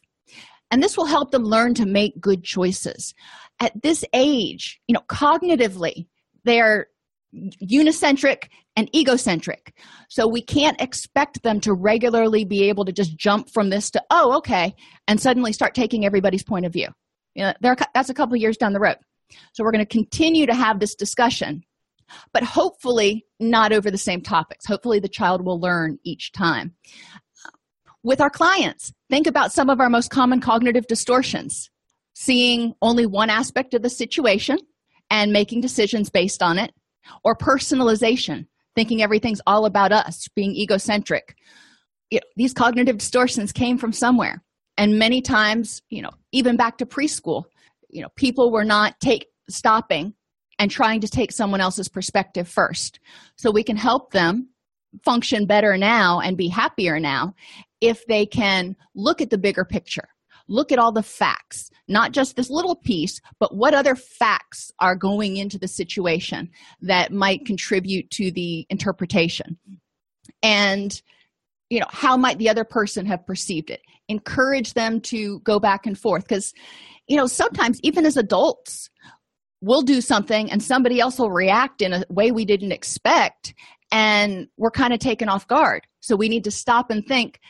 and 0.71 0.83
this 0.83 0.97
will 0.97 1.07
help 1.07 1.31
them 1.31 1.45
learn 1.45 1.75
to 1.75 1.87
make 1.87 2.21
good 2.21 2.43
choices 2.45 3.15
at 3.61 3.73
this 3.83 4.05
age 4.13 4.81
you 4.87 4.93
know 4.93 5.03
cognitively 5.09 6.07
they're 6.45 6.87
unicentric 7.63 8.49
and 8.77 8.95
egocentric 8.95 9.75
so 10.09 10.27
we 10.27 10.41
can't 10.41 10.81
expect 10.81 11.43
them 11.43 11.61
to 11.61 11.75
regularly 11.75 12.45
be 12.45 12.69
able 12.69 12.85
to 12.85 12.93
just 12.93 13.17
jump 13.17 13.51
from 13.51 13.71
this 13.71 13.91
to 13.91 14.03
oh 14.11 14.37
okay 14.37 14.75
and 15.09 15.21
suddenly 15.21 15.53
start 15.53 15.75
taking 15.75 16.05
everybody's 16.05 16.45
point 16.45 16.65
of 16.65 16.73
view 16.73 16.89
you 17.35 17.43
know 17.43 17.53
that's 17.95 18.11
a 18.11 18.15
couple 18.15 18.37
years 18.37 18.57
down 18.57 18.73
the 18.73 18.81
road 18.81 18.97
so 19.53 19.65
we're 19.65 19.73
going 19.73 19.85
to 19.85 19.93
continue 19.93 20.47
to 20.47 20.55
have 20.55 20.79
this 20.81 20.95
discussion 20.95 21.63
but 22.33 22.43
hopefully 22.43 23.25
not 23.41 23.73
over 23.73 23.91
the 23.91 23.99
same 23.99 24.21
topics. 24.21 24.67
Hopefully, 24.67 25.01
the 25.01 25.09
child 25.09 25.45
will 25.45 25.61
learn 25.61 25.99
each 26.05 26.33
time. 26.33 26.75
With 28.07 28.21
our 28.21 28.31
clients, 28.31 28.93
think 29.11 29.27
about 29.27 29.51
some 29.51 29.69
of 29.69 29.81
our 29.81 29.91
most 29.91 30.11
common 30.13 30.41
cognitive 30.41 30.87
distortions 30.87 31.69
seeing 32.15 32.73
only 32.81 33.05
one 33.05 33.31
aspect 33.31 33.75
of 33.75 33.83
the 33.83 33.91
situation 33.91 34.59
and 35.11 35.33
making 35.33 35.61
decisions 35.61 36.09
based 36.09 36.41
on 36.41 36.57
it, 36.57 36.73
or 37.25 37.35
personalization, 37.35 38.47
thinking 38.77 39.03
everything's 39.03 39.41
all 39.45 39.67
about 39.67 39.91
us, 39.91 40.29
being 40.37 40.55
egocentric. 40.55 41.35
You 42.13 42.21
know, 42.21 42.27
these 42.37 42.53
cognitive 42.53 42.99
distortions 42.99 43.51
came 43.51 43.77
from 43.77 43.93
somewhere. 43.93 44.41
And 44.79 45.01
many 45.01 45.21
times, 45.21 45.83
you 45.91 46.01
know, 46.01 46.13
even 46.31 46.57
back 46.57 46.79
to 46.79 46.87
preschool, 46.87 47.47
you 47.91 48.03
know, 48.03 48.09
people 48.15 48.53
were 48.53 48.65
not 48.65 49.01
take 49.01 49.27
stopping 49.51 50.15
and 50.61 50.71
trying 50.71 51.01
to 51.01 51.09
take 51.09 51.33
someone 51.33 51.61
else's 51.61 51.89
perspective 51.89 52.47
first 52.47 53.01
so 53.37 53.51
we 53.51 53.65
can 53.65 53.77
help 53.77 54.13
them 54.13 54.51
function 55.05 55.47
better 55.47 55.77
now 55.77 56.21
and 56.21 56.37
be 56.37 56.49
happier 56.49 56.99
now 56.99 57.35
if 57.81 58.07
they 58.07 58.25
can 58.25 58.75
look 58.95 59.21
at 59.21 59.31
the 59.31 59.39
bigger 59.39 59.65
picture 59.65 60.09
look 60.49 60.73
at 60.73 60.79
all 60.79 60.93
the 60.93 61.03
facts 61.03 61.71
not 61.89 62.13
just 62.13 62.37
this 62.37 62.51
little 62.51 62.77
piece 62.77 63.21
but 63.39 63.55
what 63.55 63.75
other 63.75 63.95
facts 63.95 64.73
are 64.81 64.97
going 64.97 65.37
into 65.37 65.59
the 65.59 65.69
situation 65.69 66.51
that 66.81 67.13
might 67.13 67.47
contribute 67.47 68.11
to 68.11 68.31
the 68.31 68.67
interpretation. 68.71 69.59
And 70.43 71.01
you 71.71 71.81
know 71.81 71.87
how 71.91 72.17
might 72.17 72.39
the 72.39 72.49
other 72.49 72.65
person 72.65 73.07
have 73.07 73.27
perceived 73.27 73.71
it? 73.71 73.81
Encourage 74.09 74.75
them 74.75 75.01
to 75.03 75.41
go 75.41 75.59
back 75.59 75.87
and 75.87 75.99
forth 75.99 76.25
because 76.27 76.53
you 77.09 77.17
know 77.17 77.27
sometimes 77.27 77.81
even 77.83 78.07
as 78.07 78.17
adults 78.17 78.91
we'll 79.63 79.83
do 79.83 80.01
something 80.01 80.51
and 80.51 80.63
somebody 80.63 81.01
else 81.01 81.19
will 81.19 81.31
react 81.31 81.81
in 81.81 81.93
a 81.93 82.05
way 82.11 82.31
we 82.31 82.45
didn't 82.45 82.73
expect 82.73 83.55
and 83.93 84.49
we're 84.57 84.71
kind 84.71 84.93
of 84.93 85.01
taken 85.01 85.29
off 85.29 85.47
guard. 85.47 85.87
So 86.01 86.17
we 86.17 86.29
need 86.29 86.45
to 86.45 86.51
stop 86.51 86.91
and 86.91 87.05
think 87.07 87.41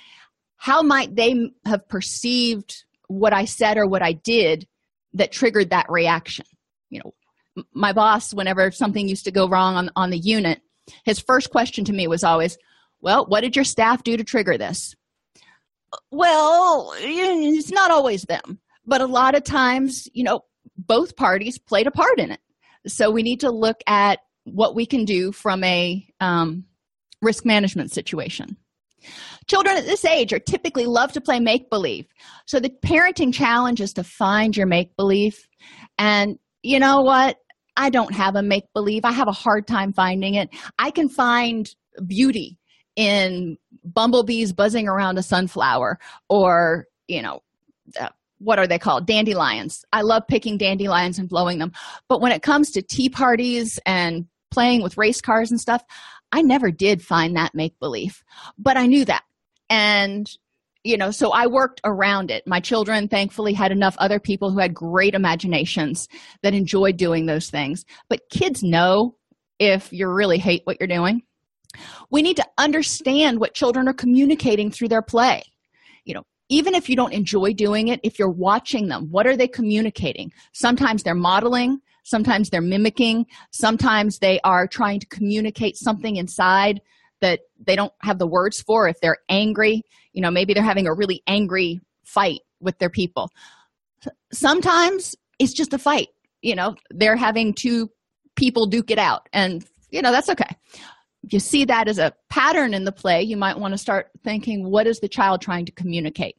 how 0.57 0.83
might 0.83 1.15
they 1.15 1.51
have 1.65 1.87
perceived 1.89 2.85
what 3.09 3.33
i 3.33 3.45
said 3.45 3.77
or 3.77 3.87
what 3.87 4.03
i 4.03 4.13
did 4.13 4.67
that 5.15 5.33
triggered 5.33 5.71
that 5.71 5.87
reaction? 5.89 6.47
You 6.91 7.01
know 7.05 7.65
my 7.73 7.93
boss 7.93 8.35
whenever 8.35 8.71
something 8.71 9.09
used 9.09 9.25
to 9.25 9.31
go 9.31 9.49
wrong 9.49 9.77
on, 9.77 9.91
on 9.97 10.11
the 10.11 10.19
unit 10.19 10.61
his 11.05 11.19
first 11.19 11.51
question 11.51 11.85
to 11.85 11.93
me 11.93 12.07
was 12.07 12.25
always 12.25 12.59
well 13.01 13.27
what 13.27 13.41
did 13.41 13.57
your 13.57 13.65
staff 13.65 14.03
do 14.03 14.17
to 14.17 14.25
trigger 14.25 14.59
this? 14.59 14.95
Well 16.11 16.93
it's 16.97 17.71
not 17.71 17.91
always 17.91 18.23
them 18.23 18.61
but 18.87 19.01
a 19.01 19.07
lot 19.07 19.35
of 19.35 19.45
times 19.45 20.09
you 20.13 20.25
know 20.25 20.43
both 20.77 21.17
parties 21.17 21.59
played 21.59 21.87
a 21.87 21.91
part 21.91 22.19
in 22.19 22.31
it. 22.31 22.41
So 22.87 23.11
we 23.11 23.23
need 23.23 23.41
to 23.41 23.51
look 23.51 23.79
at 23.87 24.21
what 24.47 24.75
we 24.75 24.87
can 24.87 25.05
do 25.05 25.33
from 25.33 25.63
a 25.65 26.07
um, 26.21 26.65
risk 27.21 27.45
management 27.45 27.93
situation. 27.93 28.57
Children 29.47 29.77
at 29.77 29.85
this 29.85 30.05
age 30.05 30.33
are 30.33 30.39
typically 30.39 30.87
love 30.87 31.13
to 31.13 31.21
play 31.21 31.39
make 31.39 31.71
believe 31.71 32.07
so 32.47 32.59
the 32.59 32.71
parenting 32.85 33.33
challenge 33.33 33.81
is 33.81 33.93
to 33.93 34.03
find 34.03 34.57
your 34.57 34.67
make 34.67 34.97
believe 34.97 35.47
and 35.99 36.39
you 36.63 36.81
know 36.81 37.03
what? 37.03 37.37
I 37.77 37.91
don't 37.91 38.15
have 38.15 38.37
a 38.37 38.43
make 38.43 38.65
believe 38.75 39.05
i 39.05 39.13
have 39.13 39.29
a 39.29 39.33
hard 39.33 39.67
time 39.67 39.93
finding 39.93 40.35
it. 40.35 40.49
I 40.79 40.91
can 40.91 41.09
find 41.09 41.69
beauty 42.07 42.59
in 42.97 43.59
bumblebees 43.85 44.53
buzzing 44.53 44.89
around 44.89 45.19
a 45.19 45.23
sunflower 45.23 45.99
or 46.29 46.87
you 47.07 47.23
know 47.23 47.41
uh, 48.01 48.09
what 48.39 48.59
are 48.59 48.67
they 48.67 48.79
called? 48.79 49.07
Dandelions. 49.07 49.85
I 49.93 50.03
love 50.03 50.23
picking 50.29 50.59
dandelions 50.59 51.19
and 51.19 51.29
blowing 51.29 51.59
them. 51.59 51.73
But 52.09 52.21
when 52.21 52.33
it 52.33 52.43
comes 52.43 52.71
to 52.73 52.83
tea 52.83 53.09
parties 53.09 53.79
and 53.87 54.27
playing 54.51 54.83
with 54.83 54.97
race 54.97 55.21
cars 55.21 55.51
and 55.51 55.61
stuff 55.61 55.83
i 56.33 56.43
never 56.43 56.71
did 56.71 57.03
find 57.03 57.37
that 57.37 57.55
make 57.55 57.79
believe 57.79 58.23
but 58.59 58.77
i 58.77 58.87
knew 58.87 59.05
that. 59.05 59.23
And 59.69 60.31
you 60.85 60.97
know 60.97 61.11
so 61.11 61.31
i 61.33 61.47
worked 61.47 61.81
around 61.85 62.31
it. 62.31 62.45
My 62.47 62.61
children 62.61 63.09
thankfully 63.09 63.53
had 63.53 63.73
enough 63.73 63.97
other 63.99 64.21
people 64.21 64.51
who 64.51 64.61
had 64.61 64.75
great 64.75 65.15
imaginations 65.15 66.09
that 66.43 66.55
enjoyed 66.55 66.97
doing 66.97 67.27
those 67.27 67.51
things. 67.51 67.85
But 68.09 68.29
kids 68.31 68.63
know 68.63 69.17
if 69.59 69.93
you 69.93 70.09
really 70.09 70.39
hate 70.39 70.63
what 70.65 70.79
you're 70.79 70.87
doing. 70.87 71.23
We 72.11 72.23
need 72.23 72.37
to 72.37 72.47
understand 72.59 73.41
what 73.41 73.55
children 73.55 73.89
are 73.89 73.95
communicating 73.95 74.71
through 74.71 74.89
their 74.89 75.03
play. 75.03 75.43
You 76.05 76.15
know 76.15 76.23
even 76.49 76.77
if 76.77 76.89
you 76.89 76.95
don't 76.95 77.13
enjoy 77.13 77.53
doing 77.53 77.89
it 77.89 77.99
if 78.05 78.21
you're 78.21 78.31
watching 78.31 78.87
them 78.87 79.09
what 79.11 79.27
are 79.27 79.37
they 79.37 79.49
communicating? 79.49 80.33
Sometimes 80.53 81.03
they're 81.03 81.15
modeling 81.15 81.81
sometimes 82.07 82.51
they're 82.51 82.61
mimicking. 82.61 83.27
Sometimes 83.51 84.19
they 84.19 84.41
are 84.45 84.67
trying 84.67 85.01
to 85.01 85.07
communicate 85.07 85.77
something 85.77 86.17
inside 86.17 86.81
that 87.21 87.41
they 87.59 87.77
don't 87.77 87.93
have 88.03 88.19
the 88.19 88.27
words 88.27 88.61
for. 88.61 88.89
If 88.89 89.01
they're 89.01 89.19
angry 89.29 89.83
you 90.17 90.23
know 90.23 90.31
maybe 90.31 90.55
they're 90.55 90.65
having 90.65 90.89
a 90.89 90.95
really 90.95 91.23
angry 91.29 91.81
fight 92.03 92.41
with 92.59 92.77
their 92.79 92.91
people. 92.91 93.31
Sometimes 94.33 95.15
it's 95.39 95.53
just 95.53 95.73
a 95.73 95.79
fight 95.79 96.09
you 96.43 96.57
know 96.57 96.75
they're 96.91 97.17
having 97.17 97.55
two 97.55 97.89
people 98.35 98.67
duke 98.67 98.91
it 98.91 98.99
out 98.99 99.29
and 99.33 99.65
you 99.91 100.03
know 100.03 100.11
that's 100.11 100.31
okay. 100.31 100.57
If 101.23 101.33
you 101.33 101.41
see 101.41 101.65
that 101.67 101.89
as 101.89 101.99
a 101.99 102.15
pattern 102.31 102.75
in 102.75 102.85
the 102.85 102.93
play 102.93 103.23
you 103.23 103.37
might 103.37 103.59
want 103.59 103.73
to 103.73 103.79
start 103.79 104.11
thinking 104.25 104.69
what 104.69 104.87
is 104.87 105.01
the 105.01 105.09
child 105.09 105.43
trying 105.43 105.67
to 105.67 105.73
communicate 105.73 106.37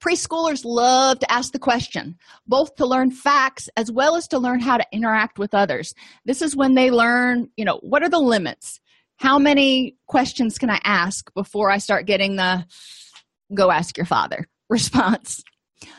preschoolers 0.00 0.64
love 0.64 1.18
to 1.18 1.30
ask 1.30 1.52
the 1.52 1.58
question 1.58 2.16
both 2.46 2.74
to 2.76 2.86
learn 2.86 3.10
facts 3.10 3.68
as 3.76 3.90
well 3.90 4.16
as 4.16 4.28
to 4.28 4.38
learn 4.38 4.60
how 4.60 4.76
to 4.76 4.86
interact 4.92 5.38
with 5.38 5.54
others. 5.54 5.94
This 6.24 6.42
is 6.42 6.56
when 6.56 6.74
they 6.74 6.90
learn 6.90 7.48
you 7.56 7.64
know 7.64 7.78
what 7.82 8.02
are 8.02 8.08
the 8.08 8.18
limits? 8.18 8.80
How 9.16 9.38
many 9.38 9.96
questions 10.06 10.58
can 10.58 10.70
i 10.70 10.80
ask 10.84 11.32
before 11.34 11.70
i 11.70 11.78
start 11.78 12.06
getting 12.06 12.36
the 12.36 12.64
go 13.54 13.70
ask 13.70 13.96
your 13.96 14.06
father 14.06 14.46
response? 14.68 15.42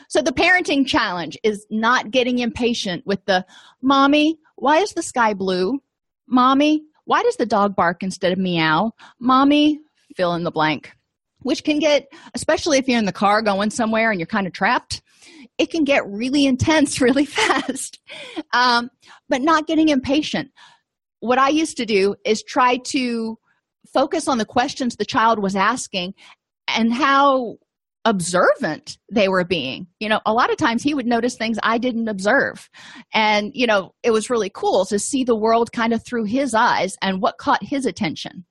So 0.08 0.22
the 0.22 0.32
parenting 0.32 0.86
challenge 0.86 1.38
is 1.42 1.66
not 1.70 2.10
getting 2.10 2.38
impatient 2.38 3.06
with 3.06 3.24
the 3.26 3.44
mommy 3.82 4.38
why 4.56 4.78
is 4.78 4.92
the 4.92 5.02
sky 5.02 5.34
blue? 5.34 5.80
Mommy 6.26 6.84
why 7.04 7.22
does 7.22 7.36
the 7.36 7.46
dog 7.46 7.74
bark 7.74 8.02
instead 8.02 8.32
of 8.32 8.38
meow? 8.38 8.92
Mommy 9.18 9.80
fill 10.16 10.34
in 10.34 10.44
the 10.44 10.50
blank 10.50 10.92
which 11.42 11.64
can 11.64 11.78
get 11.78 12.06
especially 12.34 12.78
if 12.78 12.88
you're 12.88 12.98
in 12.98 13.04
the 13.04 13.12
car 13.12 13.42
going 13.42 13.70
somewhere 13.70 14.10
and 14.10 14.20
you're 14.20 14.26
kind 14.26 14.46
of 14.46 14.52
trapped 14.52 15.02
it 15.60 15.70
can 15.70 15.84
get 15.84 16.06
really 16.08 16.46
intense 16.46 17.00
really 17.00 17.26
fast. 17.26 18.00
Um, 18.52 18.90
but 19.28 19.42
not 19.42 19.66
getting 19.66 19.90
impatient. 19.90 20.50
What 21.20 21.38
i 21.38 21.50
used 21.50 21.76
to 21.76 21.86
do 21.86 22.16
is 22.24 22.42
try 22.42 22.78
to 22.78 23.38
focus 23.92 24.26
on 24.26 24.38
the 24.38 24.46
questions 24.46 24.96
the 24.96 25.04
child 25.04 25.38
was 25.38 25.54
asking 25.54 26.14
and 26.68 26.92
how 26.92 27.56
observant 28.06 28.96
they 29.12 29.28
were 29.28 29.44
being. 29.44 29.86
You 30.00 30.08
know 30.08 30.20
a 30.24 30.32
lot 30.32 30.50
of 30.50 30.56
times 30.56 30.82
he 30.82 30.94
would 30.94 31.06
notice 31.06 31.36
things 31.36 31.58
i 31.62 31.76
didn't 31.76 32.08
observe. 32.08 32.70
And 33.12 33.52
you 33.54 33.66
know 33.66 33.92
it 34.02 34.12
was 34.12 34.30
really 34.30 34.50
cool 34.52 34.86
to 34.86 34.98
see 34.98 35.24
the 35.24 35.36
world 35.36 35.72
kind 35.72 35.92
of 35.92 36.02
through 36.02 36.24
his 36.24 36.54
eyes 36.54 36.96
and 37.02 37.20
what 37.20 37.36
caught 37.36 37.62
his 37.62 37.84
attention 37.84 38.46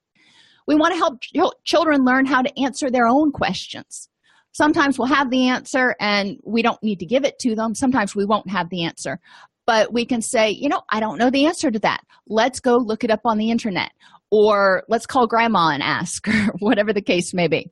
we 0.70 0.76
want 0.76 0.94
to 0.94 1.00
help 1.00 1.20
ch- 1.20 1.66
children 1.66 2.06
learn 2.06 2.28
how 2.28 2.44
to 2.44 2.60
answer 2.62 2.92
their 2.92 3.08
own 3.08 3.32
questions. 3.32 4.08
Sometimes 4.52 5.00
we'll 5.00 5.08
have 5.08 5.32
the 5.32 5.48
answer 5.48 5.96
and 6.00 6.38
we 6.46 6.62
don't 6.62 6.82
need 6.84 7.00
to 7.00 7.08
give 7.08 7.26
it 7.26 7.40
to 7.40 7.56
them. 7.56 7.74
Sometimes 7.74 8.16
we 8.16 8.24
won't 8.24 8.48
have 8.52 8.70
the 8.70 8.84
answer. 8.84 9.20
But 9.66 9.92
we 9.92 10.06
can 10.06 10.22
say 10.22 10.52
you 10.52 10.70
know 10.70 10.82
i 10.92 11.00
don't 11.00 11.18
know 11.18 11.32
the 11.32 11.48
answer 11.48 11.72
to 11.72 11.80
that. 11.80 12.02
Let's 12.28 12.60
go 12.60 12.78
look 12.78 13.04
it 13.04 13.10
up 13.10 13.22
on 13.26 13.40
the 13.40 13.50
internet 13.50 13.92
or 14.30 14.84
let's 14.88 15.08
call 15.08 15.26
grandma 15.26 15.70
and 15.70 15.82
ask 15.82 16.28
or 16.28 16.54
whatever 16.60 16.94
the 16.94 17.02
case 17.02 17.34
may 17.34 17.48
be. 17.48 17.72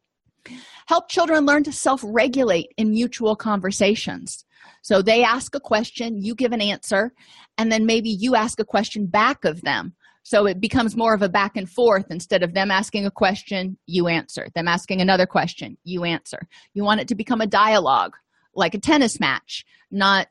Help 0.87 1.07
children 1.07 1.45
learn 1.45 1.63
to 1.65 1.71
self-regulate 1.71 2.69
in 2.77 2.89
mutual 2.89 3.35
conversations. 3.35 4.43
So 4.81 5.03
they 5.03 5.23
ask 5.23 5.53
a 5.53 5.59
question 5.59 6.23
you 6.23 6.33
give 6.33 6.51
an 6.51 6.61
answer 6.61 7.11
and 7.59 7.71
then 7.71 7.85
maybe 7.85 8.09
you 8.09 8.35
ask 8.35 8.59
a 8.59 8.65
question 8.65 9.05
back 9.05 9.45
of 9.45 9.61
them 9.61 9.93
so 10.27 10.45
it 10.45 10.59
becomes 10.59 10.97
more 10.97 11.13
of 11.13 11.21
a 11.21 11.29
back 11.29 11.55
and 11.55 11.69
forth 11.69 12.07
instead 12.09 12.43
of 12.43 12.53
them 12.53 12.69
asking 12.69 13.05
a 13.05 13.11
question 13.11 13.77
you 13.85 14.09
answer. 14.09 14.49
Them 14.55 14.67
asking 14.67 14.99
another 14.99 15.25
question 15.25 15.77
you 15.85 16.03
answer. 16.03 16.49
You 16.73 16.83
want 16.83 16.99
it 16.99 17.07
to 17.07 17.15
become 17.15 17.39
a 17.39 17.47
dialogue 17.47 18.13
like 18.53 18.73
a 18.73 18.77
tennis 18.77 19.21
match 19.21 19.63
not 19.89 20.27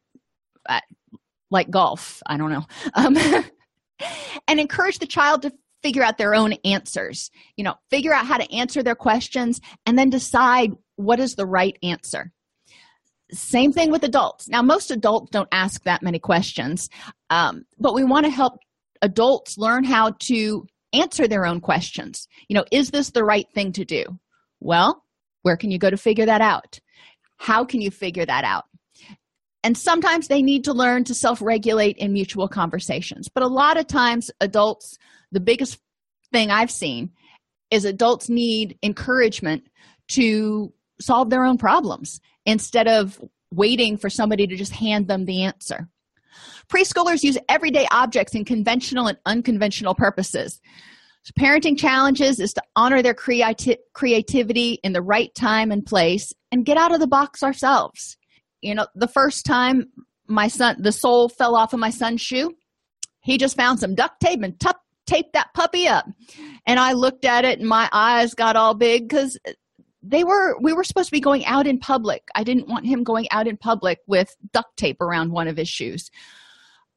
uh, 0.69 0.81
like 1.51 1.71
golf 1.71 2.23
i 2.27 2.37
don't 2.37 2.51
know. 2.51 2.67
Um, 2.93 3.17
and 4.49 4.61
encourage 4.61 4.99
the 4.99 5.07
child 5.07 5.41
to 5.43 5.53
figure 5.83 6.03
out 6.03 6.19
their 6.19 6.35
own 6.35 6.53
answers. 6.63 7.31
You 7.57 7.65
know 7.65 7.77
figure 7.89 8.13
out 8.13 8.27
how 8.27 8.37
to 8.37 8.53
answer 8.53 8.83
their 8.83 8.97
questions 8.97 9.63
and 9.87 9.99
then 9.99 10.11
decide 10.11 10.73
what 10.97 11.21
is 11.21 11.37
the 11.37 11.47
right 11.47 11.79
answer. 11.83 12.33
Same 13.33 13.73
thing 13.73 13.91
with 13.91 14.05
adults. 14.05 14.47
Now 14.47 14.61
most 14.61 14.91
adults 14.91 15.31
don't 15.31 15.49
ask 15.53 15.85
that 15.85 16.03
many 16.03 16.19
questions 16.19 16.91
um, 17.31 17.65
but 17.79 17.95
we 17.95 18.05
want 18.05 18.27
to 18.27 18.31
help 18.31 18.59
adults 19.03 19.59
learn 19.59 19.85
how 19.85 20.13
to 20.21 20.67
answer 20.93 21.29
their 21.29 21.47
own 21.47 21.61
questions. 21.61 22.29
You 22.49 22.57
know 22.57 22.65
is 22.71 22.91
this 22.91 23.11
the 23.11 23.25
right 23.25 23.47
thing 23.55 23.73
to 23.73 23.85
do? 23.85 24.05
Well 24.61 25.03
where 25.43 25.57
can 25.57 25.71
you 25.71 25.79
go 25.79 25.91
to 25.91 25.97
figure 25.97 26.27
that 26.27 26.41
out? 26.41 26.81
How 27.37 27.65
can 27.65 27.81
you 27.81 27.93
figure 27.93 28.27
that 28.27 28.43
out? 28.43 28.65
And 29.63 29.77
sometimes 29.77 30.27
they 30.27 30.43
need 30.43 30.65
to 30.65 30.73
learn 30.73 31.05
to 31.05 31.15
self-regulate 31.15 31.97
in 31.99 32.13
mutual 32.13 32.49
conversations. 32.49 33.29
But 33.29 33.45
a 33.45 33.49
lot 33.49 33.77
of 33.77 33.87
times 33.87 34.31
adults 34.41 34.99
the 35.33 35.41
biggest 35.41 35.79
thing 36.33 36.51
i've 36.51 36.71
seen 36.71 37.11
is 37.71 37.85
adults 37.85 38.29
need 38.29 38.79
encouragement 38.83 39.65
to 40.09 40.73
solve 41.01 41.31
their 41.31 41.45
own 41.45 41.59
problems 41.59 42.21
instead 42.45 42.89
of 42.89 43.21
waiting 43.53 43.97
for 43.97 44.09
somebody 44.09 44.47
to 44.47 44.57
just 44.57 44.73
hand 44.73 45.09
them 45.09 45.25
the 45.25 45.43
answer 45.43 45.89
preschoolers 46.69 47.23
use 47.23 47.39
everyday 47.49 47.87
objects 47.91 48.35
in 48.35 48.45
conventional 48.45 49.07
and 49.07 49.19
unconventional 49.27 49.95
purposes. 49.95 50.61
So 51.25 51.33
parenting 51.39 51.79
challenges 51.79 52.39
is 52.39 52.53
to 52.55 52.62
honor 52.77 53.03
their 53.03 53.14
creati- 53.14 53.79
creativity 53.95 54.79
in 54.85 54.93
the 54.93 55.03
right 55.03 55.35
time 55.35 55.73
and 55.73 55.85
place 55.85 56.33
and 56.53 56.64
get 56.64 56.77
out 56.77 56.95
of 56.95 57.01
the 57.01 57.09
box 57.09 57.43
ourselves. 57.43 58.17
You 58.62 58.75
know 58.75 58.87
the 58.95 59.09
first 59.09 59.45
time 59.45 59.87
my 60.29 60.49
son 60.49 60.77
the 60.79 60.93
sole 60.93 61.29
fell 61.29 61.55
off 61.55 61.73
of 61.73 61.81
my 61.81 61.91
son's 61.91 62.21
shoe 62.21 62.53
he 63.27 63.39
just 63.39 63.57
found 63.57 63.81
some 63.81 63.97
duct 63.97 64.21
tape 64.21 64.43
and 64.43 64.59
tup, 64.61 64.81
taped 65.05 65.33
that 65.33 65.53
puppy 65.53 65.89
up. 65.89 66.07
And 66.64 66.79
i 66.79 66.93
looked 66.93 67.25
at 67.25 67.45
it 67.45 67.59
and 67.59 67.69
my 67.69 67.89
eyes 67.93 68.35
got 68.35 68.55
all 68.55 68.75
big 68.75 69.09
because 69.09 69.37
they 70.01 70.23
were 70.23 70.57
we 70.61 70.73
were 70.73 70.85
supposed 70.85 71.09
to 71.09 71.12
be 71.12 71.21
going 71.21 71.45
out 71.45 71.67
in 71.67 71.81
public. 71.81 72.23
I 72.37 72.45
didn't 72.45 72.69
want 72.69 72.87
him 72.87 73.03
going 73.03 73.27
out 73.33 73.49
in 73.49 73.57
public 73.57 73.99
with 74.07 74.35
duct 74.53 74.77
tape 74.77 75.01
around 75.01 75.33
one 75.33 75.49
of 75.49 75.57
his 75.57 75.69
shoes 75.69 76.09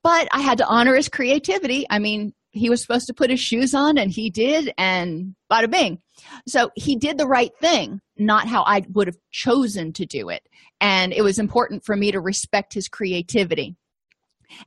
but 0.03 0.27
i 0.31 0.41
had 0.41 0.57
to 0.57 0.67
honor 0.67 0.95
his 0.95 1.09
creativity. 1.09 1.85
I 1.89 1.99
mean 1.99 2.33
he 2.51 2.69
was 2.69 2.81
supposed 2.81 3.07
to 3.07 3.13
put 3.13 3.29
his 3.29 3.39
shoes 3.39 3.75
on 3.75 3.97
and 3.97 4.11
he 4.11 4.31
did 4.31 4.73
and 4.75 5.35
bada 5.51 5.69
bing. 5.69 5.99
So 6.47 6.71
he 6.75 6.95
did 6.95 7.17
the 7.17 7.27
right 7.27 7.51
thing 7.59 8.01
not 8.17 8.47
how 8.47 8.63
i 8.63 8.83
would 8.91 9.07
have 9.07 9.17
chosen 9.31 9.93
to 9.93 10.05
do 10.05 10.29
it. 10.29 10.43
And 10.81 11.13
it 11.13 11.21
was 11.21 11.39
important 11.39 11.85
for 11.85 11.95
me 11.95 12.11
to 12.11 12.19
respect 12.19 12.73
his 12.73 12.87
creativity. 12.87 13.75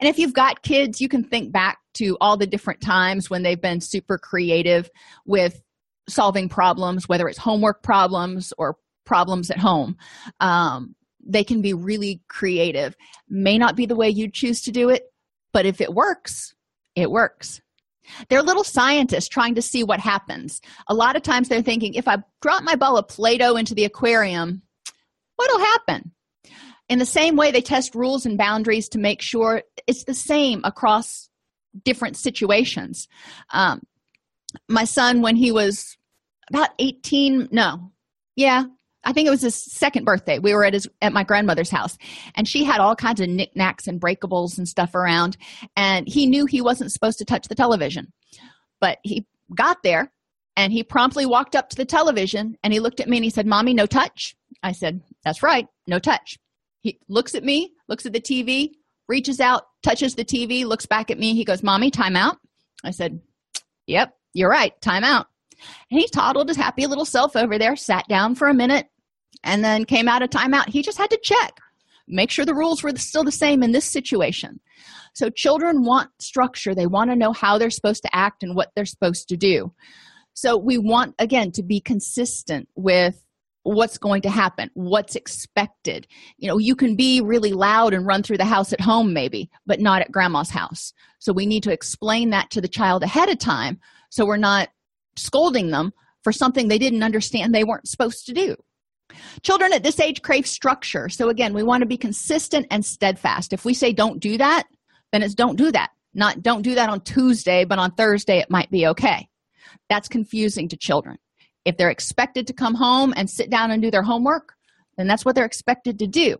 And 0.00 0.08
if 0.08 0.18
you've 0.18 0.34
got 0.34 0.62
kids 0.62 1.00
you 1.00 1.08
can 1.08 1.24
think 1.24 1.52
back 1.52 1.78
to 1.94 2.16
all 2.20 2.36
the 2.36 2.46
different 2.46 2.80
times 2.80 3.28
when 3.28 3.42
they've 3.42 3.60
been 3.60 3.80
super 3.80 4.18
creative 4.18 4.90
with 5.26 5.60
solving 6.08 6.48
problems 6.48 7.08
whether 7.08 7.28
it's 7.28 7.38
homework 7.38 7.82
problems 7.82 8.52
or 8.58 8.76
problems 9.04 9.50
at 9.50 9.58
home. 9.58 9.96
Um, 10.40 10.94
they 11.24 11.44
can 11.44 11.62
be 11.62 11.72
really 11.72 12.20
creative. 12.28 12.96
May 13.28 13.58
not 13.58 13.76
be 13.76 13.86
the 13.86 13.96
way 13.96 14.08
you 14.08 14.30
choose 14.30 14.62
to 14.62 14.72
do 14.72 14.88
it 14.88 15.11
but 15.52 15.66
if 15.66 15.80
it 15.80 15.92
works 15.92 16.54
it 16.94 17.10
works. 17.10 17.60
They're 18.28 18.42
little 18.42 18.64
scientists 18.64 19.28
trying 19.28 19.54
to 19.54 19.62
see 19.62 19.84
what 19.84 20.00
happens. 20.00 20.60
A 20.88 20.94
lot 20.94 21.16
of 21.16 21.22
times 21.22 21.48
they're 21.48 21.62
thinking 21.62 21.94
if 21.94 22.08
i 22.08 22.18
drop 22.40 22.62
my 22.62 22.74
ball 22.74 22.98
of 22.98 23.08
play-doh 23.08 23.56
into 23.56 23.74
the 23.74 23.84
aquarium 23.84 24.62
what'll 25.36 25.58
happen? 25.58 26.12
In 26.88 26.98
the 26.98 27.06
same 27.06 27.36
way 27.36 27.50
they 27.50 27.62
test 27.62 27.94
rules 27.94 28.26
and 28.26 28.36
boundaries 28.36 28.88
to 28.90 28.98
make 28.98 29.22
sure 29.22 29.62
it's 29.86 30.04
the 30.04 30.14
same 30.14 30.60
across 30.62 31.30
different 31.84 32.16
situations. 32.16 33.08
Um, 33.50 33.80
my 34.68 34.84
son 34.84 35.22
when 35.22 35.36
he 35.36 35.50
was 35.50 35.96
about 36.50 36.70
18 36.78 37.48
no 37.50 37.90
yeah 38.36 38.64
I 39.04 39.12
think 39.12 39.26
it 39.26 39.30
was 39.30 39.42
his 39.42 39.54
second 39.54 40.04
birthday. 40.04 40.38
We 40.38 40.54
were 40.54 40.64
at 40.64 40.74
his 40.74 40.88
at 41.00 41.12
my 41.12 41.24
grandmother's 41.24 41.70
house, 41.70 41.98
and 42.34 42.46
she 42.46 42.64
had 42.64 42.80
all 42.80 42.94
kinds 42.94 43.20
of 43.20 43.28
knickknacks 43.28 43.86
and 43.86 44.00
breakables 44.00 44.58
and 44.58 44.68
stuff 44.68 44.94
around. 44.94 45.36
And 45.76 46.06
he 46.08 46.26
knew 46.26 46.46
he 46.46 46.60
wasn't 46.60 46.92
supposed 46.92 47.18
to 47.18 47.24
touch 47.24 47.48
the 47.48 47.54
television, 47.54 48.12
but 48.80 48.98
he 49.02 49.26
got 49.54 49.82
there 49.82 50.12
and 50.56 50.72
he 50.72 50.82
promptly 50.82 51.26
walked 51.26 51.56
up 51.56 51.68
to 51.70 51.76
the 51.76 51.84
television 51.84 52.56
and 52.62 52.72
he 52.72 52.80
looked 52.80 53.00
at 53.00 53.08
me 53.08 53.16
and 53.16 53.24
he 53.24 53.30
said, 53.30 53.46
"Mommy, 53.46 53.74
no 53.74 53.86
touch." 53.86 54.36
I 54.62 54.72
said, 54.72 55.00
"That's 55.24 55.42
right, 55.42 55.66
no 55.86 55.98
touch." 55.98 56.38
He 56.80 56.98
looks 57.08 57.34
at 57.34 57.44
me, 57.44 57.72
looks 57.88 58.06
at 58.06 58.12
the 58.12 58.20
TV, 58.20 58.72
reaches 59.08 59.40
out, 59.40 59.66
touches 59.82 60.14
the 60.14 60.24
TV, 60.24 60.64
looks 60.64 60.86
back 60.86 61.10
at 61.10 61.18
me. 61.18 61.34
He 61.34 61.44
goes, 61.44 61.62
"Mommy, 61.62 61.90
time 61.90 62.16
out." 62.16 62.38
I 62.84 62.90
said, 62.90 63.20
"Yep, 63.86 64.14
you're 64.32 64.50
right, 64.50 64.80
time 64.80 65.04
out." 65.04 65.26
And 65.90 66.00
he 66.00 66.08
toddled 66.08 66.48
his 66.48 66.56
happy 66.56 66.86
little 66.86 67.04
self 67.04 67.36
over 67.36 67.58
there, 67.58 67.76
sat 67.76 68.08
down 68.08 68.34
for 68.34 68.48
a 68.48 68.54
minute, 68.54 68.88
and 69.44 69.64
then 69.64 69.84
came 69.84 70.08
out 70.08 70.22
of 70.22 70.30
timeout. 70.30 70.68
He 70.68 70.82
just 70.82 70.98
had 70.98 71.10
to 71.10 71.20
check, 71.22 71.58
make 72.06 72.30
sure 72.30 72.44
the 72.44 72.54
rules 72.54 72.82
were 72.82 72.96
still 72.96 73.24
the 73.24 73.32
same 73.32 73.62
in 73.62 73.72
this 73.72 73.84
situation. 73.84 74.60
So 75.14 75.28
children 75.28 75.84
want 75.84 76.10
structure. 76.18 76.74
They 76.74 76.86
want 76.86 77.10
to 77.10 77.16
know 77.16 77.32
how 77.32 77.58
they're 77.58 77.70
supposed 77.70 78.02
to 78.04 78.16
act 78.16 78.42
and 78.42 78.56
what 78.56 78.70
they're 78.74 78.86
supposed 78.86 79.28
to 79.28 79.36
do. 79.36 79.72
So 80.34 80.56
we 80.56 80.78
want, 80.78 81.14
again, 81.18 81.52
to 81.52 81.62
be 81.62 81.80
consistent 81.80 82.68
with 82.74 83.22
what's 83.64 83.98
going 83.98 84.22
to 84.22 84.30
happen, 84.30 84.70
what's 84.74 85.14
expected. 85.14 86.06
You 86.38 86.48
know, 86.48 86.58
you 86.58 86.74
can 86.74 86.96
be 86.96 87.20
really 87.20 87.52
loud 87.52 87.94
and 87.94 88.06
run 88.06 88.22
through 88.22 88.38
the 88.38 88.44
house 88.44 88.72
at 88.72 88.80
home, 88.80 89.12
maybe, 89.12 89.50
but 89.66 89.78
not 89.78 90.02
at 90.02 90.10
grandma's 90.10 90.50
house. 90.50 90.92
So 91.18 91.32
we 91.32 91.46
need 91.46 91.62
to 91.64 91.72
explain 91.72 92.30
that 92.30 92.50
to 92.50 92.60
the 92.60 92.68
child 92.68 93.02
ahead 93.02 93.28
of 93.28 93.38
time 93.38 93.78
so 94.10 94.26
we're 94.26 94.36
not 94.36 94.70
scolding 95.16 95.70
them 95.70 95.92
for 96.24 96.32
something 96.32 96.68
they 96.68 96.78
didn't 96.78 97.02
understand 97.02 97.54
they 97.54 97.64
weren't 97.64 97.88
supposed 97.88 98.26
to 98.26 98.32
do 98.32 98.56
Children 99.42 99.72
at 99.72 99.82
this 99.82 100.00
age 100.00 100.22
crave 100.22 100.46
structure. 100.46 101.08
So, 101.08 101.28
again, 101.28 101.54
we 101.54 101.62
want 101.62 101.82
to 101.82 101.86
be 101.86 101.96
consistent 101.96 102.66
and 102.70 102.84
steadfast. 102.84 103.52
If 103.52 103.64
we 103.64 103.74
say 103.74 103.92
don't 103.92 104.20
do 104.20 104.38
that, 104.38 104.64
then 105.12 105.22
it's 105.22 105.34
don't 105.34 105.56
do 105.56 105.70
that. 105.72 105.90
Not 106.14 106.42
don't 106.42 106.62
do 106.62 106.74
that 106.74 106.90
on 106.90 107.00
Tuesday, 107.00 107.64
but 107.64 107.78
on 107.78 107.92
Thursday 107.92 108.38
it 108.38 108.50
might 108.50 108.70
be 108.70 108.86
okay. 108.88 109.28
That's 109.88 110.08
confusing 110.08 110.68
to 110.68 110.76
children. 110.76 111.18
If 111.64 111.76
they're 111.76 111.90
expected 111.90 112.46
to 112.48 112.52
come 112.52 112.74
home 112.74 113.14
and 113.16 113.30
sit 113.30 113.50
down 113.50 113.70
and 113.70 113.80
do 113.80 113.90
their 113.90 114.02
homework, 114.02 114.54
then 114.96 115.06
that's 115.06 115.24
what 115.24 115.34
they're 115.34 115.44
expected 115.44 115.98
to 116.00 116.06
do. 116.06 116.36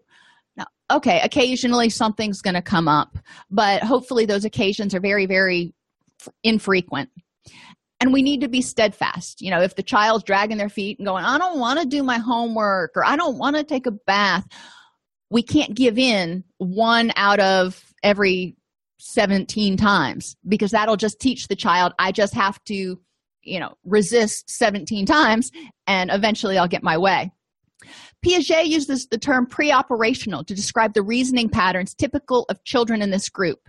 Now, 0.57 0.67
okay, 0.91 1.21
occasionally 1.23 1.89
something's 1.91 2.43
going 2.43 2.55
to 2.55 2.63
come 2.63 2.89
up, 2.89 3.17
but 3.51 3.83
hopefully 3.83 4.27
those 4.27 4.45
occasions 4.45 4.95
are 4.95 5.01
very, 5.01 5.27
very 5.27 5.73
infrequent. 6.43 7.09
And 8.03 8.13
we 8.13 8.23
need 8.23 8.41
to 8.41 8.49
be 8.49 8.63
steadfast. 8.63 9.41
You 9.41 9.53
know, 9.53 9.61
if 9.61 9.77
the 9.77 9.83
child's 9.85 10.25
dragging 10.25 10.57
their 10.57 10.69
feet 10.69 10.99
and 10.99 11.07
going, 11.07 11.25
I 11.25 11.39
don't 11.39 11.61
want 11.61 11.79
to 11.79 11.87
do 11.87 12.03
my 12.03 12.19
homework 12.19 12.97
or 12.97 13.05
I 13.05 13.15
don't 13.15 13.39
want 13.39 13.55
to 13.55 13.63
take 13.63 13.87
a 13.87 13.93
bath, 13.93 14.45
we 15.31 15.41
can't 15.41 15.73
give 15.73 15.99
in 15.99 16.43
one 16.59 17.13
out 17.15 17.39
of 17.39 17.81
every 18.03 18.57
17 18.99 19.77
times 19.77 20.37
because 20.49 20.73
that'll 20.73 20.97
just 20.97 21.21
teach 21.21 21.47
the 21.47 21.55
child, 21.55 21.93
I 21.97 22.11
just 22.11 22.35
have 22.35 22.63
to, 22.65 23.01
you 23.43 23.61
know, 23.61 23.75
resist 23.85 24.51
17 24.51 25.07
times 25.07 25.53
and 25.87 26.11
eventually 26.11 26.59
I'll 26.59 26.67
get 26.67 26.83
my 26.83 26.99
way. 26.99 27.31
Piaget 28.27 28.67
uses 28.67 29.07
the 29.07 29.19
term 29.19 29.47
pre-operational 29.47 30.43
to 30.45 30.55
describe 30.55 30.95
the 30.95 31.03
reasoning 31.03 31.49
patterns 31.49 31.95
typical 31.95 32.47
of 32.49 32.65
children 32.65 33.01
in 33.01 33.11
this 33.11 33.29
group. 33.29 33.61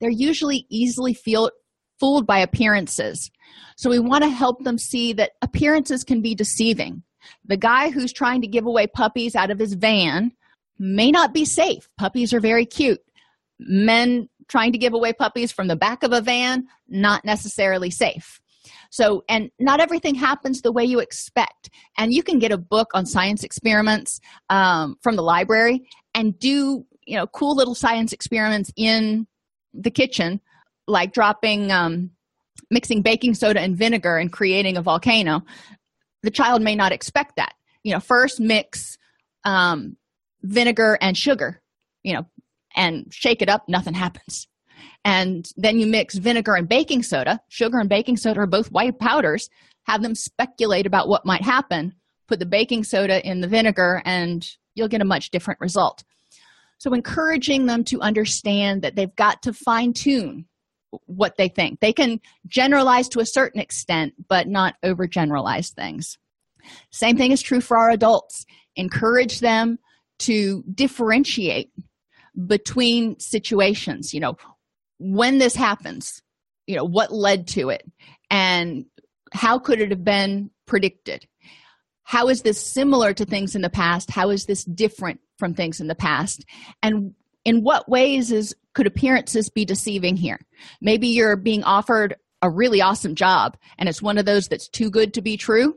They're 0.00 0.08
usually 0.08 0.66
easily 0.70 1.12
feel, 1.12 1.50
fooled 1.98 2.26
by 2.26 2.38
appearances. 2.38 3.30
So 3.76 3.90
we 3.90 3.98
want 3.98 4.24
to 4.24 4.30
help 4.30 4.62
them 4.64 4.78
see 4.78 5.12
that 5.14 5.32
appearances 5.42 6.04
can 6.04 6.22
be 6.22 6.34
deceiving. 6.34 7.02
The 7.44 7.56
guy 7.56 7.90
who's 7.90 8.12
trying 8.12 8.40
to 8.42 8.46
give 8.46 8.66
away 8.66 8.86
puppies 8.86 9.34
out 9.34 9.50
of 9.50 9.58
his 9.58 9.74
van 9.74 10.32
may 10.78 11.10
not 11.10 11.32
be 11.32 11.44
safe. 11.44 11.88
Puppies 11.98 12.32
are 12.32 12.40
very 12.40 12.66
cute. 12.66 13.00
Men 13.58 14.28
trying 14.48 14.72
to 14.72 14.78
give 14.78 14.94
away 14.94 15.12
puppies 15.12 15.52
from 15.52 15.68
the 15.68 15.76
back 15.76 16.02
of 16.02 16.12
a 16.12 16.20
van, 16.20 16.66
not 16.88 17.24
necessarily 17.24 17.90
safe. 17.90 18.40
So, 18.90 19.24
and 19.28 19.50
not 19.58 19.80
everything 19.80 20.14
happens 20.14 20.62
the 20.62 20.72
way 20.72 20.84
you 20.84 21.00
expect. 21.00 21.70
And 21.98 22.12
you 22.12 22.22
can 22.22 22.38
get 22.38 22.52
a 22.52 22.58
book 22.58 22.90
on 22.94 23.06
science 23.06 23.42
experiments 23.42 24.20
um, 24.50 24.96
from 25.02 25.16
the 25.16 25.22
library 25.22 25.88
and 26.14 26.38
do, 26.38 26.86
you 27.06 27.16
know, 27.16 27.26
cool 27.26 27.56
little 27.56 27.74
science 27.74 28.12
experiments 28.12 28.70
in 28.76 29.26
the 29.72 29.90
kitchen, 29.90 30.40
like 30.86 31.12
dropping 31.12 31.70
um, 31.72 32.10
mixing 32.70 33.02
baking 33.02 33.34
soda 33.34 33.60
and 33.60 33.76
vinegar 33.76 34.16
and 34.16 34.32
creating 34.32 34.76
a 34.76 34.82
volcano, 34.82 35.42
the 36.22 36.30
child 36.30 36.62
may 36.62 36.74
not 36.74 36.92
expect 36.92 37.36
that. 37.36 37.54
You 37.82 37.92
know, 37.92 38.00
first 38.00 38.40
mix 38.40 38.96
um, 39.44 39.96
vinegar 40.42 40.98
and 41.00 41.16
sugar, 41.16 41.60
you 42.02 42.14
know, 42.14 42.26
and 42.74 43.12
shake 43.12 43.42
it 43.42 43.48
up, 43.48 43.68
nothing 43.68 43.94
happens. 43.94 44.48
And 45.04 45.46
then 45.56 45.78
you 45.78 45.86
mix 45.86 46.16
vinegar 46.16 46.54
and 46.54 46.68
baking 46.68 47.02
soda. 47.02 47.40
Sugar 47.48 47.78
and 47.78 47.88
baking 47.88 48.16
soda 48.16 48.40
are 48.40 48.46
both 48.46 48.72
white 48.72 48.98
powders. 48.98 49.50
Have 49.86 50.02
them 50.02 50.14
speculate 50.14 50.86
about 50.86 51.08
what 51.08 51.26
might 51.26 51.42
happen. 51.42 51.94
Put 52.26 52.38
the 52.38 52.46
baking 52.46 52.84
soda 52.84 53.26
in 53.26 53.42
the 53.42 53.48
vinegar, 53.48 54.00
and 54.06 54.48
you'll 54.74 54.88
get 54.88 55.02
a 55.02 55.06
much 55.06 55.30
different 55.30 55.60
result. 55.60 56.04
So, 56.78 56.94
encouraging 56.94 57.66
them 57.66 57.84
to 57.84 58.00
understand 58.00 58.80
that 58.80 58.96
they've 58.96 59.14
got 59.14 59.42
to 59.42 59.52
fine 59.52 59.92
tune 59.92 60.46
what 61.06 61.36
they 61.36 61.48
think. 61.48 61.80
They 61.80 61.92
can 61.92 62.20
generalize 62.46 63.08
to 63.10 63.20
a 63.20 63.26
certain 63.26 63.60
extent, 63.60 64.14
but 64.28 64.48
not 64.48 64.74
overgeneralize 64.84 65.72
things. 65.72 66.18
Same 66.90 67.16
thing 67.16 67.32
is 67.32 67.42
true 67.42 67.60
for 67.60 67.76
our 67.76 67.90
adults. 67.90 68.46
Encourage 68.76 69.40
them 69.40 69.78
to 70.20 70.62
differentiate 70.72 71.70
between 72.46 73.18
situations. 73.18 74.14
You 74.14 74.20
know, 74.20 74.36
when 74.98 75.38
this 75.38 75.54
happens, 75.54 76.22
you 76.66 76.76
know, 76.76 76.84
what 76.84 77.12
led 77.12 77.46
to 77.48 77.68
it, 77.68 77.84
and 78.30 78.86
how 79.32 79.58
could 79.58 79.80
it 79.80 79.90
have 79.90 80.04
been 80.04 80.50
predicted? 80.66 81.26
How 82.04 82.28
is 82.28 82.42
this 82.42 82.60
similar 82.60 83.12
to 83.14 83.24
things 83.24 83.54
in 83.54 83.62
the 83.62 83.70
past? 83.70 84.10
How 84.10 84.30
is 84.30 84.46
this 84.46 84.64
different 84.64 85.20
from 85.38 85.54
things 85.54 85.80
in 85.80 85.88
the 85.88 85.94
past? 85.94 86.44
And 86.82 87.14
in 87.44 87.62
what 87.62 87.88
ways 87.88 88.30
is 88.30 88.54
could 88.74 88.86
appearances 88.86 89.48
be 89.50 89.64
deceiving 89.64 90.16
here? 90.16 90.38
Maybe 90.80 91.08
you're 91.08 91.36
being 91.36 91.64
offered 91.64 92.16
a 92.42 92.50
really 92.50 92.82
awesome 92.82 93.14
job 93.14 93.56
and 93.78 93.88
it's 93.88 94.02
one 94.02 94.18
of 94.18 94.26
those 94.26 94.48
that's 94.48 94.68
too 94.68 94.90
good 94.90 95.14
to 95.14 95.22
be 95.22 95.36
true? 95.36 95.76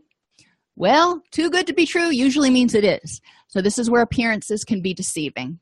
Well 0.75 1.21
too 1.31 1.49
good 1.49 1.67
to 1.67 1.73
be 1.73 1.85
true 1.85 2.09
usually 2.09 2.49
means 2.49 2.75
it 2.75 2.83
is. 2.83 3.21
So 3.47 3.61
this 3.61 3.79
is 3.79 3.89
where 3.89 4.01
appearances 4.01 4.63
can 4.63 4.81
be 4.81 4.93
deceiving. 4.93 5.59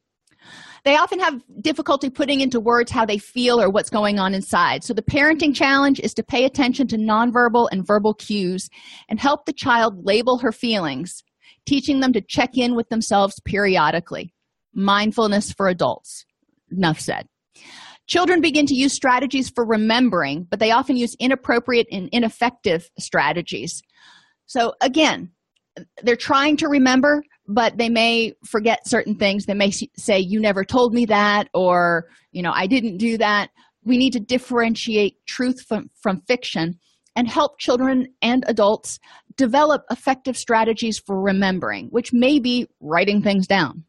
They 0.83 0.97
often 0.97 1.19
have 1.19 1.41
difficulty 1.61 2.11
putting 2.11 2.41
into 2.41 2.59
words 2.59 2.91
how 2.91 3.05
they 3.05 3.17
feel 3.17 3.59
or 3.59 3.71
what's 3.71 3.89
going 3.89 4.19
on 4.19 4.35
inside. 4.35 4.83
So, 4.83 4.93
the 4.93 5.01
parenting 5.01 5.55
challenge 5.55 5.99
is 5.99 6.13
to 6.13 6.23
pay 6.23 6.45
attention 6.45 6.87
to 6.89 6.97
nonverbal 6.97 7.69
and 7.71 7.85
verbal 7.85 8.13
cues 8.13 8.69
and 9.09 9.19
help 9.19 9.45
the 9.45 9.53
child 9.53 10.05
label 10.05 10.37
her 10.37 10.51
feelings, 10.51 11.23
teaching 11.65 12.01
them 12.01 12.13
to 12.13 12.21
check 12.21 12.51
in 12.55 12.75
with 12.75 12.89
themselves 12.89 13.39
periodically. 13.45 14.31
Mindfulness 14.75 15.51
for 15.51 15.67
adults. 15.67 16.25
Enough 16.71 16.99
said. 16.99 17.27
Children 18.07 18.41
begin 18.41 18.65
to 18.67 18.75
use 18.75 18.93
strategies 18.93 19.49
for 19.49 19.65
remembering, 19.65 20.45
but 20.49 20.59
they 20.59 20.71
often 20.71 20.95
use 20.95 21.15
inappropriate 21.19 21.87
and 21.91 22.07
ineffective 22.11 22.89
strategies. 22.99 23.81
So, 24.45 24.73
again, 24.81 25.31
they're 26.03 26.15
trying 26.15 26.57
to 26.57 26.67
remember, 26.67 27.23
but 27.47 27.77
they 27.77 27.89
may 27.89 28.33
forget 28.45 28.87
certain 28.87 29.15
things. 29.15 29.45
They 29.45 29.55
may 29.55 29.71
say, 29.71 30.19
You 30.19 30.39
never 30.39 30.63
told 30.63 30.93
me 30.93 31.05
that, 31.05 31.49
or, 31.53 32.05
you 32.31 32.43
know, 32.43 32.51
I 32.53 32.67
didn't 32.67 32.97
do 32.97 33.17
that. 33.17 33.49
We 33.83 33.97
need 33.97 34.13
to 34.13 34.19
differentiate 34.19 35.17
truth 35.27 35.61
from, 35.67 35.89
from 36.01 36.21
fiction 36.27 36.79
and 37.15 37.27
help 37.27 37.59
children 37.59 38.07
and 38.21 38.43
adults 38.47 38.99
develop 39.37 39.83
effective 39.89 40.37
strategies 40.37 40.99
for 40.99 41.21
remembering, 41.21 41.87
which 41.89 42.13
may 42.13 42.39
be 42.39 42.67
writing 42.79 43.21
things 43.21 43.47
down. 43.47 43.83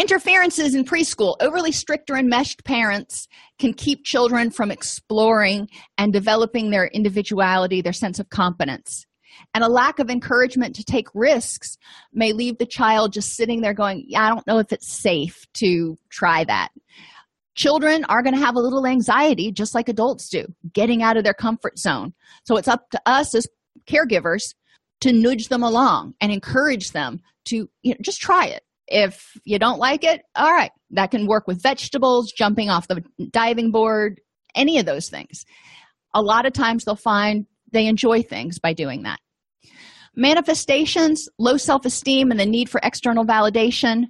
Interferences 0.00 0.74
in 0.74 0.86
preschool. 0.86 1.36
Overly 1.42 1.72
strict 1.72 2.08
or 2.08 2.16
enmeshed 2.16 2.64
parents 2.64 3.28
can 3.58 3.74
keep 3.74 4.02
children 4.02 4.50
from 4.50 4.70
exploring 4.70 5.68
and 5.98 6.10
developing 6.10 6.70
their 6.70 6.86
individuality, 6.86 7.82
their 7.82 7.92
sense 7.92 8.18
of 8.18 8.30
competence. 8.30 9.04
And 9.52 9.62
a 9.62 9.68
lack 9.68 9.98
of 9.98 10.08
encouragement 10.08 10.74
to 10.76 10.84
take 10.84 11.08
risks 11.12 11.76
may 12.14 12.32
leave 12.32 12.56
the 12.56 12.64
child 12.64 13.12
just 13.12 13.36
sitting 13.36 13.60
there 13.60 13.74
going, 13.74 14.06
Yeah, 14.06 14.24
I 14.24 14.28
don't 14.30 14.46
know 14.46 14.58
if 14.58 14.72
it's 14.72 14.90
safe 14.90 15.44
to 15.54 15.98
try 16.08 16.44
that. 16.44 16.70
Children 17.54 18.04
are 18.04 18.22
going 18.22 18.34
to 18.34 18.40
have 18.40 18.56
a 18.56 18.60
little 18.60 18.86
anxiety, 18.86 19.52
just 19.52 19.74
like 19.74 19.90
adults 19.90 20.30
do, 20.30 20.46
getting 20.72 21.02
out 21.02 21.18
of 21.18 21.24
their 21.24 21.34
comfort 21.34 21.78
zone. 21.78 22.14
So 22.46 22.56
it's 22.56 22.68
up 22.68 22.88
to 22.92 23.02
us 23.04 23.34
as 23.34 23.46
caregivers 23.86 24.54
to 25.02 25.12
nudge 25.12 25.48
them 25.48 25.62
along 25.62 26.14
and 26.22 26.32
encourage 26.32 26.92
them 26.92 27.20
to 27.46 27.68
you 27.82 27.92
know, 27.92 27.98
just 28.00 28.22
try 28.22 28.46
it 28.46 28.62
if 28.90 29.36
you 29.44 29.58
don't 29.58 29.78
like 29.78 30.04
it, 30.04 30.22
all 30.34 30.52
right, 30.52 30.72
that 30.90 31.12
can 31.12 31.26
work 31.26 31.46
with 31.46 31.62
vegetables, 31.62 32.32
jumping 32.32 32.68
off 32.68 32.88
the 32.88 33.02
diving 33.30 33.70
board, 33.70 34.20
any 34.54 34.78
of 34.78 34.86
those 34.86 35.08
things. 35.08 35.44
A 36.12 36.20
lot 36.20 36.44
of 36.44 36.52
times 36.52 36.84
they'll 36.84 36.96
find 36.96 37.46
they 37.72 37.86
enjoy 37.86 38.22
things 38.22 38.58
by 38.58 38.72
doing 38.72 39.04
that. 39.04 39.20
Manifestations, 40.16 41.28
low 41.38 41.56
self 41.56 41.86
esteem, 41.86 42.32
and 42.32 42.40
the 42.40 42.46
need 42.46 42.68
for 42.68 42.80
external 42.82 43.24
validation, 43.24 44.06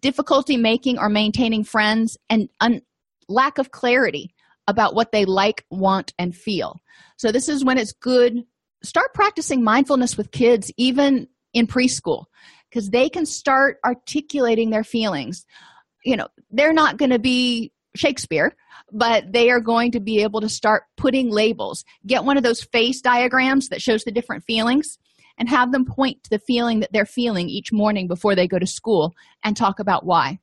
difficulty 0.00 0.56
making 0.56 0.98
or 0.98 1.08
maintaining 1.08 1.64
friends, 1.64 2.16
and 2.30 2.48
un- 2.60 2.82
lack 3.28 3.58
of 3.58 3.72
clarity 3.72 4.32
about 4.68 4.94
what 4.94 5.10
they 5.10 5.24
like, 5.24 5.64
want, 5.70 6.14
and 6.18 6.36
feel. 6.36 6.76
So, 7.18 7.32
this 7.32 7.48
is 7.48 7.64
when 7.64 7.78
it's 7.78 7.92
good. 7.92 8.44
Start 8.84 9.12
practicing 9.12 9.64
mindfulness 9.64 10.16
with 10.16 10.30
kids, 10.30 10.70
even 10.76 11.26
in 11.52 11.66
preschool 11.66 12.26
because 12.70 12.90
they 12.90 13.08
can 13.08 13.26
start 13.26 13.78
articulating 13.84 14.70
their 14.70 14.84
feelings. 14.84 15.44
You 16.04 16.16
know, 16.16 16.28
they're 16.50 16.72
not 16.72 16.96
going 16.96 17.10
to 17.10 17.18
be 17.18 17.72
Shakespeare, 17.94 18.54
but 18.92 19.32
they 19.32 19.50
are 19.50 19.60
going 19.60 19.92
to 19.92 20.00
be 20.00 20.22
able 20.22 20.40
to 20.40 20.48
start 20.48 20.84
putting 20.96 21.30
labels. 21.30 21.84
Get 22.06 22.24
one 22.24 22.36
of 22.36 22.42
those 22.42 22.62
face 22.62 23.00
diagrams 23.00 23.68
that 23.68 23.82
shows 23.82 24.04
the 24.04 24.12
different 24.12 24.44
feelings 24.44 24.98
and 25.36 25.48
have 25.48 25.72
them 25.72 25.84
point 25.84 26.22
to 26.24 26.30
the 26.30 26.38
feeling 26.38 26.80
that 26.80 26.92
they're 26.92 27.06
feeling 27.06 27.48
each 27.48 27.72
morning 27.72 28.06
before 28.06 28.34
they 28.34 28.46
go 28.46 28.58
to 28.58 28.66
school 28.66 29.14
and 29.42 29.56
talk 29.56 29.80
about 29.80 30.04
why. 30.04 30.38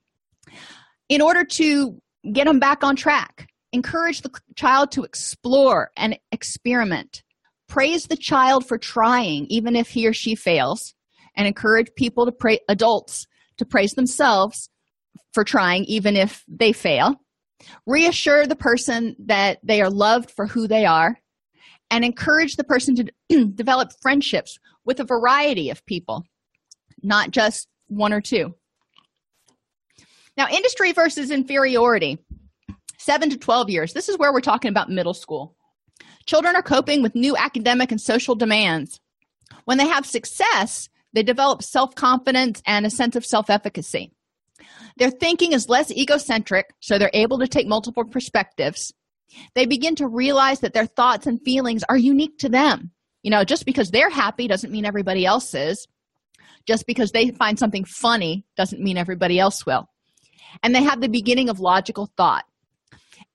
In 1.09 1.21
order 1.21 1.45
to 1.45 2.01
get 2.31 2.45
them 2.45 2.59
back 2.59 2.83
on 2.83 2.95
track, 2.95 3.47
encourage 3.71 4.21
the 4.21 4.31
child 4.55 4.91
to 4.91 5.03
explore 5.03 5.91
and 5.95 6.19
experiment. 6.31 7.23
Praise 7.67 8.07
the 8.07 8.17
child 8.17 8.67
for 8.67 8.77
trying, 8.77 9.45
even 9.47 9.75
if 9.75 9.89
he 9.89 10.07
or 10.07 10.13
she 10.13 10.35
fails 10.35 10.95
and 11.37 11.47
encourage 11.47 11.93
people 11.95 12.25
to 12.25 12.31
pray 12.33 12.59
adults 12.67 13.25
to 13.57 13.65
praise 13.65 13.93
themselves 13.93 14.69
for 15.33 15.45
trying 15.45 15.85
even 15.85 16.17
if 16.17 16.43
they 16.47 16.73
fail 16.73 17.15
reassure 17.85 18.45
the 18.45 18.55
person 18.55 19.15
that 19.17 19.59
they 19.63 19.81
are 19.81 19.89
loved 19.89 20.29
for 20.31 20.45
who 20.45 20.67
they 20.67 20.85
are 20.85 21.17
and 21.89 22.03
encourage 22.03 22.57
the 22.57 22.63
person 22.63 22.95
to 23.29 23.45
develop 23.55 23.91
friendships 24.01 24.59
with 24.83 24.99
a 24.99 25.05
variety 25.05 25.69
of 25.69 25.85
people 25.85 26.25
not 27.01 27.31
just 27.31 27.67
one 27.87 28.13
or 28.13 28.21
two. 28.21 28.53
Now, 30.35 30.47
industry 30.49 30.91
versus 30.91 31.31
inferiority, 31.31 32.19
seven 32.97 33.29
to 33.29 33.37
12 33.37 33.69
years. 33.69 33.93
This 33.93 34.09
is 34.09 34.17
where 34.17 34.31
we're 34.31 34.41
talking 34.41 34.69
about 34.69 34.89
middle 34.89 35.13
school. 35.13 35.55
Children 36.25 36.55
are 36.55 36.61
coping 36.61 37.01
with 37.01 37.15
new 37.15 37.35
academic 37.35 37.91
and 37.91 38.01
social 38.01 38.35
demands. 38.35 38.99
When 39.65 39.77
they 39.77 39.87
have 39.87 40.05
success, 40.05 40.89
they 41.17 41.23
develop 41.23 41.63
self 41.63 41.95
confidence 41.95 42.61
and 42.67 42.85
a 42.85 42.91
sense 42.91 43.15
of 43.15 43.25
self 43.25 43.49
efficacy. 43.49 44.11
Their 44.97 45.09
thinking 45.09 45.51
is 45.51 45.67
less 45.67 45.89
egocentric, 45.89 46.75
so 46.79 46.99
they're 46.99 47.09
able 47.11 47.39
to 47.39 47.47
take 47.47 47.65
multiple 47.65 48.05
perspectives. 48.05 48.93
They 49.55 49.65
begin 49.65 49.95
to 49.95 50.07
realize 50.07 50.59
that 50.59 50.73
their 50.73 50.85
thoughts 50.85 51.25
and 51.25 51.41
feelings 51.41 51.83
are 51.89 51.97
unique 51.97 52.37
to 52.37 52.49
them. 52.49 52.91
You 53.23 53.31
know, 53.31 53.43
just 53.43 53.65
because 53.65 53.89
they're 53.89 54.11
happy 54.11 54.47
doesn't 54.47 54.71
mean 54.71 54.85
everybody 54.85 55.25
else 55.25 55.55
is. 55.55 55.87
Just 56.67 56.85
because 56.85 57.11
they 57.13 57.31
find 57.31 57.57
something 57.57 57.83
funny 57.83 58.45
doesn't 58.55 58.83
mean 58.83 58.95
everybody 58.95 59.39
else 59.39 59.65
will. 59.65 59.89
And 60.61 60.75
they 60.75 60.83
have 60.83 61.01
the 61.01 61.09
beginning 61.09 61.49
of 61.49 61.59
logical 61.59 62.11
thought. 62.15 62.45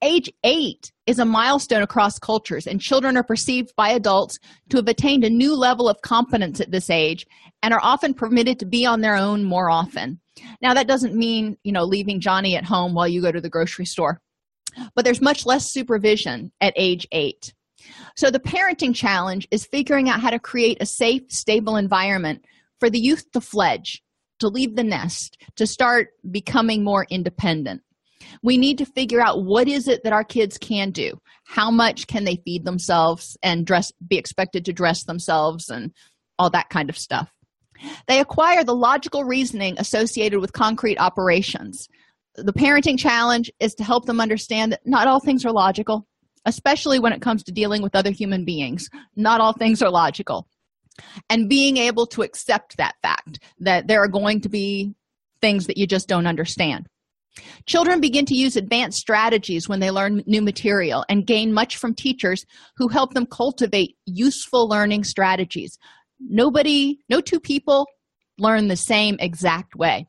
Age 0.05 0.29
eight 0.43 0.91
is 1.07 1.21
a 1.21 1.25
milestone 1.25 1.83
across 1.83 2.19
cultures, 2.19 2.67
and 2.67 2.81
children 2.81 3.17
are 3.17 3.23
perceived 3.23 3.73
by 3.77 3.91
adults 3.91 4.37
to 4.71 4.79
have 4.79 4.89
attained 4.89 5.23
a 5.23 5.31
new 5.31 5.55
level 5.55 5.89
of 5.89 6.03
competence 6.03 6.61
at 6.61 6.73
this 6.73 6.91
age 6.91 7.25
and 7.63 7.73
are 7.73 7.81
often 7.81 8.13
permitted 8.13 8.59
to 8.59 8.67
be 8.67 8.85
on 8.85 9.01
their 9.01 9.15
own 9.15 9.45
more 9.45 9.71
often. 9.71 10.19
Now, 10.61 10.75
that 10.75 10.89
doesn't 10.89 11.15
mean, 11.15 11.57
you 11.63 11.71
know, 11.71 11.85
leaving 11.85 12.19
Johnny 12.19 12.57
at 12.57 12.65
home 12.65 12.95
while 12.95 13.07
you 13.07 13.23
go 13.23 13.31
to 13.31 13.41
the 13.41 13.49
grocery 13.49 13.87
store, 13.87 14.21
but 14.97 15.05
there's 15.05 15.21
much 15.21 15.47
less 15.47 15.71
supervision 15.71 16.51
at 16.61 16.75
age 16.75 17.07
eight. 17.13 17.55
So, 18.17 18.29
the 18.29 18.41
parenting 18.41 18.97
challenge 18.97 19.47
is 19.53 19.67
figuring 19.67 20.09
out 20.09 20.21
how 20.21 20.31
to 20.31 20.41
create 20.41 20.79
a 20.81 20.87
safe, 20.87 21.23
stable 21.29 21.77
environment 21.77 22.45
for 22.81 22.91
the 22.91 22.99
youth 22.99 23.31
to 23.33 23.41
fledge, 23.41 24.03
to 24.41 24.49
leave 24.49 24.75
the 24.75 24.83
nest, 24.83 25.39
to 25.55 25.65
start 25.65 26.09
becoming 26.29 26.83
more 26.83 27.07
independent. 27.09 27.83
We 28.43 28.59
need 28.59 28.79
to 28.79 28.85
figure 28.85 29.21
out 29.21 29.45
what 29.45 29.69
is 29.69 29.89
it 29.89 30.05
that 30.05 30.13
our 30.13 30.25
kids 30.25 30.59
can 30.59 30.91
do. 30.91 31.13
How 31.45 31.71
much 31.71 32.07
can 32.07 32.25
they 32.25 32.37
feed 32.45 32.65
themselves 32.65 33.37
and 33.43 33.67
dress 33.67 33.93
be 34.07 34.17
expected 34.17 34.65
to 34.65 34.73
dress 34.73 35.05
themselves 35.05 35.69
and 35.69 35.93
all 36.43 36.51
that 36.51 36.71
kind 36.71 36.91
of 36.91 36.99
stuff. 36.99 37.33
They 38.09 38.21
acquire 38.21 38.65
the 38.65 38.75
logical 38.75 39.25
reasoning 39.25 39.77
associated 39.79 40.41
with 40.41 40.53
concrete 40.53 40.99
operations. 40.99 41.89
The 42.35 42.53
parenting 42.53 42.99
challenge 42.99 43.51
is 43.61 43.75
to 43.77 43.85
help 43.85 44.07
them 44.07 44.21
understand 44.21 44.73
that 44.73 44.87
not 44.87 45.07
all 45.07 45.21
things 45.21 45.45
are 45.45 45.53
logical, 45.53 46.07
especially 46.45 46.99
when 46.99 47.13
it 47.13 47.23
comes 47.23 47.43
to 47.45 47.53
dealing 47.53 47.83
with 47.83 47.95
other 47.95 48.11
human 48.11 48.45
beings. 48.45 48.89
Not 49.17 49.41
all 49.41 49.53
things 49.53 49.83
are 49.83 49.91
logical. 49.91 50.49
And 51.29 51.49
being 51.49 51.77
able 51.77 52.07
to 52.09 52.23
accept 52.23 52.77
that 52.77 52.95
fact 53.03 53.41
that 53.61 53.87
there 53.87 54.03
are 54.03 54.09
going 54.09 54.41
to 54.43 54.49
be 54.49 54.95
things 55.41 55.67
that 55.67 55.77
you 55.77 55.87
just 55.87 56.09
don't 56.09 56.27
understand. 56.27 56.87
Children 57.67 58.01
begin 58.01 58.27
to 58.27 58.35
use 58.35 58.57
advanced 58.57 58.99
strategies 58.99 59.69
when 59.69 59.81
they 59.81 59.91
learn 59.91 60.23
new 60.27 60.43
material 60.43 61.05
and 61.09 61.27
gain 61.27 61.53
much 61.53 61.77
from 61.77 61.95
teachers 61.95 62.45
who 62.77 62.89
help 62.89 63.15
them 63.15 63.27
cultivate 63.27 63.97
useful 64.05 64.69
learning 64.69 65.05
strategies. 65.05 65.79
Nobody, 66.21 66.99
no 67.09 67.21
two 67.21 67.41
people 67.41 67.87
learn 68.39 68.69
the 68.69 68.77
same 68.77 69.17
exact 69.19 69.75
way. 69.75 70.07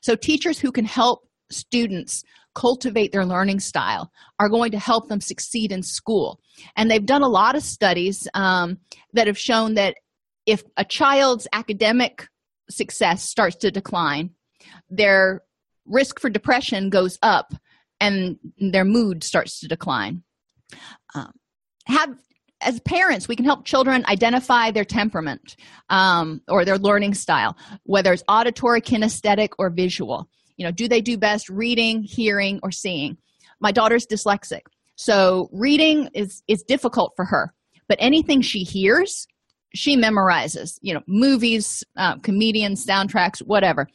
So, 0.00 0.16
teachers 0.16 0.58
who 0.58 0.72
can 0.72 0.86
help 0.86 1.28
students 1.50 2.22
cultivate 2.54 3.12
their 3.12 3.24
learning 3.24 3.60
style 3.60 4.10
are 4.40 4.48
going 4.48 4.70
to 4.72 4.78
help 4.78 5.08
them 5.08 5.20
succeed 5.20 5.70
in 5.70 5.82
school. 5.82 6.40
And 6.76 6.90
they've 6.90 7.04
done 7.04 7.22
a 7.22 7.28
lot 7.28 7.54
of 7.54 7.62
studies 7.62 8.26
um, 8.34 8.78
that 9.12 9.26
have 9.26 9.38
shown 9.38 9.74
that 9.74 9.96
if 10.46 10.62
a 10.76 10.84
child's 10.84 11.46
academic 11.52 12.26
success 12.70 13.22
starts 13.22 13.56
to 13.56 13.70
decline, 13.70 14.30
their 14.90 15.42
risk 15.88 16.20
for 16.20 16.30
depression 16.30 16.90
goes 16.90 17.18
up 17.22 17.52
and 18.00 18.38
their 18.58 18.84
mood 18.84 19.24
starts 19.24 19.60
to 19.60 19.68
decline. 19.68 20.22
Um, 21.14 21.32
have 21.86 22.16
as 22.60 22.80
parents, 22.80 23.28
we 23.28 23.36
can 23.36 23.44
help 23.44 23.64
children 23.64 24.04
identify 24.06 24.70
their 24.70 24.84
temperament 24.84 25.56
um, 25.90 26.40
or 26.48 26.64
their 26.64 26.78
learning 26.78 27.14
style, 27.14 27.56
whether 27.84 28.12
it's 28.12 28.24
auditory, 28.28 28.80
kinesthetic, 28.80 29.50
or 29.58 29.70
visual. 29.70 30.28
You 30.56 30.66
know, 30.66 30.72
do 30.72 30.88
they 30.88 31.00
do 31.00 31.16
best 31.16 31.48
reading, 31.48 32.02
hearing, 32.02 32.58
or 32.62 32.72
seeing? 32.72 33.16
My 33.60 33.70
daughter's 33.70 34.06
dyslexic, 34.06 34.62
so 34.96 35.48
reading 35.52 36.08
is 36.14 36.42
is 36.48 36.62
difficult 36.62 37.12
for 37.16 37.24
her. 37.24 37.52
But 37.88 37.98
anything 38.00 38.42
she 38.42 38.64
hears, 38.64 39.26
she 39.74 39.96
memorizes. 39.96 40.78
You 40.82 40.94
know, 40.94 41.02
movies, 41.06 41.84
uh, 41.96 42.18
comedians, 42.18 42.84
soundtracks, 42.84 43.38
whatever. 43.40 43.88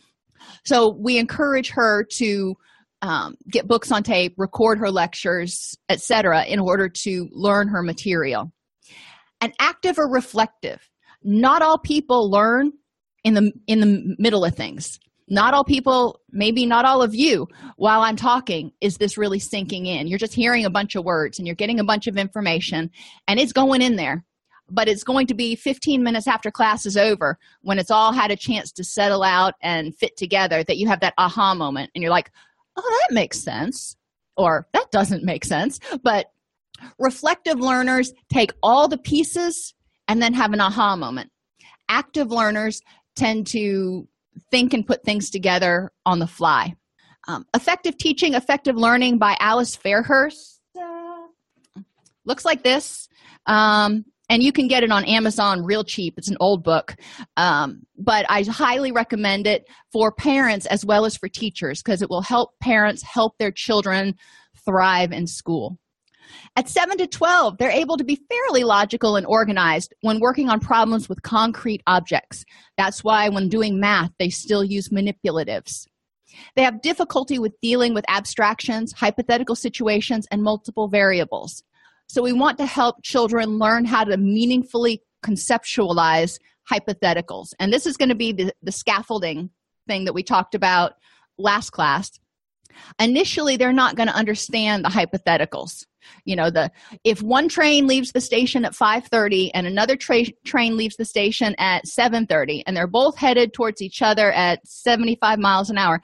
So 0.63 0.89
we 0.89 1.17
encourage 1.17 1.69
her 1.71 2.03
to 2.15 2.55
um, 3.01 3.35
get 3.49 3.67
books 3.67 3.91
on 3.91 4.03
tape, 4.03 4.33
record 4.37 4.79
her 4.79 4.89
lectures, 4.89 5.77
etc., 5.89 6.45
in 6.45 6.59
order 6.59 6.87
to 6.87 7.29
learn 7.31 7.67
her 7.67 7.83
material. 7.83 8.51
And 9.41 9.53
active 9.59 9.99
or 9.99 10.09
reflective. 10.09 10.89
Not 11.21 11.61
all 11.61 11.77
people 11.77 12.31
learn 12.31 12.71
in 13.25 13.33
the 13.33 13.51
in 13.67 13.79
the 13.81 14.15
middle 14.17 14.45
of 14.45 14.55
things. 14.55 14.99
Not 15.29 15.53
all 15.53 15.63
people, 15.63 16.19
maybe 16.31 16.65
not 16.65 16.85
all 16.85 17.01
of 17.01 17.15
you, 17.15 17.47
while 17.77 18.01
I'm 18.01 18.17
talking, 18.17 18.71
is 18.81 18.97
this 18.97 19.17
really 19.17 19.39
sinking 19.39 19.85
in? 19.85 20.07
You're 20.07 20.19
just 20.19 20.33
hearing 20.33 20.65
a 20.65 20.69
bunch 20.69 20.95
of 20.95 21.05
words 21.05 21.39
and 21.39 21.47
you're 21.47 21.55
getting 21.55 21.79
a 21.79 21.85
bunch 21.85 22.07
of 22.07 22.17
information 22.17 22.91
and 23.27 23.39
it's 23.39 23.53
going 23.53 23.81
in 23.81 23.95
there 23.95 24.25
but 24.73 24.87
it's 24.87 25.03
going 25.03 25.27
to 25.27 25.33
be 25.33 25.55
15 25.55 26.01
minutes 26.01 26.27
after 26.27 26.49
class 26.49 26.85
is 26.85 26.97
over 26.97 27.37
when 27.61 27.77
it's 27.77 27.91
all 27.91 28.11
had 28.11 28.31
a 28.31 28.35
chance 28.35 28.71
to 28.71 28.83
settle 28.83 29.23
out 29.23 29.53
and 29.61 29.95
fit 29.95 30.17
together 30.17 30.63
that 30.63 30.77
you 30.77 30.87
have 30.87 30.99
that 31.01 31.13
aha 31.17 31.53
moment 31.53 31.91
and 31.93 32.01
you're 32.01 32.11
like 32.11 32.31
oh, 32.77 32.99
that 33.09 33.13
makes 33.13 33.39
sense, 33.39 33.95
or 34.37 34.67
that 34.73 34.91
doesn't 34.91 35.23
make 35.23 35.45
sense. 35.45 35.79
But 36.03 36.27
reflective 36.99 37.59
learners 37.59 38.13
take 38.31 38.51
all 38.61 38.87
the 38.87 38.97
pieces 38.97 39.73
and 40.07 40.21
then 40.21 40.33
have 40.33 40.53
an 40.53 40.61
aha 40.61 40.95
moment. 40.95 41.31
Active 41.89 42.31
learners 42.31 42.81
tend 43.15 43.47
to 43.47 44.07
think 44.51 44.73
and 44.73 44.85
put 44.85 45.03
things 45.03 45.29
together 45.29 45.91
on 46.05 46.19
the 46.19 46.27
fly. 46.27 46.75
Um, 47.27 47.45
effective 47.55 47.97
teaching, 47.97 48.33
effective 48.33 48.75
learning 48.75 49.17
by 49.17 49.37
Alice 49.39 49.77
Fairhurst. 49.77 50.59
Uh, 50.77 51.81
looks 52.25 52.43
like 52.43 52.63
this. 52.63 53.07
Um, 53.45 54.05
and 54.33 54.41
you 54.41 54.51
can 54.51 54.67
get 54.67 54.81
it 54.81 54.91
on 54.91 55.05
Amazon 55.05 55.63
real 55.63 55.83
cheap. 55.83 56.15
It's 56.17 56.27
an 56.27 56.37
old 56.39 56.63
book. 56.63 56.95
Um, 57.37 57.83
but 57.99 58.25
I 58.29 58.41
highly 58.41 58.91
recommend 58.91 59.45
it 59.45 59.69
for 59.91 60.11
parents 60.11 60.65
as 60.65 60.83
well 60.83 61.05
as 61.05 61.15
for 61.15 61.29
teachers 61.29 61.83
because 61.83 62.01
it 62.01 62.09
will 62.09 62.23
help 62.23 62.57
parents 62.59 63.03
help 63.03 63.37
their 63.37 63.51
children 63.51 64.15
thrive 64.65 65.11
in 65.11 65.27
school. 65.27 65.77
At 66.55 66.67
7 66.67 66.97
to 66.97 67.05
12, 67.05 67.59
they're 67.59 67.69
able 67.69 67.95
to 67.95 68.03
be 68.03 68.23
fairly 68.27 68.63
logical 68.63 69.17
and 69.17 69.25
organized 69.27 69.93
when 70.01 70.19
working 70.19 70.49
on 70.49 70.59
problems 70.59 71.07
with 71.07 71.21
concrete 71.21 71.83
objects. 71.85 72.43
That's 72.75 73.03
why, 73.03 73.29
when 73.29 73.49
doing 73.49 73.79
math, 73.79 74.09
they 74.17 74.29
still 74.29 74.63
use 74.63 74.89
manipulatives. 74.89 75.85
They 76.55 76.63
have 76.63 76.81
difficulty 76.81 77.37
with 77.37 77.53
dealing 77.61 77.93
with 77.93 78.05
abstractions, 78.07 78.93
hypothetical 78.93 79.55
situations, 79.55 80.25
and 80.31 80.41
multiple 80.41 80.87
variables. 80.87 81.63
So 82.13 82.21
we 82.21 82.31
want 82.31 82.59
to 82.59 82.67
help 82.67 83.01
children 83.01 83.57
learn 83.57 83.85
how 83.85 84.03
to 84.03 84.17
meaningfully 84.17 85.01
conceptualize 85.25 86.37
hypotheticals. 86.71 87.55
And 87.59 87.73
this 87.73 87.87
is 87.87 87.97
going 87.97 88.09
to 88.09 88.15
be 88.15 88.31
the, 88.31 88.53
the 88.61 88.71
scaffolding 88.71 89.49
thing 89.87 90.05
that 90.05 90.13
we 90.13 90.21
talked 90.21 90.53
about 90.53 90.93
last 91.39 91.71
class. 91.71 92.11
Initially, 92.99 93.57
they're 93.57 93.73
not 93.73 93.95
going 93.95 94.09
to 94.09 94.13
understand 94.13 94.85
the 94.85 94.89
hypotheticals. 94.89 95.87
You 96.23 96.35
know, 96.35 96.51
the 96.51 96.69
if 97.03 97.23
one 97.23 97.49
train 97.49 97.87
leaves 97.87 98.11
the 98.11 98.21
station 98.21 98.63
at 98.63 98.73
5:30 98.73 99.49
and 99.55 99.65
another 99.65 99.95
tra- 99.95 100.31
train 100.45 100.77
leaves 100.77 100.97
the 100.97 101.05
station 101.05 101.55
at 101.57 101.85
7:30 101.85 102.61
and 102.67 102.77
they're 102.77 102.85
both 102.85 103.17
headed 103.17 103.53
towards 103.53 103.81
each 103.81 104.03
other 104.03 104.31
at 104.33 104.67
75 104.67 105.39
miles 105.39 105.71
an 105.71 105.79
hour, 105.79 105.99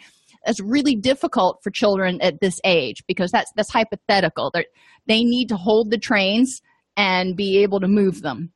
that's 0.45 0.60
really 0.60 0.95
difficult 0.95 1.60
for 1.64 1.70
children 1.70 2.20
at 2.22 2.39
this 2.41 2.60
age 2.64 3.03
because 3.07 3.30
that's 3.32 3.51
that's 3.55 3.72
hypothetical. 3.72 4.49
They're, 4.51 4.66
they 5.10 5.26
need 5.26 5.49
to 5.49 5.57
hold 5.57 5.91
the 5.91 5.97
trains 5.97 6.62
and 6.95 7.36
be 7.36 7.57
able 7.57 7.82
to 7.82 7.88
move 7.88 8.22
them. 8.22 8.53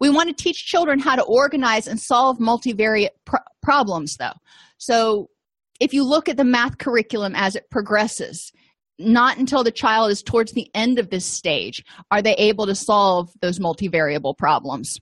We 0.00 0.10
want 0.10 0.28
to 0.28 0.42
teach 0.42 0.66
children 0.66 0.98
how 0.98 1.16
to 1.16 1.22
organize 1.22 1.86
and 1.86 1.98
solve 1.98 2.38
multivariate 2.38 3.10
pr- 3.24 3.36
problems, 3.62 4.16
though. 4.16 4.34
So, 4.76 5.30
if 5.80 5.94
you 5.94 6.04
look 6.04 6.28
at 6.28 6.36
the 6.36 6.44
math 6.44 6.78
curriculum 6.78 7.34
as 7.34 7.56
it 7.56 7.70
progresses, 7.70 8.52
not 8.98 9.38
until 9.38 9.64
the 9.64 9.72
child 9.72 10.10
is 10.10 10.22
towards 10.22 10.52
the 10.52 10.70
end 10.74 10.98
of 10.98 11.10
this 11.10 11.24
stage 11.24 11.84
are 12.10 12.22
they 12.22 12.34
able 12.34 12.66
to 12.66 12.74
solve 12.74 13.30
those 13.40 13.58
multivariable 13.58 14.36
problems. 14.36 14.98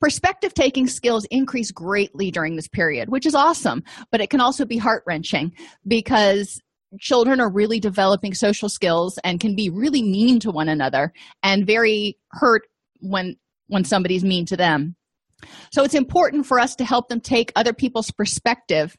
Perspective 0.00 0.54
taking 0.54 0.86
skills 0.86 1.26
increase 1.30 1.70
greatly 1.70 2.30
during 2.30 2.56
this 2.56 2.68
period, 2.68 3.08
which 3.08 3.26
is 3.26 3.34
awesome, 3.34 3.82
but 4.10 4.20
it 4.20 4.30
can 4.30 4.40
also 4.40 4.64
be 4.64 4.78
heart 4.78 5.02
wrenching 5.06 5.52
because 5.86 6.60
children 6.98 7.40
are 7.40 7.52
really 7.52 7.78
developing 7.78 8.34
social 8.34 8.68
skills 8.68 9.18
and 9.22 9.38
can 9.40 9.54
be 9.54 9.70
really 9.70 10.02
mean 10.02 10.40
to 10.40 10.50
one 10.50 10.68
another 10.68 11.12
and 11.42 11.66
very 11.66 12.18
hurt 12.30 12.62
when 13.00 13.36
when 13.68 13.84
somebody's 13.84 14.24
mean 14.24 14.44
to 14.44 14.56
them 14.56 14.96
So 15.72 15.84
it's 15.84 15.94
important 15.94 16.46
for 16.46 16.58
us 16.58 16.74
to 16.76 16.84
help 16.84 17.08
them 17.08 17.20
take 17.20 17.52
other 17.56 17.72
people's 17.72 18.10
perspective 18.10 18.96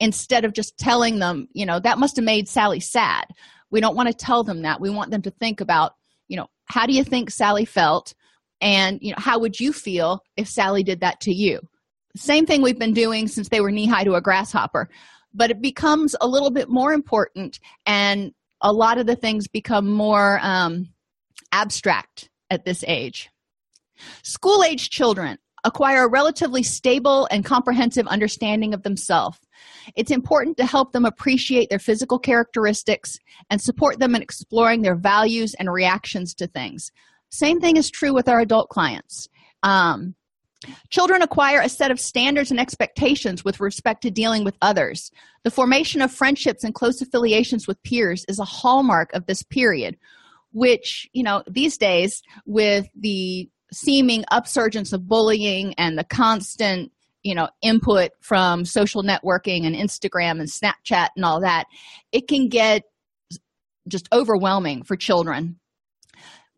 instead 0.00 0.44
of 0.44 0.52
just 0.52 0.78
telling 0.78 1.18
them, 1.18 1.48
you 1.52 1.66
know, 1.66 1.80
that 1.80 1.98
must 1.98 2.16
have 2.16 2.24
made 2.24 2.48
Sally 2.48 2.80
sad. 2.80 3.24
We 3.70 3.80
don't 3.80 3.96
want 3.96 4.08
to 4.08 4.14
tell 4.14 4.44
them 4.44 4.62
that. 4.62 4.80
We 4.80 4.90
want 4.90 5.10
them 5.10 5.22
to 5.22 5.30
think 5.30 5.60
about, 5.60 5.92
you 6.28 6.36
know, 6.36 6.46
how 6.66 6.86
do 6.86 6.92
you 6.92 7.04
think 7.04 7.30
Sally 7.30 7.64
felt? 7.64 8.14
And, 8.60 8.98
you 9.00 9.10
know, 9.12 9.18
how 9.18 9.38
would 9.38 9.60
you 9.60 9.72
feel 9.72 10.22
if 10.36 10.48
Sally 10.48 10.82
did 10.82 11.00
that 11.00 11.20
to 11.22 11.32
you? 11.32 11.60
Same 12.16 12.46
thing 12.46 12.62
we've 12.62 12.78
been 12.78 12.94
doing 12.94 13.28
since 13.28 13.48
they 13.48 13.60
were 13.60 13.70
knee 13.70 13.86
high 13.86 14.04
to 14.04 14.14
a 14.14 14.20
grasshopper. 14.20 14.88
But 15.38 15.50
it 15.50 15.62
becomes 15.62 16.14
a 16.20 16.26
little 16.26 16.50
bit 16.50 16.68
more 16.68 16.92
important, 16.92 17.60
and 17.86 18.32
a 18.60 18.72
lot 18.72 18.98
of 18.98 19.06
the 19.06 19.16
things 19.16 19.46
become 19.46 19.88
more 19.88 20.40
um, 20.42 20.88
abstract 21.52 22.28
at 22.50 22.64
this 22.64 22.84
age. 22.86 23.30
School 24.22 24.64
age 24.64 24.90
children 24.90 25.38
acquire 25.64 26.04
a 26.04 26.10
relatively 26.10 26.62
stable 26.62 27.28
and 27.30 27.44
comprehensive 27.44 28.06
understanding 28.06 28.74
of 28.74 28.82
themselves. 28.82 29.38
It's 29.96 30.10
important 30.10 30.56
to 30.58 30.66
help 30.66 30.92
them 30.92 31.04
appreciate 31.04 31.68
their 31.68 31.78
physical 31.78 32.18
characteristics 32.18 33.18
and 33.50 33.60
support 33.60 33.98
them 33.98 34.14
in 34.14 34.22
exploring 34.22 34.82
their 34.82 34.96
values 34.96 35.54
and 35.54 35.72
reactions 35.72 36.34
to 36.34 36.46
things. 36.46 36.90
Same 37.30 37.60
thing 37.60 37.76
is 37.76 37.90
true 37.90 38.14
with 38.14 38.28
our 38.28 38.40
adult 38.40 38.68
clients. 38.70 39.28
Um, 39.62 40.14
Children 40.90 41.22
acquire 41.22 41.60
a 41.60 41.68
set 41.68 41.90
of 41.90 42.00
standards 42.00 42.50
and 42.50 42.58
expectations 42.58 43.44
with 43.44 43.60
respect 43.60 44.02
to 44.02 44.10
dealing 44.10 44.44
with 44.44 44.56
others. 44.60 45.10
The 45.44 45.50
formation 45.50 46.02
of 46.02 46.12
friendships 46.12 46.64
and 46.64 46.74
close 46.74 47.00
affiliations 47.00 47.68
with 47.68 47.82
peers 47.84 48.24
is 48.28 48.38
a 48.38 48.44
hallmark 48.44 49.12
of 49.14 49.26
this 49.26 49.42
period, 49.42 49.96
which, 50.52 51.08
you 51.12 51.22
know, 51.22 51.44
these 51.48 51.78
days, 51.78 52.22
with 52.44 52.86
the 52.98 53.48
seeming 53.72 54.24
upsurgence 54.32 54.92
of 54.92 55.06
bullying 55.06 55.74
and 55.74 55.96
the 55.96 56.04
constant, 56.04 56.90
you 57.22 57.34
know, 57.34 57.48
input 57.62 58.10
from 58.20 58.64
social 58.64 59.02
networking 59.02 59.64
and 59.64 59.76
Instagram 59.76 60.40
and 60.40 60.48
Snapchat 60.48 61.08
and 61.14 61.24
all 61.24 61.40
that, 61.40 61.66
it 62.10 62.26
can 62.26 62.48
get 62.48 62.82
just 63.86 64.08
overwhelming 64.12 64.82
for 64.82 64.96
children 64.96 65.58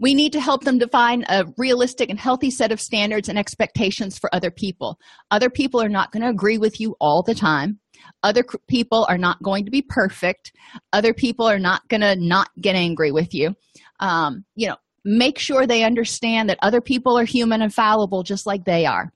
we 0.01 0.15
need 0.15 0.33
to 0.33 0.41
help 0.41 0.65
them 0.65 0.79
define 0.79 1.25
a 1.29 1.45
realistic 1.59 2.09
and 2.09 2.19
healthy 2.19 2.51
set 2.51 2.73
of 2.73 2.81
standards 2.81 3.29
and 3.29 3.39
expectations 3.39 4.19
for 4.19 4.35
other 4.35 4.51
people. 4.51 4.99
Other 5.31 5.51
people 5.51 5.81
are 5.81 5.91
not 5.91 6.11
going 6.11 6.23
to 6.23 6.31
agree 6.31 6.59
with 6.59 6.81
you 6.81 6.97
all 7.01 7.23
the 7.23 7.35
time. 7.35 7.79
Other 8.23 8.43
people 8.67 9.07
are 9.11 9.19
not 9.19 9.43
going 9.43 9.67
to 9.67 9.71
be 9.71 9.83
perfect. 9.83 10.53
Other 10.95 11.13
people 11.13 11.47
are 11.47 11.59
not 11.59 11.87
going 11.89 12.01
to 12.01 12.17
not 12.17 12.49
get 12.61 12.75
angry 12.75 13.13
with 13.13 13.35
you. 13.35 13.55
Um, 14.01 14.45
you 14.57 14.69
know, 14.69 14.77
make 15.05 15.39
sure 15.39 15.67
they 15.67 15.85
understand 15.85 16.49
that 16.49 16.59
other 16.63 16.81
people 16.81 17.19
are 17.19 17.25
human 17.25 17.61
and 17.61 17.73
fallible 17.73 18.23
just 18.23 18.47
like 18.47 18.65
they 18.65 18.87
are. 18.87 19.13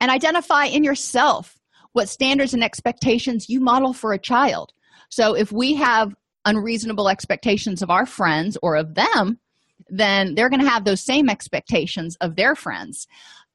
And 0.00 0.10
identify 0.10 0.66
in 0.66 0.84
yourself 0.84 1.56
what 1.92 2.08
standards 2.08 2.54
and 2.54 2.62
expectations 2.62 3.46
you 3.48 3.60
model 3.60 3.92
for 3.92 4.12
a 4.12 4.20
child. 4.20 4.72
So 5.08 5.34
if 5.34 5.50
we 5.50 5.74
have 5.74 6.14
unreasonable 6.44 7.08
expectations 7.08 7.82
of 7.82 7.90
our 7.90 8.06
friends 8.06 8.56
or 8.62 8.76
of 8.76 8.94
them, 8.94 9.40
then 9.88 10.34
they're 10.34 10.50
going 10.50 10.62
to 10.62 10.68
have 10.68 10.84
those 10.84 11.04
same 11.04 11.28
expectations 11.28 12.16
of 12.20 12.36
their 12.36 12.54
friends. 12.54 13.06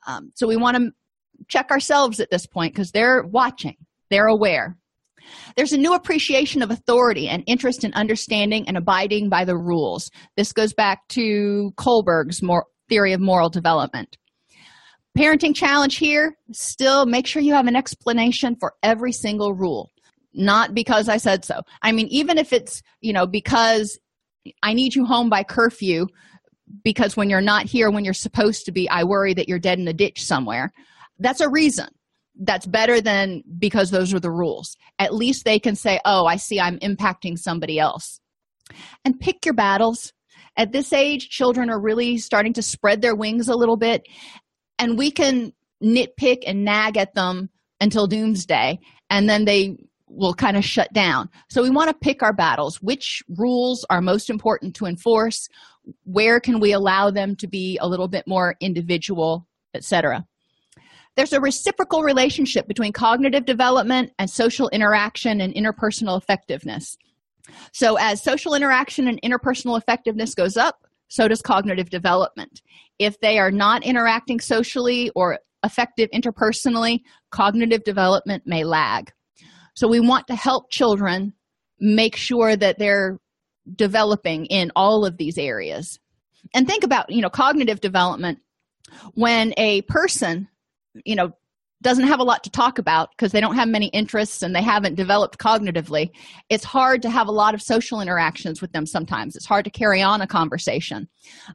Um, 0.08 0.32
so 0.36 0.48
we 0.48 0.58
want 0.58 0.78
to 0.78 0.92
check 1.48 1.72
ourselves 1.72 2.20
at 2.20 2.30
this 2.30 2.46
point 2.46 2.74
because 2.74 2.92
they're 2.92 3.24
watching, 3.24 3.76
they're 4.10 4.28
aware. 4.28 4.78
There's 5.56 5.74
a 5.74 5.78
new 5.78 5.94
appreciation 5.94 6.62
of 6.62 6.72
authority 6.72 7.28
and 7.28 7.44
interest 7.46 7.84
in 7.84 7.94
understanding 7.94 8.68
and 8.68 8.76
abiding 8.76 9.30
by 9.30 9.46
the 9.46 9.58
rules. 9.58 10.10
This 10.36 10.52
goes 10.52 10.74
back 10.74 11.08
to 11.10 11.72
Kohlberg's 11.78 12.42
more, 12.42 12.66
theory 12.90 13.14
of 13.14 13.22
moral 13.22 13.50
development. 13.50 14.18
Parenting 15.18 15.56
challenge 15.56 15.98
here 15.98 16.36
still 16.52 17.06
make 17.06 17.28
sure 17.28 17.42
you 17.42 17.54
have 17.54 17.68
an 17.68 17.76
explanation 17.76 18.56
for 18.60 18.74
every 18.82 19.12
single 19.12 19.54
rule 19.54 19.92
not 20.34 20.74
because 20.74 21.10
I 21.10 21.18
said 21.18 21.46
so. 21.46 21.62
I 21.82 21.92
mean, 21.92 22.08
even 22.08 22.38
if 22.38 22.54
it's, 22.54 22.82
you 23.02 23.14
know, 23.14 23.28
because 23.28 24.00
I 24.64 24.74
need 24.74 24.96
you 24.96 25.06
home 25.06 25.30
by 25.30 25.44
curfew 25.44 26.08
because 26.84 27.18
when 27.18 27.30
you're 27.30 27.42
not 27.42 27.66
here 27.66 27.92
when 27.92 28.06
you're 28.06 28.14
supposed 28.14 28.66
to 28.66 28.72
be, 28.72 28.90
I 28.90 29.04
worry 29.04 29.34
that 29.34 29.50
you're 29.50 29.60
dead 29.60 29.80
in 29.80 29.88
a 29.88 29.94
ditch 29.94 30.24
somewhere. 30.24 30.72
That's 31.20 31.42
a 31.42 31.50
reason. 31.50 31.88
That's 32.36 32.66
better 32.66 33.02
than 33.02 33.44
because 33.60 33.92
those 33.92 34.14
are 34.14 34.20
the 34.20 34.32
rules. 34.32 34.78
At 35.00 35.14
least 35.14 35.46
they 35.46 35.60
can 35.60 35.76
say, 35.76 36.00
Oh, 36.06 36.26
I 36.26 36.38
see 36.38 36.60
I'm 36.60 36.80
impacting 36.80 37.38
somebody 37.38 37.78
else. 37.78 38.20
And 39.04 39.20
pick 39.20 39.46
your 39.46 39.54
battles. 39.54 40.14
At 40.58 40.72
this 40.72 40.92
age, 40.94 41.30
children 41.30 41.70
are 41.70 41.80
really 41.80 42.18
starting 42.18 42.54
to 42.54 42.62
spread 42.62 43.02
their 43.02 43.16
wings 43.16 43.48
a 43.48 43.56
little 43.56 43.78
bit, 43.78 44.04
and 44.78 44.98
we 44.98 45.12
can 45.12 45.54
nitpick 45.82 46.44
and 46.46 46.66
nag 46.66 46.98
at 46.98 47.16
them 47.16 47.50
until 47.80 48.08
doomsday, 48.08 48.80
and 49.10 49.30
then 49.30 49.46
they 49.46 49.78
will 50.14 50.34
kind 50.34 50.58
of 50.58 50.66
shut 50.66 50.92
down. 50.94 51.30
So 51.50 51.64
we 51.64 51.70
want 51.70 51.90
to 51.90 51.94
pick 51.94 52.22
our 52.22 52.34
battles. 52.34 52.82
Which 52.82 53.24
rules 53.38 53.86
are 53.90 54.02
most 54.02 54.30
important 54.30 54.76
to 54.76 54.86
enforce? 54.86 55.48
Where 56.04 56.40
can 56.40 56.60
we 56.60 56.74
allow 56.74 57.12
them 57.12 57.36
to 57.38 57.48
be 57.48 57.78
a 57.82 57.88
little 57.88 58.08
bit 58.08 58.28
more 58.28 58.56
individual, 58.60 59.48
etc. 59.74 60.26
There's 61.16 61.34
a 61.34 61.42
reciprocal 61.42 62.04
relationship 62.04 62.68
between 62.68 62.94
cognitive 62.94 63.46
development 63.46 64.12
and 64.18 64.30
social 64.30 64.70
interaction 64.70 65.42
and 65.42 65.54
interpersonal 65.54 66.18
effectiveness. 66.18 66.98
So 67.74 67.98
as 67.98 68.24
social 68.24 68.54
interaction 68.54 69.08
and 69.08 69.22
interpersonal 69.22 69.78
effectiveness 69.78 70.36
goes 70.36 70.56
up, 70.56 70.88
so 71.10 71.28
does 71.28 71.42
cognitive 71.42 71.90
development. 71.90 72.62
If 72.98 73.20
they 73.20 73.40
are 73.40 73.52
not 73.52 73.84
interacting 73.84 74.40
socially 74.40 75.12
or 75.16 75.40
effective 75.64 76.10
interpersonally, 76.12 77.02
cognitive 77.32 77.84
development 77.84 78.44
may 78.46 78.64
lag. 78.64 79.12
So 79.74 79.88
we 79.88 80.00
want 80.00 80.28
to 80.28 80.36
help 80.36 80.70
children 80.70 81.34
make 81.80 82.16
sure 82.16 82.56
that 82.56 82.78
they're 82.78 83.20
developing 83.76 84.46
in 84.48 84.72
all 84.76 85.06
of 85.06 85.18
these 85.18 85.38
areas. 85.38 86.00
And 86.54 86.68
think 86.68 86.84
about, 86.84 87.12
you 87.12 87.22
know, 87.22 87.30
cognitive 87.30 87.82
development. 87.82 88.40
When 89.14 89.54
a 89.58 89.84
person, 89.84 90.48
you 91.06 91.16
know, 91.16 91.32
doesn't 91.82 92.08
have 92.08 92.20
a 92.20 92.24
lot 92.24 92.44
to 92.44 92.50
talk 92.50 92.78
about 92.78 93.10
because 93.12 93.32
they 93.32 93.42
don't 93.42 93.56
have 93.56 93.68
many 93.68 93.88
interests 93.88 94.44
and 94.44 94.56
they 94.56 94.62
haven't 94.62 94.96
developed 94.96 95.40
cognitively 95.40 96.12
it's 96.50 96.64
hard 96.64 97.02
to 97.02 97.10
have 97.10 97.28
a 97.28 97.32
lot 97.32 97.54
of 97.54 97.62
social 97.62 98.02
interactions 98.02 98.62
with 98.62 98.72
them 98.72 98.86
sometimes. 98.86 99.36
It's 99.36 99.46
hard 99.46 99.66
to 99.66 99.72
carry 99.72 100.02
on 100.02 100.22
a 100.22 100.28
conversation. 100.28 101.08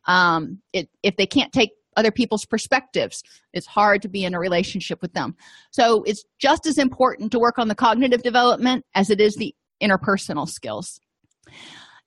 Um, 0.07 0.61
it, 0.73 0.89
if 1.03 1.17
they 1.17 1.27
can't 1.27 1.53
take 1.53 1.71
other 1.97 2.11
people's 2.11 2.45
perspectives. 2.45 3.23
It's 3.53 3.67
hard 3.67 4.03
to 4.03 4.09
be 4.09 4.25
in 4.25 4.35
a 4.35 4.41
relationship 4.41 5.01
with 5.03 5.13
them. 5.15 5.37
So 5.71 6.03
it's 6.05 6.25
just 6.39 6.67
as 6.67 6.79
important 6.79 7.33
to 7.33 7.39
work 7.39 7.59
on 7.59 7.69
the 7.69 7.75
cognitive 7.75 8.23
development 8.23 8.85
as 8.95 9.11
it 9.11 9.21
is 9.21 9.37
the 9.37 9.55
interpersonal 9.83 10.49
skills. 10.49 11.01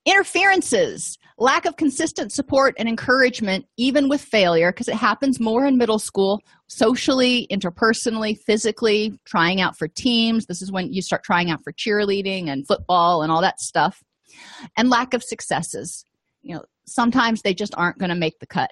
Interferences 0.06 1.18
lack 1.38 1.66
of 1.66 1.78
consistent 1.78 2.32
support 2.32 2.76
and 2.78 2.90
encouragement 2.90 3.66
even 3.78 4.10
with 4.10 4.22
failure 4.22 4.72
because 4.72 4.88
it 4.88 4.96
happens 4.96 5.40
more 5.40 5.66
in 5.66 5.78
middle 5.78 6.00
school 6.00 6.42
socially 6.68 7.48
interpersonally 7.52 8.38
physically 8.46 9.18
trying 9.26 9.62
out 9.62 9.78
for 9.78 9.88
teams. 9.88 10.46
This 10.46 10.62
is 10.62 10.72
when 10.72 10.92
you 10.92 11.02
start 11.02 11.24
trying 11.24 11.50
out 11.50 11.64
for 11.64 11.72
cheerleading 11.72 12.50
and 12.50 12.68
football 12.68 13.22
and 13.24 13.32
all 13.32 13.42
that 13.42 13.60
stuff. 13.60 14.04
And 14.78 14.90
lack 14.90 15.14
of 15.14 15.24
successes. 15.24 16.06
You 16.42 16.56
know 16.56 16.64
sometimes 16.86 17.42
they 17.42 17.54
just 17.54 17.74
aren't 17.78 18.00
going 18.00 18.10
to 18.10 18.16
make 18.16 18.40
the 18.40 18.48
cut 18.48 18.72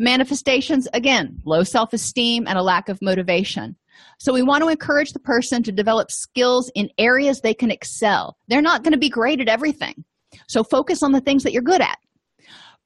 Manifestations, 0.00 0.88
again, 0.94 1.42
low 1.44 1.62
self 1.62 1.92
esteem 1.92 2.46
and 2.48 2.56
a 2.56 2.62
lack 2.62 2.88
of 2.88 3.02
motivation. 3.02 3.76
So, 4.18 4.32
we 4.32 4.42
want 4.42 4.62
to 4.62 4.70
encourage 4.70 5.12
the 5.12 5.20
person 5.20 5.62
to 5.62 5.72
develop 5.72 6.10
skills 6.10 6.72
in 6.74 6.88
areas 6.96 7.42
they 7.42 7.52
can 7.52 7.70
excel. 7.70 8.38
They're 8.48 8.62
not 8.62 8.82
going 8.82 8.94
to 8.94 8.98
be 8.98 9.10
great 9.10 9.42
at 9.42 9.48
everything. 9.48 10.06
So, 10.48 10.64
focus 10.64 11.02
on 11.02 11.12
the 11.12 11.20
things 11.20 11.42
that 11.42 11.52
you're 11.52 11.60
good 11.60 11.82
at. 11.82 11.98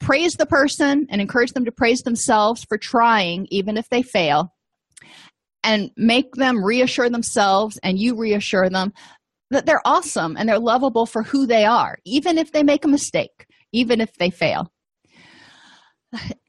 Praise 0.00 0.34
the 0.34 0.44
person 0.44 1.06
and 1.08 1.20
encourage 1.20 1.52
them 1.52 1.64
to 1.66 1.70
praise 1.70 2.02
themselves 2.02 2.64
for 2.64 2.76
trying, 2.76 3.46
even 3.48 3.76
if 3.76 3.88
they 3.90 4.02
fail. 4.02 4.52
And 5.62 5.92
make 5.96 6.34
them 6.34 6.64
reassure 6.64 7.08
themselves, 7.08 7.78
and 7.84 7.96
you 7.96 8.16
reassure 8.16 8.68
them 8.68 8.92
that 9.52 9.66
they're 9.66 9.86
awesome 9.86 10.36
and 10.36 10.48
they're 10.48 10.58
lovable 10.58 11.06
for 11.06 11.22
who 11.22 11.46
they 11.46 11.64
are, 11.64 11.96
even 12.04 12.38
if 12.38 12.50
they 12.50 12.64
make 12.64 12.84
a 12.84 12.88
mistake, 12.88 13.46
even 13.72 14.00
if 14.00 14.12
they 14.14 14.30
fail 14.30 14.68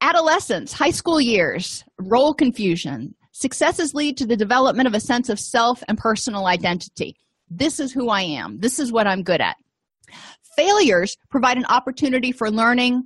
adolescence, 0.02 0.74
high 0.74 0.92
school 0.92 1.20
years, 1.20 1.84
role 2.00 2.34
confusion. 2.34 3.16
Successes 3.32 3.94
lead 3.94 4.18
to 4.18 4.26
the 4.26 4.38
development 4.38 4.88
of 4.88 4.94
a 4.94 5.00
sense 5.00 5.30
of 5.30 5.40
self 5.40 5.84
and 5.88 5.98
personal 5.98 6.48
identity. 6.48 7.16
This 7.50 7.80
is 7.80 7.92
who 7.92 8.10
I 8.10 8.22
am. 8.22 8.60
This 8.60 8.80
is 8.80 8.92
what 8.92 9.08
I'm 9.08 9.24
good 9.24 9.42
at. 9.42 9.58
Failures 10.56 11.18
provide 11.30 11.58
an 11.58 11.66
opportunity 11.66 12.32
for 12.32 12.50
learning 12.50 13.04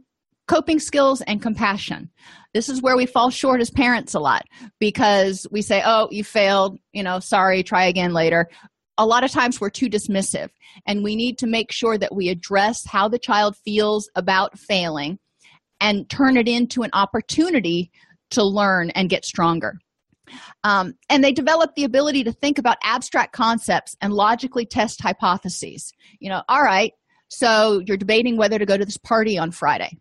coping 0.47 0.79
skills 0.79 1.21
and 1.21 1.41
compassion. 1.41 2.09
This 2.53 2.69
is 2.69 2.81
where 2.81 2.97
we 2.97 3.05
fall 3.05 3.29
short 3.29 3.61
as 3.61 3.69
parents 3.69 4.15
a 4.15 4.19
lot 4.19 4.43
because 4.79 5.45
we 5.51 5.61
say, 5.61 5.83
Oh, 5.85 6.07
you 6.11 6.23
failed, 6.23 6.79
you 6.91 7.03
know, 7.03 7.19
sorry, 7.19 7.61
try 7.61 7.85
again 7.85 8.13
later. 8.13 8.49
A 8.97 9.05
lot 9.05 9.23
of 9.23 9.31
times 9.31 9.61
we're 9.61 9.69
too 9.69 9.89
dismissive, 9.89 10.49
and 10.85 11.03
we 11.03 11.15
need 11.15 11.37
to 11.37 11.47
make 11.47 11.71
sure 11.71 11.97
that 11.97 12.13
we 12.13 12.27
address 12.27 12.85
how 12.85 13.07
the 13.07 13.19
child 13.19 13.55
feels 13.55 14.09
about 14.15 14.59
failing 14.59 15.19
and 15.81 16.09
turn 16.09 16.37
it 16.37 16.47
into 16.47 16.83
an 16.83 16.89
opportunity 16.93 17.91
to 18.31 18.43
learn 18.43 18.89
and 18.91 19.09
get 19.09 19.25
stronger. 19.25 19.79
Um, 20.63 20.93
and 21.09 21.23
they 21.23 21.31
develop 21.31 21.71
the 21.75 21.83
ability 21.83 22.23
to 22.25 22.31
think 22.31 22.57
about 22.59 22.77
abstract 22.83 23.33
concepts 23.33 23.95
and 24.01 24.13
logically 24.13 24.65
test 24.65 25.01
hypotheses. 25.01 25.91
You 26.19 26.29
know, 26.29 26.43
all 26.47 26.61
right, 26.61 26.93
so 27.29 27.81
you're 27.85 27.97
debating 27.97 28.37
whether 28.37 28.59
to 28.59 28.65
go 28.65 28.77
to 28.77 28.85
this 28.85 28.97
party 28.97 29.37
on 29.37 29.51
Friday. 29.51 29.97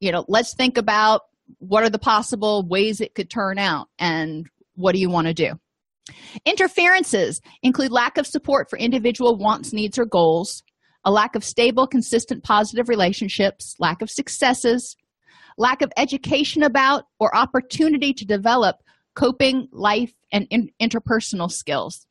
You 0.00 0.12
know, 0.12 0.24
let's 0.28 0.54
think 0.54 0.78
about 0.78 1.22
what 1.58 1.82
are 1.82 1.90
the 1.90 1.98
possible 1.98 2.66
ways 2.66 3.00
it 3.00 3.14
could 3.14 3.30
turn 3.30 3.58
out 3.58 3.88
and 3.98 4.46
what 4.74 4.92
do 4.92 4.98
you 4.98 5.10
want 5.10 5.26
to 5.26 5.34
do? 5.34 5.52
Interferences 6.44 7.40
include 7.62 7.90
lack 7.90 8.18
of 8.18 8.26
support 8.26 8.68
for 8.70 8.78
individual 8.78 9.36
wants, 9.36 9.72
needs, 9.72 9.98
or 9.98 10.04
goals, 10.04 10.62
a 11.04 11.10
lack 11.10 11.34
of 11.34 11.44
stable, 11.44 11.86
consistent, 11.86 12.44
positive 12.44 12.88
relationships, 12.88 13.74
lack 13.78 14.02
of 14.02 14.10
successes, 14.10 14.96
lack 15.56 15.82
of 15.82 15.92
education 15.96 16.62
about 16.62 17.04
or 17.18 17.34
opportunity 17.34 18.12
to 18.14 18.24
develop 18.24 18.76
coping, 19.14 19.68
life, 19.72 20.12
and 20.32 20.46
in- 20.50 20.70
interpersonal 20.80 21.50
skills. 21.50 22.06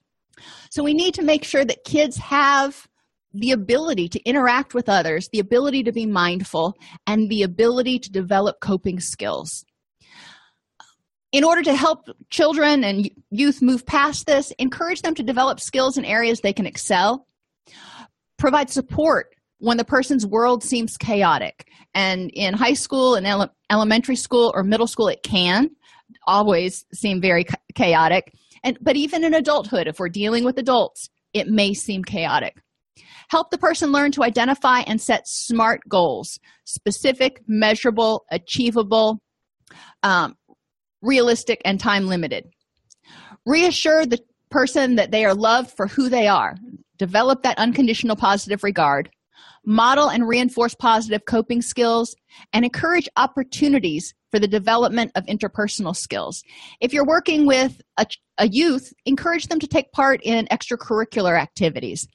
So 0.69 0.83
we 0.83 0.93
need 0.93 1.13
to 1.15 1.21
make 1.21 1.43
sure 1.43 1.63
that 1.63 1.83
kids 1.85 2.17
have 2.17 2.87
the 3.33 3.51
ability 3.51 4.09
to 4.09 4.23
interact 4.23 4.73
with 4.73 4.89
others, 4.89 5.29
the 5.31 5.39
ability 5.39 5.83
to 5.83 5.91
be 5.91 6.05
mindful, 6.05 6.75
and 7.05 7.29
the 7.29 7.43
ability 7.43 7.99
to 7.99 8.11
develop 8.11 8.59
coping 8.61 8.99
skills. 8.99 9.65
In 11.31 11.43
order 11.43 11.61
to 11.63 11.75
help 11.75 12.07
children 12.29 12.85
and 12.85 13.09
youth 13.29 13.61
move 13.61 13.85
past 13.85 14.25
this, 14.25 14.51
encourage 14.57 15.01
them 15.01 15.15
to 15.15 15.23
develop 15.23 15.59
skills 15.59 15.97
in 15.97 16.05
areas 16.05 16.39
they 16.39 16.53
can 16.53 16.65
excel. 16.65 17.27
Provide 18.37 18.69
support 18.69 19.34
when 19.59 19.77
the 19.77 19.85
person's 19.85 20.25
world 20.25 20.63
seems 20.63 20.97
chaotic. 20.97 21.67
And 21.93 22.29
in 22.33 22.53
high 22.53 22.73
school 22.73 23.15
and 23.15 23.25
ele- 23.25 23.53
elementary 23.71 24.15
school 24.15 24.51
or 24.55 24.63
middle 24.63 24.87
school, 24.87 25.07
it 25.07 25.23
can 25.23 25.69
always 26.27 26.85
seem 26.93 27.21
very 27.21 27.45
chaotic. 27.73 28.33
And, 28.63 28.77
but 28.81 28.95
even 28.95 29.23
in 29.23 29.33
adulthood, 29.33 29.87
if 29.87 29.99
we're 29.99 30.09
dealing 30.09 30.43
with 30.43 30.57
adults, 30.57 31.09
it 31.33 31.47
may 31.47 31.73
seem 31.73 32.03
chaotic. 32.03 32.57
Help 33.29 33.49
the 33.49 33.57
person 33.57 33.91
learn 33.91 34.11
to 34.11 34.23
identify 34.23 34.81
and 34.81 35.01
set 35.01 35.27
SMART 35.27 35.81
goals 35.87 36.39
specific, 36.65 37.41
measurable, 37.47 38.25
achievable, 38.31 39.19
um, 40.03 40.35
realistic, 41.01 41.61
and 41.65 41.79
time 41.79 42.07
limited. 42.07 42.45
Reassure 43.45 44.05
the 44.05 44.19
person 44.49 44.95
that 44.95 45.11
they 45.11 45.25
are 45.25 45.33
loved 45.35 45.71
for 45.71 45.87
who 45.87 46.09
they 46.09 46.27
are. 46.27 46.55
Develop 46.97 47.43
that 47.43 47.57
unconditional 47.57 48.15
positive 48.15 48.63
regard. 48.63 49.09
Model 49.65 50.09
and 50.09 50.27
reinforce 50.27 50.75
positive 50.75 51.25
coping 51.25 51.61
skills 51.61 52.15
and 52.53 52.63
encourage 52.65 53.09
opportunities 53.17 54.13
for 54.31 54.39
the 54.39 54.47
development 54.47 55.11
of 55.15 55.25
interpersonal 55.25 55.95
skills. 55.95 56.43
If 56.81 56.93
you're 56.93 57.05
working 57.05 57.45
with 57.47 57.81
a, 57.97 58.05
a 58.37 58.47
youth, 58.47 58.93
encourage 59.05 59.47
them 59.47 59.59
to 59.59 59.67
take 59.67 59.91
part 59.91 60.21
in 60.23 60.45
extracurricular 60.47 61.39
activities. 61.39 62.07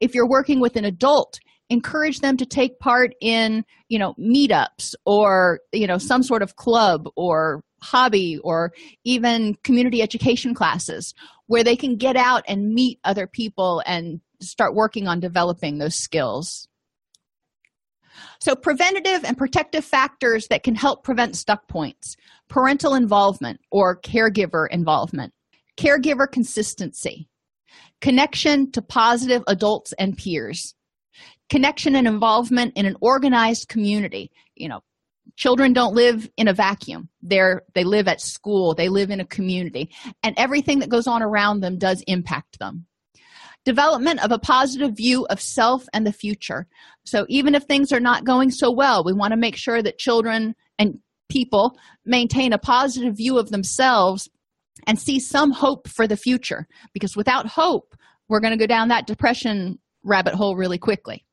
If 0.00 0.14
you're 0.14 0.28
working 0.28 0.60
with 0.60 0.76
an 0.76 0.84
adult, 0.84 1.38
encourage 1.68 2.20
them 2.20 2.36
to 2.36 2.46
take 2.46 2.78
part 2.78 3.14
in 3.20 3.64
you 3.88 3.98
know 3.98 4.14
meetups 4.14 4.94
or 5.04 5.60
you 5.72 5.86
know 5.86 5.98
some 5.98 6.22
sort 6.22 6.42
of 6.42 6.56
club 6.56 7.08
or 7.16 7.62
hobby 7.82 8.38
or 8.42 8.72
even 9.04 9.54
community 9.64 10.02
education 10.02 10.54
classes 10.54 11.12
where 11.46 11.64
they 11.64 11.76
can 11.76 11.96
get 11.96 12.16
out 12.16 12.42
and 12.48 12.72
meet 12.72 12.98
other 13.04 13.26
people 13.26 13.82
and 13.86 14.20
start 14.40 14.74
working 14.74 15.08
on 15.08 15.20
developing 15.20 15.78
those 15.78 15.94
skills 15.94 16.68
so 18.40 18.54
preventative 18.54 19.24
and 19.24 19.36
protective 19.36 19.84
factors 19.84 20.48
that 20.48 20.62
can 20.62 20.74
help 20.74 21.04
prevent 21.04 21.36
stuck 21.36 21.68
points. 21.68 22.16
Parental 22.48 22.94
involvement 22.94 23.60
or 23.70 24.00
caregiver 24.00 24.66
involvement. 24.70 25.32
Caregiver 25.76 26.30
consistency. 26.30 27.28
Connection 28.00 28.70
to 28.72 28.82
positive 28.82 29.42
adults 29.46 29.92
and 29.98 30.16
peers. 30.16 30.74
Connection 31.48 31.96
and 31.96 32.06
involvement 32.06 32.72
in 32.76 32.86
an 32.86 32.96
organized 33.00 33.68
community. 33.68 34.30
You 34.54 34.68
know 34.68 34.80
children 35.36 35.72
don't 35.72 35.94
live 35.94 36.28
in 36.36 36.48
a 36.48 36.54
vacuum. 36.54 37.08
They're 37.22 37.62
they 37.74 37.84
live 37.84 38.08
at 38.08 38.20
school. 38.20 38.74
They 38.74 38.88
live 38.88 39.10
in 39.10 39.20
a 39.20 39.26
community. 39.26 39.90
And 40.22 40.34
everything 40.38 40.78
that 40.80 40.88
goes 40.88 41.06
on 41.06 41.22
around 41.22 41.60
them 41.60 41.78
does 41.78 42.02
impact 42.06 42.58
them 42.58 42.86
development 43.66 44.24
of 44.24 44.30
a 44.30 44.38
positive 44.38 44.96
view 44.96 45.26
of 45.26 45.40
self 45.40 45.84
and 45.92 46.06
the 46.06 46.12
future. 46.12 46.66
So 47.04 47.26
even 47.28 47.54
if 47.54 47.64
things 47.64 47.92
are 47.92 48.00
not 48.00 48.24
going 48.24 48.50
so 48.50 48.70
well 48.70 49.04
we 49.04 49.12
want 49.12 49.32
to 49.32 49.36
make 49.36 49.56
sure 49.56 49.82
that 49.82 49.98
children 49.98 50.54
and 50.78 50.98
people 51.28 51.76
maintain 52.04 52.52
a 52.52 52.58
positive 52.58 53.16
view 53.16 53.38
of 53.38 53.50
themselves 53.50 54.30
and 54.86 54.98
see 54.98 55.18
some 55.18 55.50
hope 55.50 55.88
for 55.88 56.06
the 56.06 56.16
future. 56.16 56.68
Because 56.94 57.16
without 57.16 57.46
hope 57.46 57.94
we're 58.28 58.40
going 58.40 58.56
to 58.56 58.58
go 58.58 58.68
down 58.68 58.88
that 58.88 59.06
depression 59.06 59.78
rabbit 60.04 60.34
hole 60.34 60.56
really 60.56 60.78
quickly. 60.78 61.26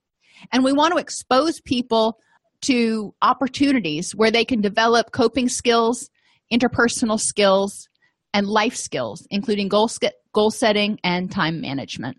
And 0.51 0.63
we 0.63 0.73
want 0.73 0.93
to 0.93 0.99
expose 0.99 1.61
people 1.61 2.17
to 2.61 3.13
opportunities 3.21 4.13
where 4.13 4.31
they 4.31 4.43
can 4.43 4.59
develop 4.59 5.11
coping 5.11 5.49
skills, 5.49 6.09
interpersonal 6.51 7.19
skills, 7.19 7.87
and 8.33 8.47
life 8.47 8.75
skills, 8.75 9.27
including 9.29 9.67
goal, 9.67 9.89
goal 10.33 10.49
setting 10.49 10.99
and 11.03 11.31
time 11.31 11.61
management. 11.61 12.17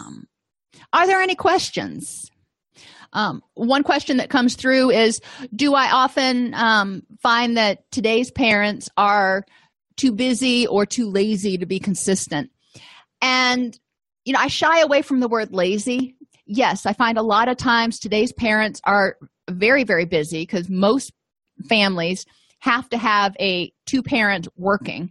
Um, 0.00 0.26
are 0.92 1.06
there 1.06 1.20
any 1.20 1.34
questions? 1.34 2.30
Um, 3.12 3.42
one 3.54 3.82
question 3.82 4.16
that 4.16 4.30
comes 4.30 4.54
through 4.54 4.90
is 4.90 5.20
Do 5.54 5.74
I 5.74 5.90
often 5.90 6.54
um, 6.54 7.02
find 7.20 7.56
that 7.56 7.90
today's 7.90 8.30
parents 8.30 8.88
are 8.96 9.44
too 9.96 10.12
busy 10.12 10.66
or 10.66 10.86
too 10.86 11.10
lazy 11.10 11.58
to 11.58 11.66
be 11.66 11.78
consistent? 11.78 12.50
And, 13.20 13.78
you 14.24 14.32
know, 14.32 14.40
I 14.40 14.48
shy 14.48 14.80
away 14.80 15.02
from 15.02 15.20
the 15.20 15.28
word 15.28 15.52
lazy 15.52 16.16
yes, 16.46 16.86
I 16.86 16.92
find 16.92 17.18
a 17.18 17.22
lot 17.22 17.48
of 17.48 17.56
times 17.56 17.98
today's 17.98 18.32
parents 18.32 18.80
are 18.84 19.16
very, 19.50 19.84
very 19.84 20.04
busy 20.04 20.42
because 20.42 20.68
most 20.68 21.12
families 21.68 22.26
have 22.60 22.88
to 22.90 22.98
have 22.98 23.36
a 23.40 23.72
two 23.86 24.02
parent 24.02 24.48
working 24.56 25.10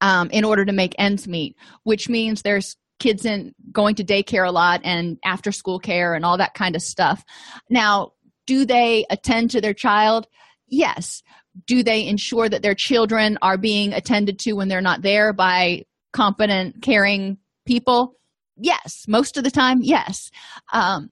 um, 0.00 0.30
in 0.30 0.44
order 0.44 0.64
to 0.64 0.72
make 0.72 0.94
ends 0.98 1.26
meet, 1.26 1.56
which 1.82 2.08
means 2.08 2.42
there's 2.42 2.76
kids 2.98 3.24
in 3.24 3.54
going 3.72 3.94
to 3.96 4.04
daycare 4.04 4.46
a 4.46 4.52
lot 4.52 4.80
and 4.84 5.18
after 5.24 5.52
school 5.52 5.78
care 5.78 6.14
and 6.14 6.24
all 6.24 6.38
that 6.38 6.54
kind 6.54 6.76
of 6.76 6.82
stuff. 6.82 7.24
Now, 7.68 8.12
do 8.46 8.64
they 8.64 9.06
attend 9.10 9.50
to 9.50 9.60
their 9.60 9.74
child? 9.74 10.26
Yes. 10.68 11.22
Do 11.66 11.82
they 11.82 12.06
ensure 12.06 12.48
that 12.48 12.62
their 12.62 12.74
children 12.74 13.38
are 13.42 13.58
being 13.58 13.92
attended 13.92 14.38
to 14.40 14.52
when 14.52 14.68
they're 14.68 14.80
not 14.80 15.02
there 15.02 15.32
by 15.32 15.84
competent, 16.12 16.82
caring 16.82 17.38
people? 17.66 18.16
Yes. 18.56 19.04
Most 19.08 19.36
of 19.36 19.44
the 19.44 19.50
time, 19.50 19.80
yes. 19.82 20.30
Um, 20.72 21.10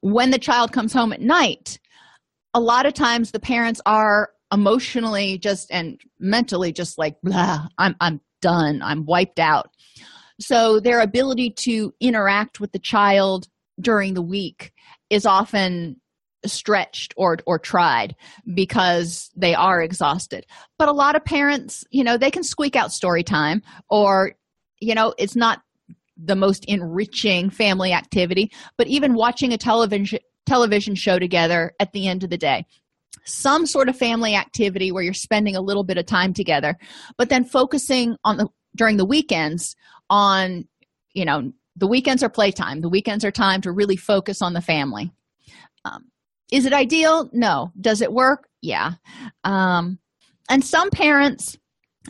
when 0.00 0.30
the 0.30 0.38
child 0.38 0.72
comes 0.72 0.92
home 0.92 1.12
at 1.12 1.20
night, 1.20 1.78
a 2.52 2.60
lot 2.60 2.86
of 2.86 2.94
times 2.94 3.30
the 3.30 3.40
parents 3.40 3.80
are 3.86 4.30
emotionally 4.52 5.36
just 5.38 5.70
and 5.70 6.00
mentally 6.20 6.72
just 6.72 6.96
like 6.96 7.16
blah 7.22 7.66
i'm 7.78 7.96
i'm 8.00 8.20
done 8.40 8.80
i'm 8.82 9.04
wiped 9.04 9.40
out 9.40 9.70
so 10.40 10.80
their 10.80 11.00
ability 11.00 11.50
to 11.50 11.94
interact 12.00 12.60
with 12.60 12.72
the 12.72 12.78
child 12.78 13.48
during 13.80 14.14
the 14.14 14.22
week 14.22 14.72
is 15.10 15.26
often 15.26 16.00
stretched 16.46 17.14
or 17.16 17.38
or 17.46 17.58
tried 17.58 18.14
because 18.54 19.30
they 19.34 19.54
are 19.54 19.82
exhausted. 19.82 20.46
But 20.78 20.88
a 20.88 20.92
lot 20.92 21.16
of 21.16 21.24
parents 21.24 21.84
you 21.90 22.04
know 22.04 22.16
they 22.16 22.30
can 22.30 22.44
squeak 22.44 22.76
out 22.76 22.92
story 22.92 23.22
time 23.22 23.62
or 23.88 24.32
you 24.80 24.94
know 24.94 25.14
it's 25.18 25.36
not 25.36 25.62
the 26.16 26.36
most 26.36 26.64
enriching 26.66 27.50
family 27.50 27.92
activity 27.92 28.52
but 28.76 28.86
even 28.86 29.14
watching 29.14 29.52
a 29.52 29.58
television 29.58 30.20
television 30.46 30.94
show 30.94 31.18
together 31.18 31.72
at 31.80 31.92
the 31.92 32.06
end 32.06 32.22
of 32.22 32.30
the 32.30 32.38
day. 32.38 32.66
Some 33.24 33.64
sort 33.64 33.88
of 33.88 33.96
family 33.96 34.34
activity 34.34 34.92
where 34.92 35.02
you're 35.02 35.14
spending 35.14 35.56
a 35.56 35.62
little 35.62 35.84
bit 35.84 35.96
of 35.96 36.04
time 36.04 36.34
together 36.34 36.76
but 37.16 37.30
then 37.30 37.44
focusing 37.44 38.16
on 38.24 38.36
the 38.36 38.48
during 38.74 38.96
the 38.96 39.04
weekends 39.04 39.76
on 40.10 40.66
you 41.12 41.24
know 41.24 41.52
the 41.76 41.86
weekends 41.86 42.22
are 42.22 42.28
playtime. 42.28 42.80
The 42.80 42.88
weekends 42.88 43.24
are 43.24 43.32
time 43.32 43.60
to 43.62 43.72
really 43.72 43.96
focus 43.96 44.40
on 44.42 44.52
the 44.52 44.60
family. 44.60 45.12
Um, 45.84 46.04
is 46.52 46.66
it 46.66 46.72
ideal? 46.72 47.28
No. 47.32 47.72
Does 47.80 48.00
it 48.00 48.12
work? 48.12 48.48
Yeah. 48.62 48.92
Um, 49.42 49.98
and 50.48 50.64
some 50.64 50.90
parents 50.90 51.58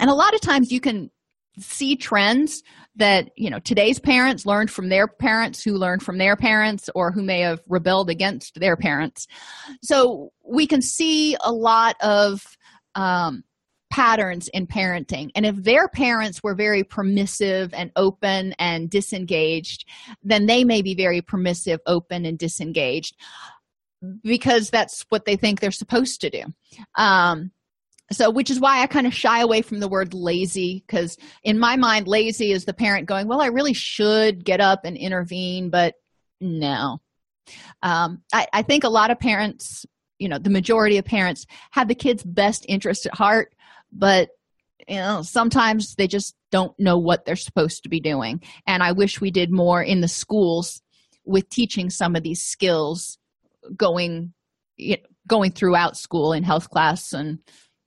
and 0.01 0.11
a 0.11 0.15
lot 0.15 0.35
of 0.35 0.41
times 0.41 0.73
you 0.73 0.81
can 0.81 1.11
see 1.59 1.97
trends 1.97 2.63
that 2.97 3.31
you 3.37 3.51
know 3.51 3.59
today's 3.61 3.99
parents 3.99 4.47
learned 4.47 4.71
from 4.71 4.89
their 4.89 5.07
parents 5.07 5.63
who 5.63 5.75
learned 5.75 6.03
from 6.03 6.19
their 6.19 6.37
parents 6.37 6.89
or 6.95 7.13
who 7.13 7.23
may 7.23 7.41
have 7.41 7.61
rebelled 7.69 8.11
against 8.11 8.59
their 8.61 8.77
parents. 8.77 9.27
So 9.83 10.33
we 10.45 10.67
can 10.67 10.83
see 10.83 11.37
a 11.41 11.53
lot 11.53 11.97
of 12.01 12.45
um, 12.95 13.45
patterns 13.95 14.49
in 14.49 14.67
parenting. 14.67 15.31
And 15.37 15.47
if 15.47 15.55
their 15.55 15.87
parents 15.87 16.43
were 16.43 16.57
very 16.57 16.83
permissive 16.83 17.73
and 17.73 17.93
open 17.95 18.53
and 18.59 18.91
disengaged 18.91 19.89
then 20.25 20.47
they 20.47 20.65
may 20.65 20.83
be 20.83 20.97
very 20.97 21.23
permissive 21.23 21.79
open 21.87 22.27
and 22.27 22.37
disengaged 22.37 23.15
because 24.25 24.71
that's 24.71 25.07
what 25.11 25.27
they 25.27 25.37
think 25.37 25.61
they're 25.61 25.71
supposed 25.71 26.23
to 26.23 26.31
do. 26.31 26.43
Um, 26.97 27.53
so 28.11 28.31
which 28.31 28.51
is 28.51 28.59
why 28.59 28.83
i 28.83 28.87
kind 28.87 29.07
of 29.07 29.15
shy 29.15 29.41
away 29.41 29.63
from 29.63 29.79
the 29.79 29.89
word 29.89 30.13
lazy 30.13 30.85
because 30.87 31.17
in 31.43 31.59
my 31.59 31.77
mind 31.77 32.07
lazy 32.07 32.53
is 32.53 32.67
the 32.67 32.75
parent 32.75 33.07
going 33.07 33.27
well 33.27 33.41
i 33.41 33.47
really 33.47 33.73
should 33.73 34.45
get 34.45 34.61
up 34.61 34.85
and 34.85 34.99
intervene 34.99 35.71
but 35.71 35.95
no. 36.41 37.01
Um, 37.83 38.23
I, 38.31 38.47
I 38.53 38.63
think 38.63 38.85
a 38.85 38.91
lot 38.91 39.11
of 39.11 39.19
parents 39.19 39.87
you 40.19 40.29
know 40.29 40.39
the 40.39 40.51
majority 40.51 40.99
of 40.99 41.05
parents 41.05 41.47
have 41.71 41.89
the 41.89 41.95
kids 41.95 42.23
best 42.23 42.65
interest 42.69 43.07
at 43.07 43.15
heart 43.15 43.54
but 43.95 44.31
you 44.89 44.97
know 44.97 45.23
sometimes 45.23 45.95
they 45.95 46.07
just 46.07 46.35
don't 46.51 46.79
know 46.79 46.99
what 46.99 47.25
they're 47.25 47.37
supposed 47.37 47.83
to 47.85 47.89
be 47.89 48.01
doing. 48.01 48.43
And 48.67 48.83
i 48.83 48.93
wish 48.93 49.21
we 49.21 49.31
did 49.31 49.51
more 49.51 49.83
in 49.83 50.01
the 50.01 50.09
schools 50.09 50.83
with 51.25 51.49
teaching 51.49 51.91
some 51.91 52.17
of 52.17 52.23
these 52.23 52.43
skills 52.43 53.19
going 53.77 54.35
you 54.77 54.97
know, 54.97 55.03
going 55.27 55.53
throughout 55.53 55.97
school 55.97 56.33
in 56.33 56.43
health 56.43 56.69
class 56.69 57.13
and 57.13 57.39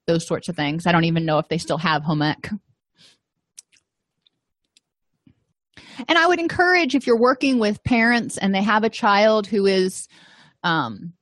those 0.07 0.25
sorts 0.25 0.49
of 0.49 0.55
things. 0.55 0.87
I 0.87 0.91
don't 0.91 1.03
even 1.03 1.25
know 1.25 1.37
if 1.37 1.49
they 1.49 1.57
still 1.57 1.77
have 1.77 2.03
home 2.03 2.21
ec. 2.21 2.49
And 6.07 6.17
i 6.17 6.27
would 6.27 6.39
encourage 6.39 6.95
if 6.95 7.07
you're 7.07 7.17
working 7.17 7.59
with 7.59 7.83
parents 7.83 8.37
and 8.37 8.53
they 8.53 8.61
have 8.61 8.83
a 8.83 8.89
child 8.89 9.47
who 9.47 9.65
is 9.65 10.07
um, 10.63 11.13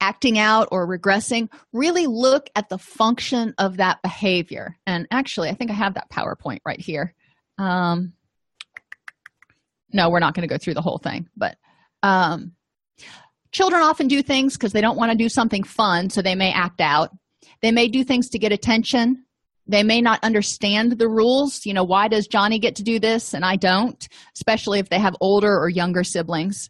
acting 0.00 0.38
out 0.38 0.68
or 0.70 0.86
regressing 0.86 1.48
really 1.72 2.06
look 2.06 2.50
at 2.56 2.68
the 2.68 2.78
function 2.78 3.54
of 3.58 3.78
that 3.78 4.02
behavior. 4.02 4.76
And 4.86 5.06
actually 5.10 5.48
i 5.48 5.54
think 5.54 5.70
i 5.70 5.74
have 5.74 5.94
that 5.94 6.10
powerpoint 6.10 6.60
right 6.66 6.80
here. 6.80 7.14
Um, 7.58 8.12
no 9.92 10.10
we're 10.10 10.18
not 10.18 10.34
going 10.34 10.46
to 10.46 10.52
go 10.52 10.58
through 10.58 10.74
the 10.74 10.82
whole 10.82 10.98
thing 10.98 11.28
but 11.36 11.56
um, 12.02 12.52
children 13.52 13.82
often 13.82 14.08
do 14.08 14.22
things 14.22 14.54
because 14.54 14.72
they 14.72 14.80
don't 14.80 14.98
want 14.98 15.12
to 15.12 15.16
do 15.16 15.28
something 15.28 15.62
fun 15.62 16.10
so 16.10 16.20
they 16.20 16.34
may 16.34 16.52
act 16.52 16.80
out. 16.80 17.10
They 17.62 17.72
may 17.72 17.88
do 17.88 18.04
things 18.04 18.28
to 18.30 18.38
get 18.38 18.52
attention. 18.52 19.24
They 19.66 19.82
may 19.82 20.02
not 20.02 20.22
understand 20.22 20.92
the 20.92 21.08
rules. 21.08 21.64
You 21.64 21.72
know 21.72 21.84
why 21.84 22.08
does 22.08 22.26
johnny 22.26 22.58
get 22.58 22.76
to 22.76 22.82
do 22.82 22.98
this 22.98 23.32
and 23.32 23.44
i 23.44 23.56
don't? 23.56 24.06
Especially 24.36 24.80
if 24.80 24.90
they 24.90 24.98
have 24.98 25.16
older 25.20 25.56
or 25.58 25.70
younger 25.70 26.04
siblings. 26.04 26.68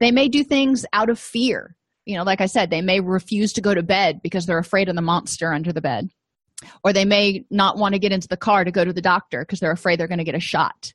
They 0.00 0.10
may 0.10 0.28
do 0.28 0.42
things 0.42 0.86
out 0.92 1.10
of 1.10 1.18
fear 1.18 1.76
you 2.08 2.16
know 2.16 2.24
like 2.24 2.40
i 2.40 2.46
said 2.46 2.70
they 2.70 2.80
may 2.80 2.98
refuse 2.98 3.52
to 3.52 3.60
go 3.60 3.74
to 3.74 3.82
bed 3.82 4.20
because 4.22 4.46
they're 4.46 4.58
afraid 4.58 4.88
of 4.88 4.96
the 4.96 5.02
monster 5.02 5.52
under 5.52 5.72
the 5.72 5.80
bed. 5.80 6.08
Or 6.82 6.92
they 6.92 7.04
may 7.04 7.44
not 7.50 7.76
want 7.76 7.92
to 7.92 8.00
get 8.00 8.10
into 8.10 8.26
the 8.26 8.36
car 8.36 8.64
to 8.64 8.72
go 8.72 8.84
to 8.84 8.92
the 8.92 9.00
doctor 9.00 9.42
because 9.42 9.60
they're 9.60 9.70
afraid 9.70 10.00
they're 10.00 10.08
going 10.08 10.18
to 10.18 10.24
get 10.24 10.34
a 10.34 10.40
shot. 10.40 10.92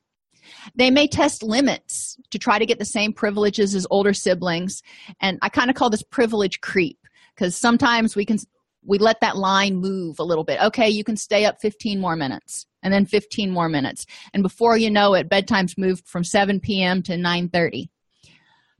They 0.74 0.90
may 0.90 1.08
test 1.08 1.42
limits 1.42 2.18
to 2.30 2.38
try 2.38 2.58
to 2.58 2.66
get 2.66 2.78
the 2.78 2.84
same 2.84 3.14
privileges 3.14 3.74
as 3.74 3.86
older 3.90 4.12
siblings. 4.12 4.82
And 5.20 5.38
i 5.40 5.48
kind 5.48 5.70
of 5.70 5.76
call 5.76 5.88
this 5.88 6.02
privilege 6.02 6.60
creep 6.60 6.98
because 7.34 7.56
sometimes 7.56 8.14
we 8.14 8.26
can 8.26 8.38
we 8.86 8.98
let 8.98 9.20
that 9.20 9.38
line 9.38 9.76
move 9.76 10.18
a 10.18 10.24
little 10.24 10.44
bit. 10.44 10.60
Okay 10.62 10.90
you 10.90 11.04
can 11.04 11.16
stay 11.16 11.46
up 11.46 11.60
15 11.62 11.98
more 11.98 12.16
minutes 12.16 12.66
and 12.82 12.92
then 12.92 13.06
15 13.06 13.50
more 13.50 13.70
minutes. 13.70 14.04
And 14.34 14.42
before 14.42 14.76
you 14.76 14.90
know 14.90 15.14
it 15.14 15.30
bedtime's 15.30 15.78
moved 15.78 16.06
from 16.06 16.24
7 16.24 16.60
p.m 16.60 17.02
to 17.04 17.16
9 17.16 17.48
30 17.48 17.90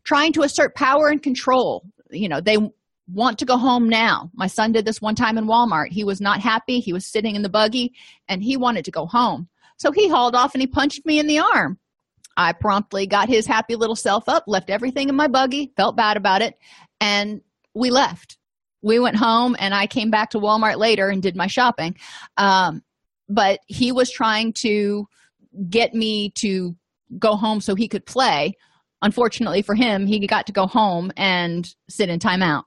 trying 0.04 0.34
to 0.34 0.42
assert 0.42 0.74
power 0.74 1.08
and 1.08 1.22
control 1.22 1.82
you 2.14 2.28
know 2.28 2.40
they 2.40 2.56
want 3.12 3.38
to 3.38 3.44
go 3.44 3.56
home 3.56 3.88
now. 3.88 4.30
My 4.34 4.46
son 4.46 4.72
did 4.72 4.84
this 4.84 5.02
one 5.02 5.14
time 5.14 5.36
in 5.36 5.46
walmart. 5.46 5.88
He 5.92 6.04
was 6.04 6.20
not 6.20 6.40
happy. 6.40 6.80
He 6.80 6.92
was 6.92 7.06
sitting 7.06 7.36
in 7.36 7.42
the 7.42 7.48
buggy 7.48 7.92
and 8.28 8.42
he 8.42 8.56
wanted 8.56 8.84
to 8.86 8.90
go 8.90 9.06
home. 9.06 9.48
So 9.76 9.92
he 9.92 10.08
hauled 10.08 10.34
off 10.34 10.54
and 10.54 10.62
he 10.62 10.66
punched 10.66 11.04
me 11.04 11.18
in 11.18 11.26
the 11.26 11.40
arm. 11.40 11.78
I 12.36 12.52
promptly 12.52 13.06
got 13.06 13.28
his 13.28 13.46
happy 13.46 13.76
little 13.76 13.96
self 13.96 14.28
up 14.28 14.44
left 14.46 14.70
everything 14.70 15.08
in 15.08 15.14
my 15.14 15.28
buggy 15.28 15.72
felt 15.76 15.96
bad 15.96 16.16
about 16.16 16.42
it 16.42 16.58
and 17.00 17.42
we 17.74 17.90
left. 17.90 18.38
We 18.82 18.98
went 18.98 19.16
home 19.16 19.56
and 19.58 19.74
i 19.74 19.86
came 19.86 20.10
back 20.10 20.30
to 20.30 20.40
walmart 20.40 20.78
later 20.78 21.08
and 21.08 21.22
did 21.22 21.36
my 21.36 21.46
shopping. 21.46 21.96
Um, 22.36 22.82
but 23.28 23.60
he 23.66 23.92
was 23.92 24.10
trying 24.10 24.52
to 24.54 25.06
get 25.68 25.94
me 25.94 26.30
to 26.30 26.74
go 27.18 27.36
home 27.36 27.60
so 27.60 27.74
he 27.74 27.88
could 27.88 28.06
play 28.06 28.56
Unfortunately 29.04 29.60
for 29.60 29.74
him, 29.74 30.06
he 30.06 30.26
got 30.26 30.46
to 30.46 30.52
go 30.52 30.66
home 30.66 31.12
and 31.14 31.74
sit 31.90 32.08
in 32.08 32.18
timeout. 32.18 32.62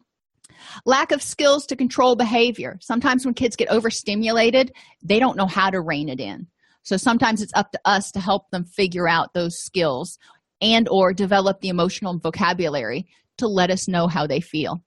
Lack 0.85 1.11
of 1.11 1.23
skills 1.23 1.65
to 1.65 1.75
control 1.75 2.15
behavior. 2.15 2.77
Sometimes 2.79 3.25
when 3.25 3.33
kids 3.33 3.55
get 3.55 3.69
overstimulated, 3.69 4.71
they 5.03 5.19
don't 5.19 5.35
know 5.35 5.47
how 5.47 5.71
to 5.71 5.81
rein 5.81 6.09
it 6.09 6.19
in. 6.19 6.45
So 6.83 6.95
sometimes 6.95 7.41
it's 7.41 7.53
up 7.55 7.71
to 7.71 7.79
us 7.85 8.11
to 8.11 8.19
help 8.19 8.51
them 8.51 8.65
figure 8.65 9.07
out 9.07 9.33
those 9.33 9.57
skills 9.57 10.19
and 10.61 10.87
or 10.89 11.11
develop 11.11 11.59
the 11.61 11.69
emotional 11.69 12.19
vocabulary 12.19 13.07
to 13.39 13.47
let 13.47 13.71
us 13.71 13.87
know 13.87 14.07
how 14.07 14.27
they 14.27 14.39
feel. 14.39 14.83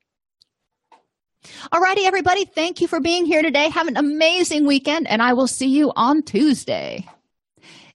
Alrighty, 1.72 2.06
everybody, 2.06 2.44
thank 2.44 2.80
you 2.80 2.86
for 2.86 3.00
being 3.00 3.26
here 3.26 3.42
today. 3.42 3.70
Have 3.70 3.88
an 3.88 3.96
amazing 3.96 4.66
weekend, 4.66 5.08
and 5.08 5.20
I 5.20 5.32
will 5.32 5.48
see 5.48 5.68
you 5.68 5.92
on 5.96 6.22
Tuesday. 6.22 7.08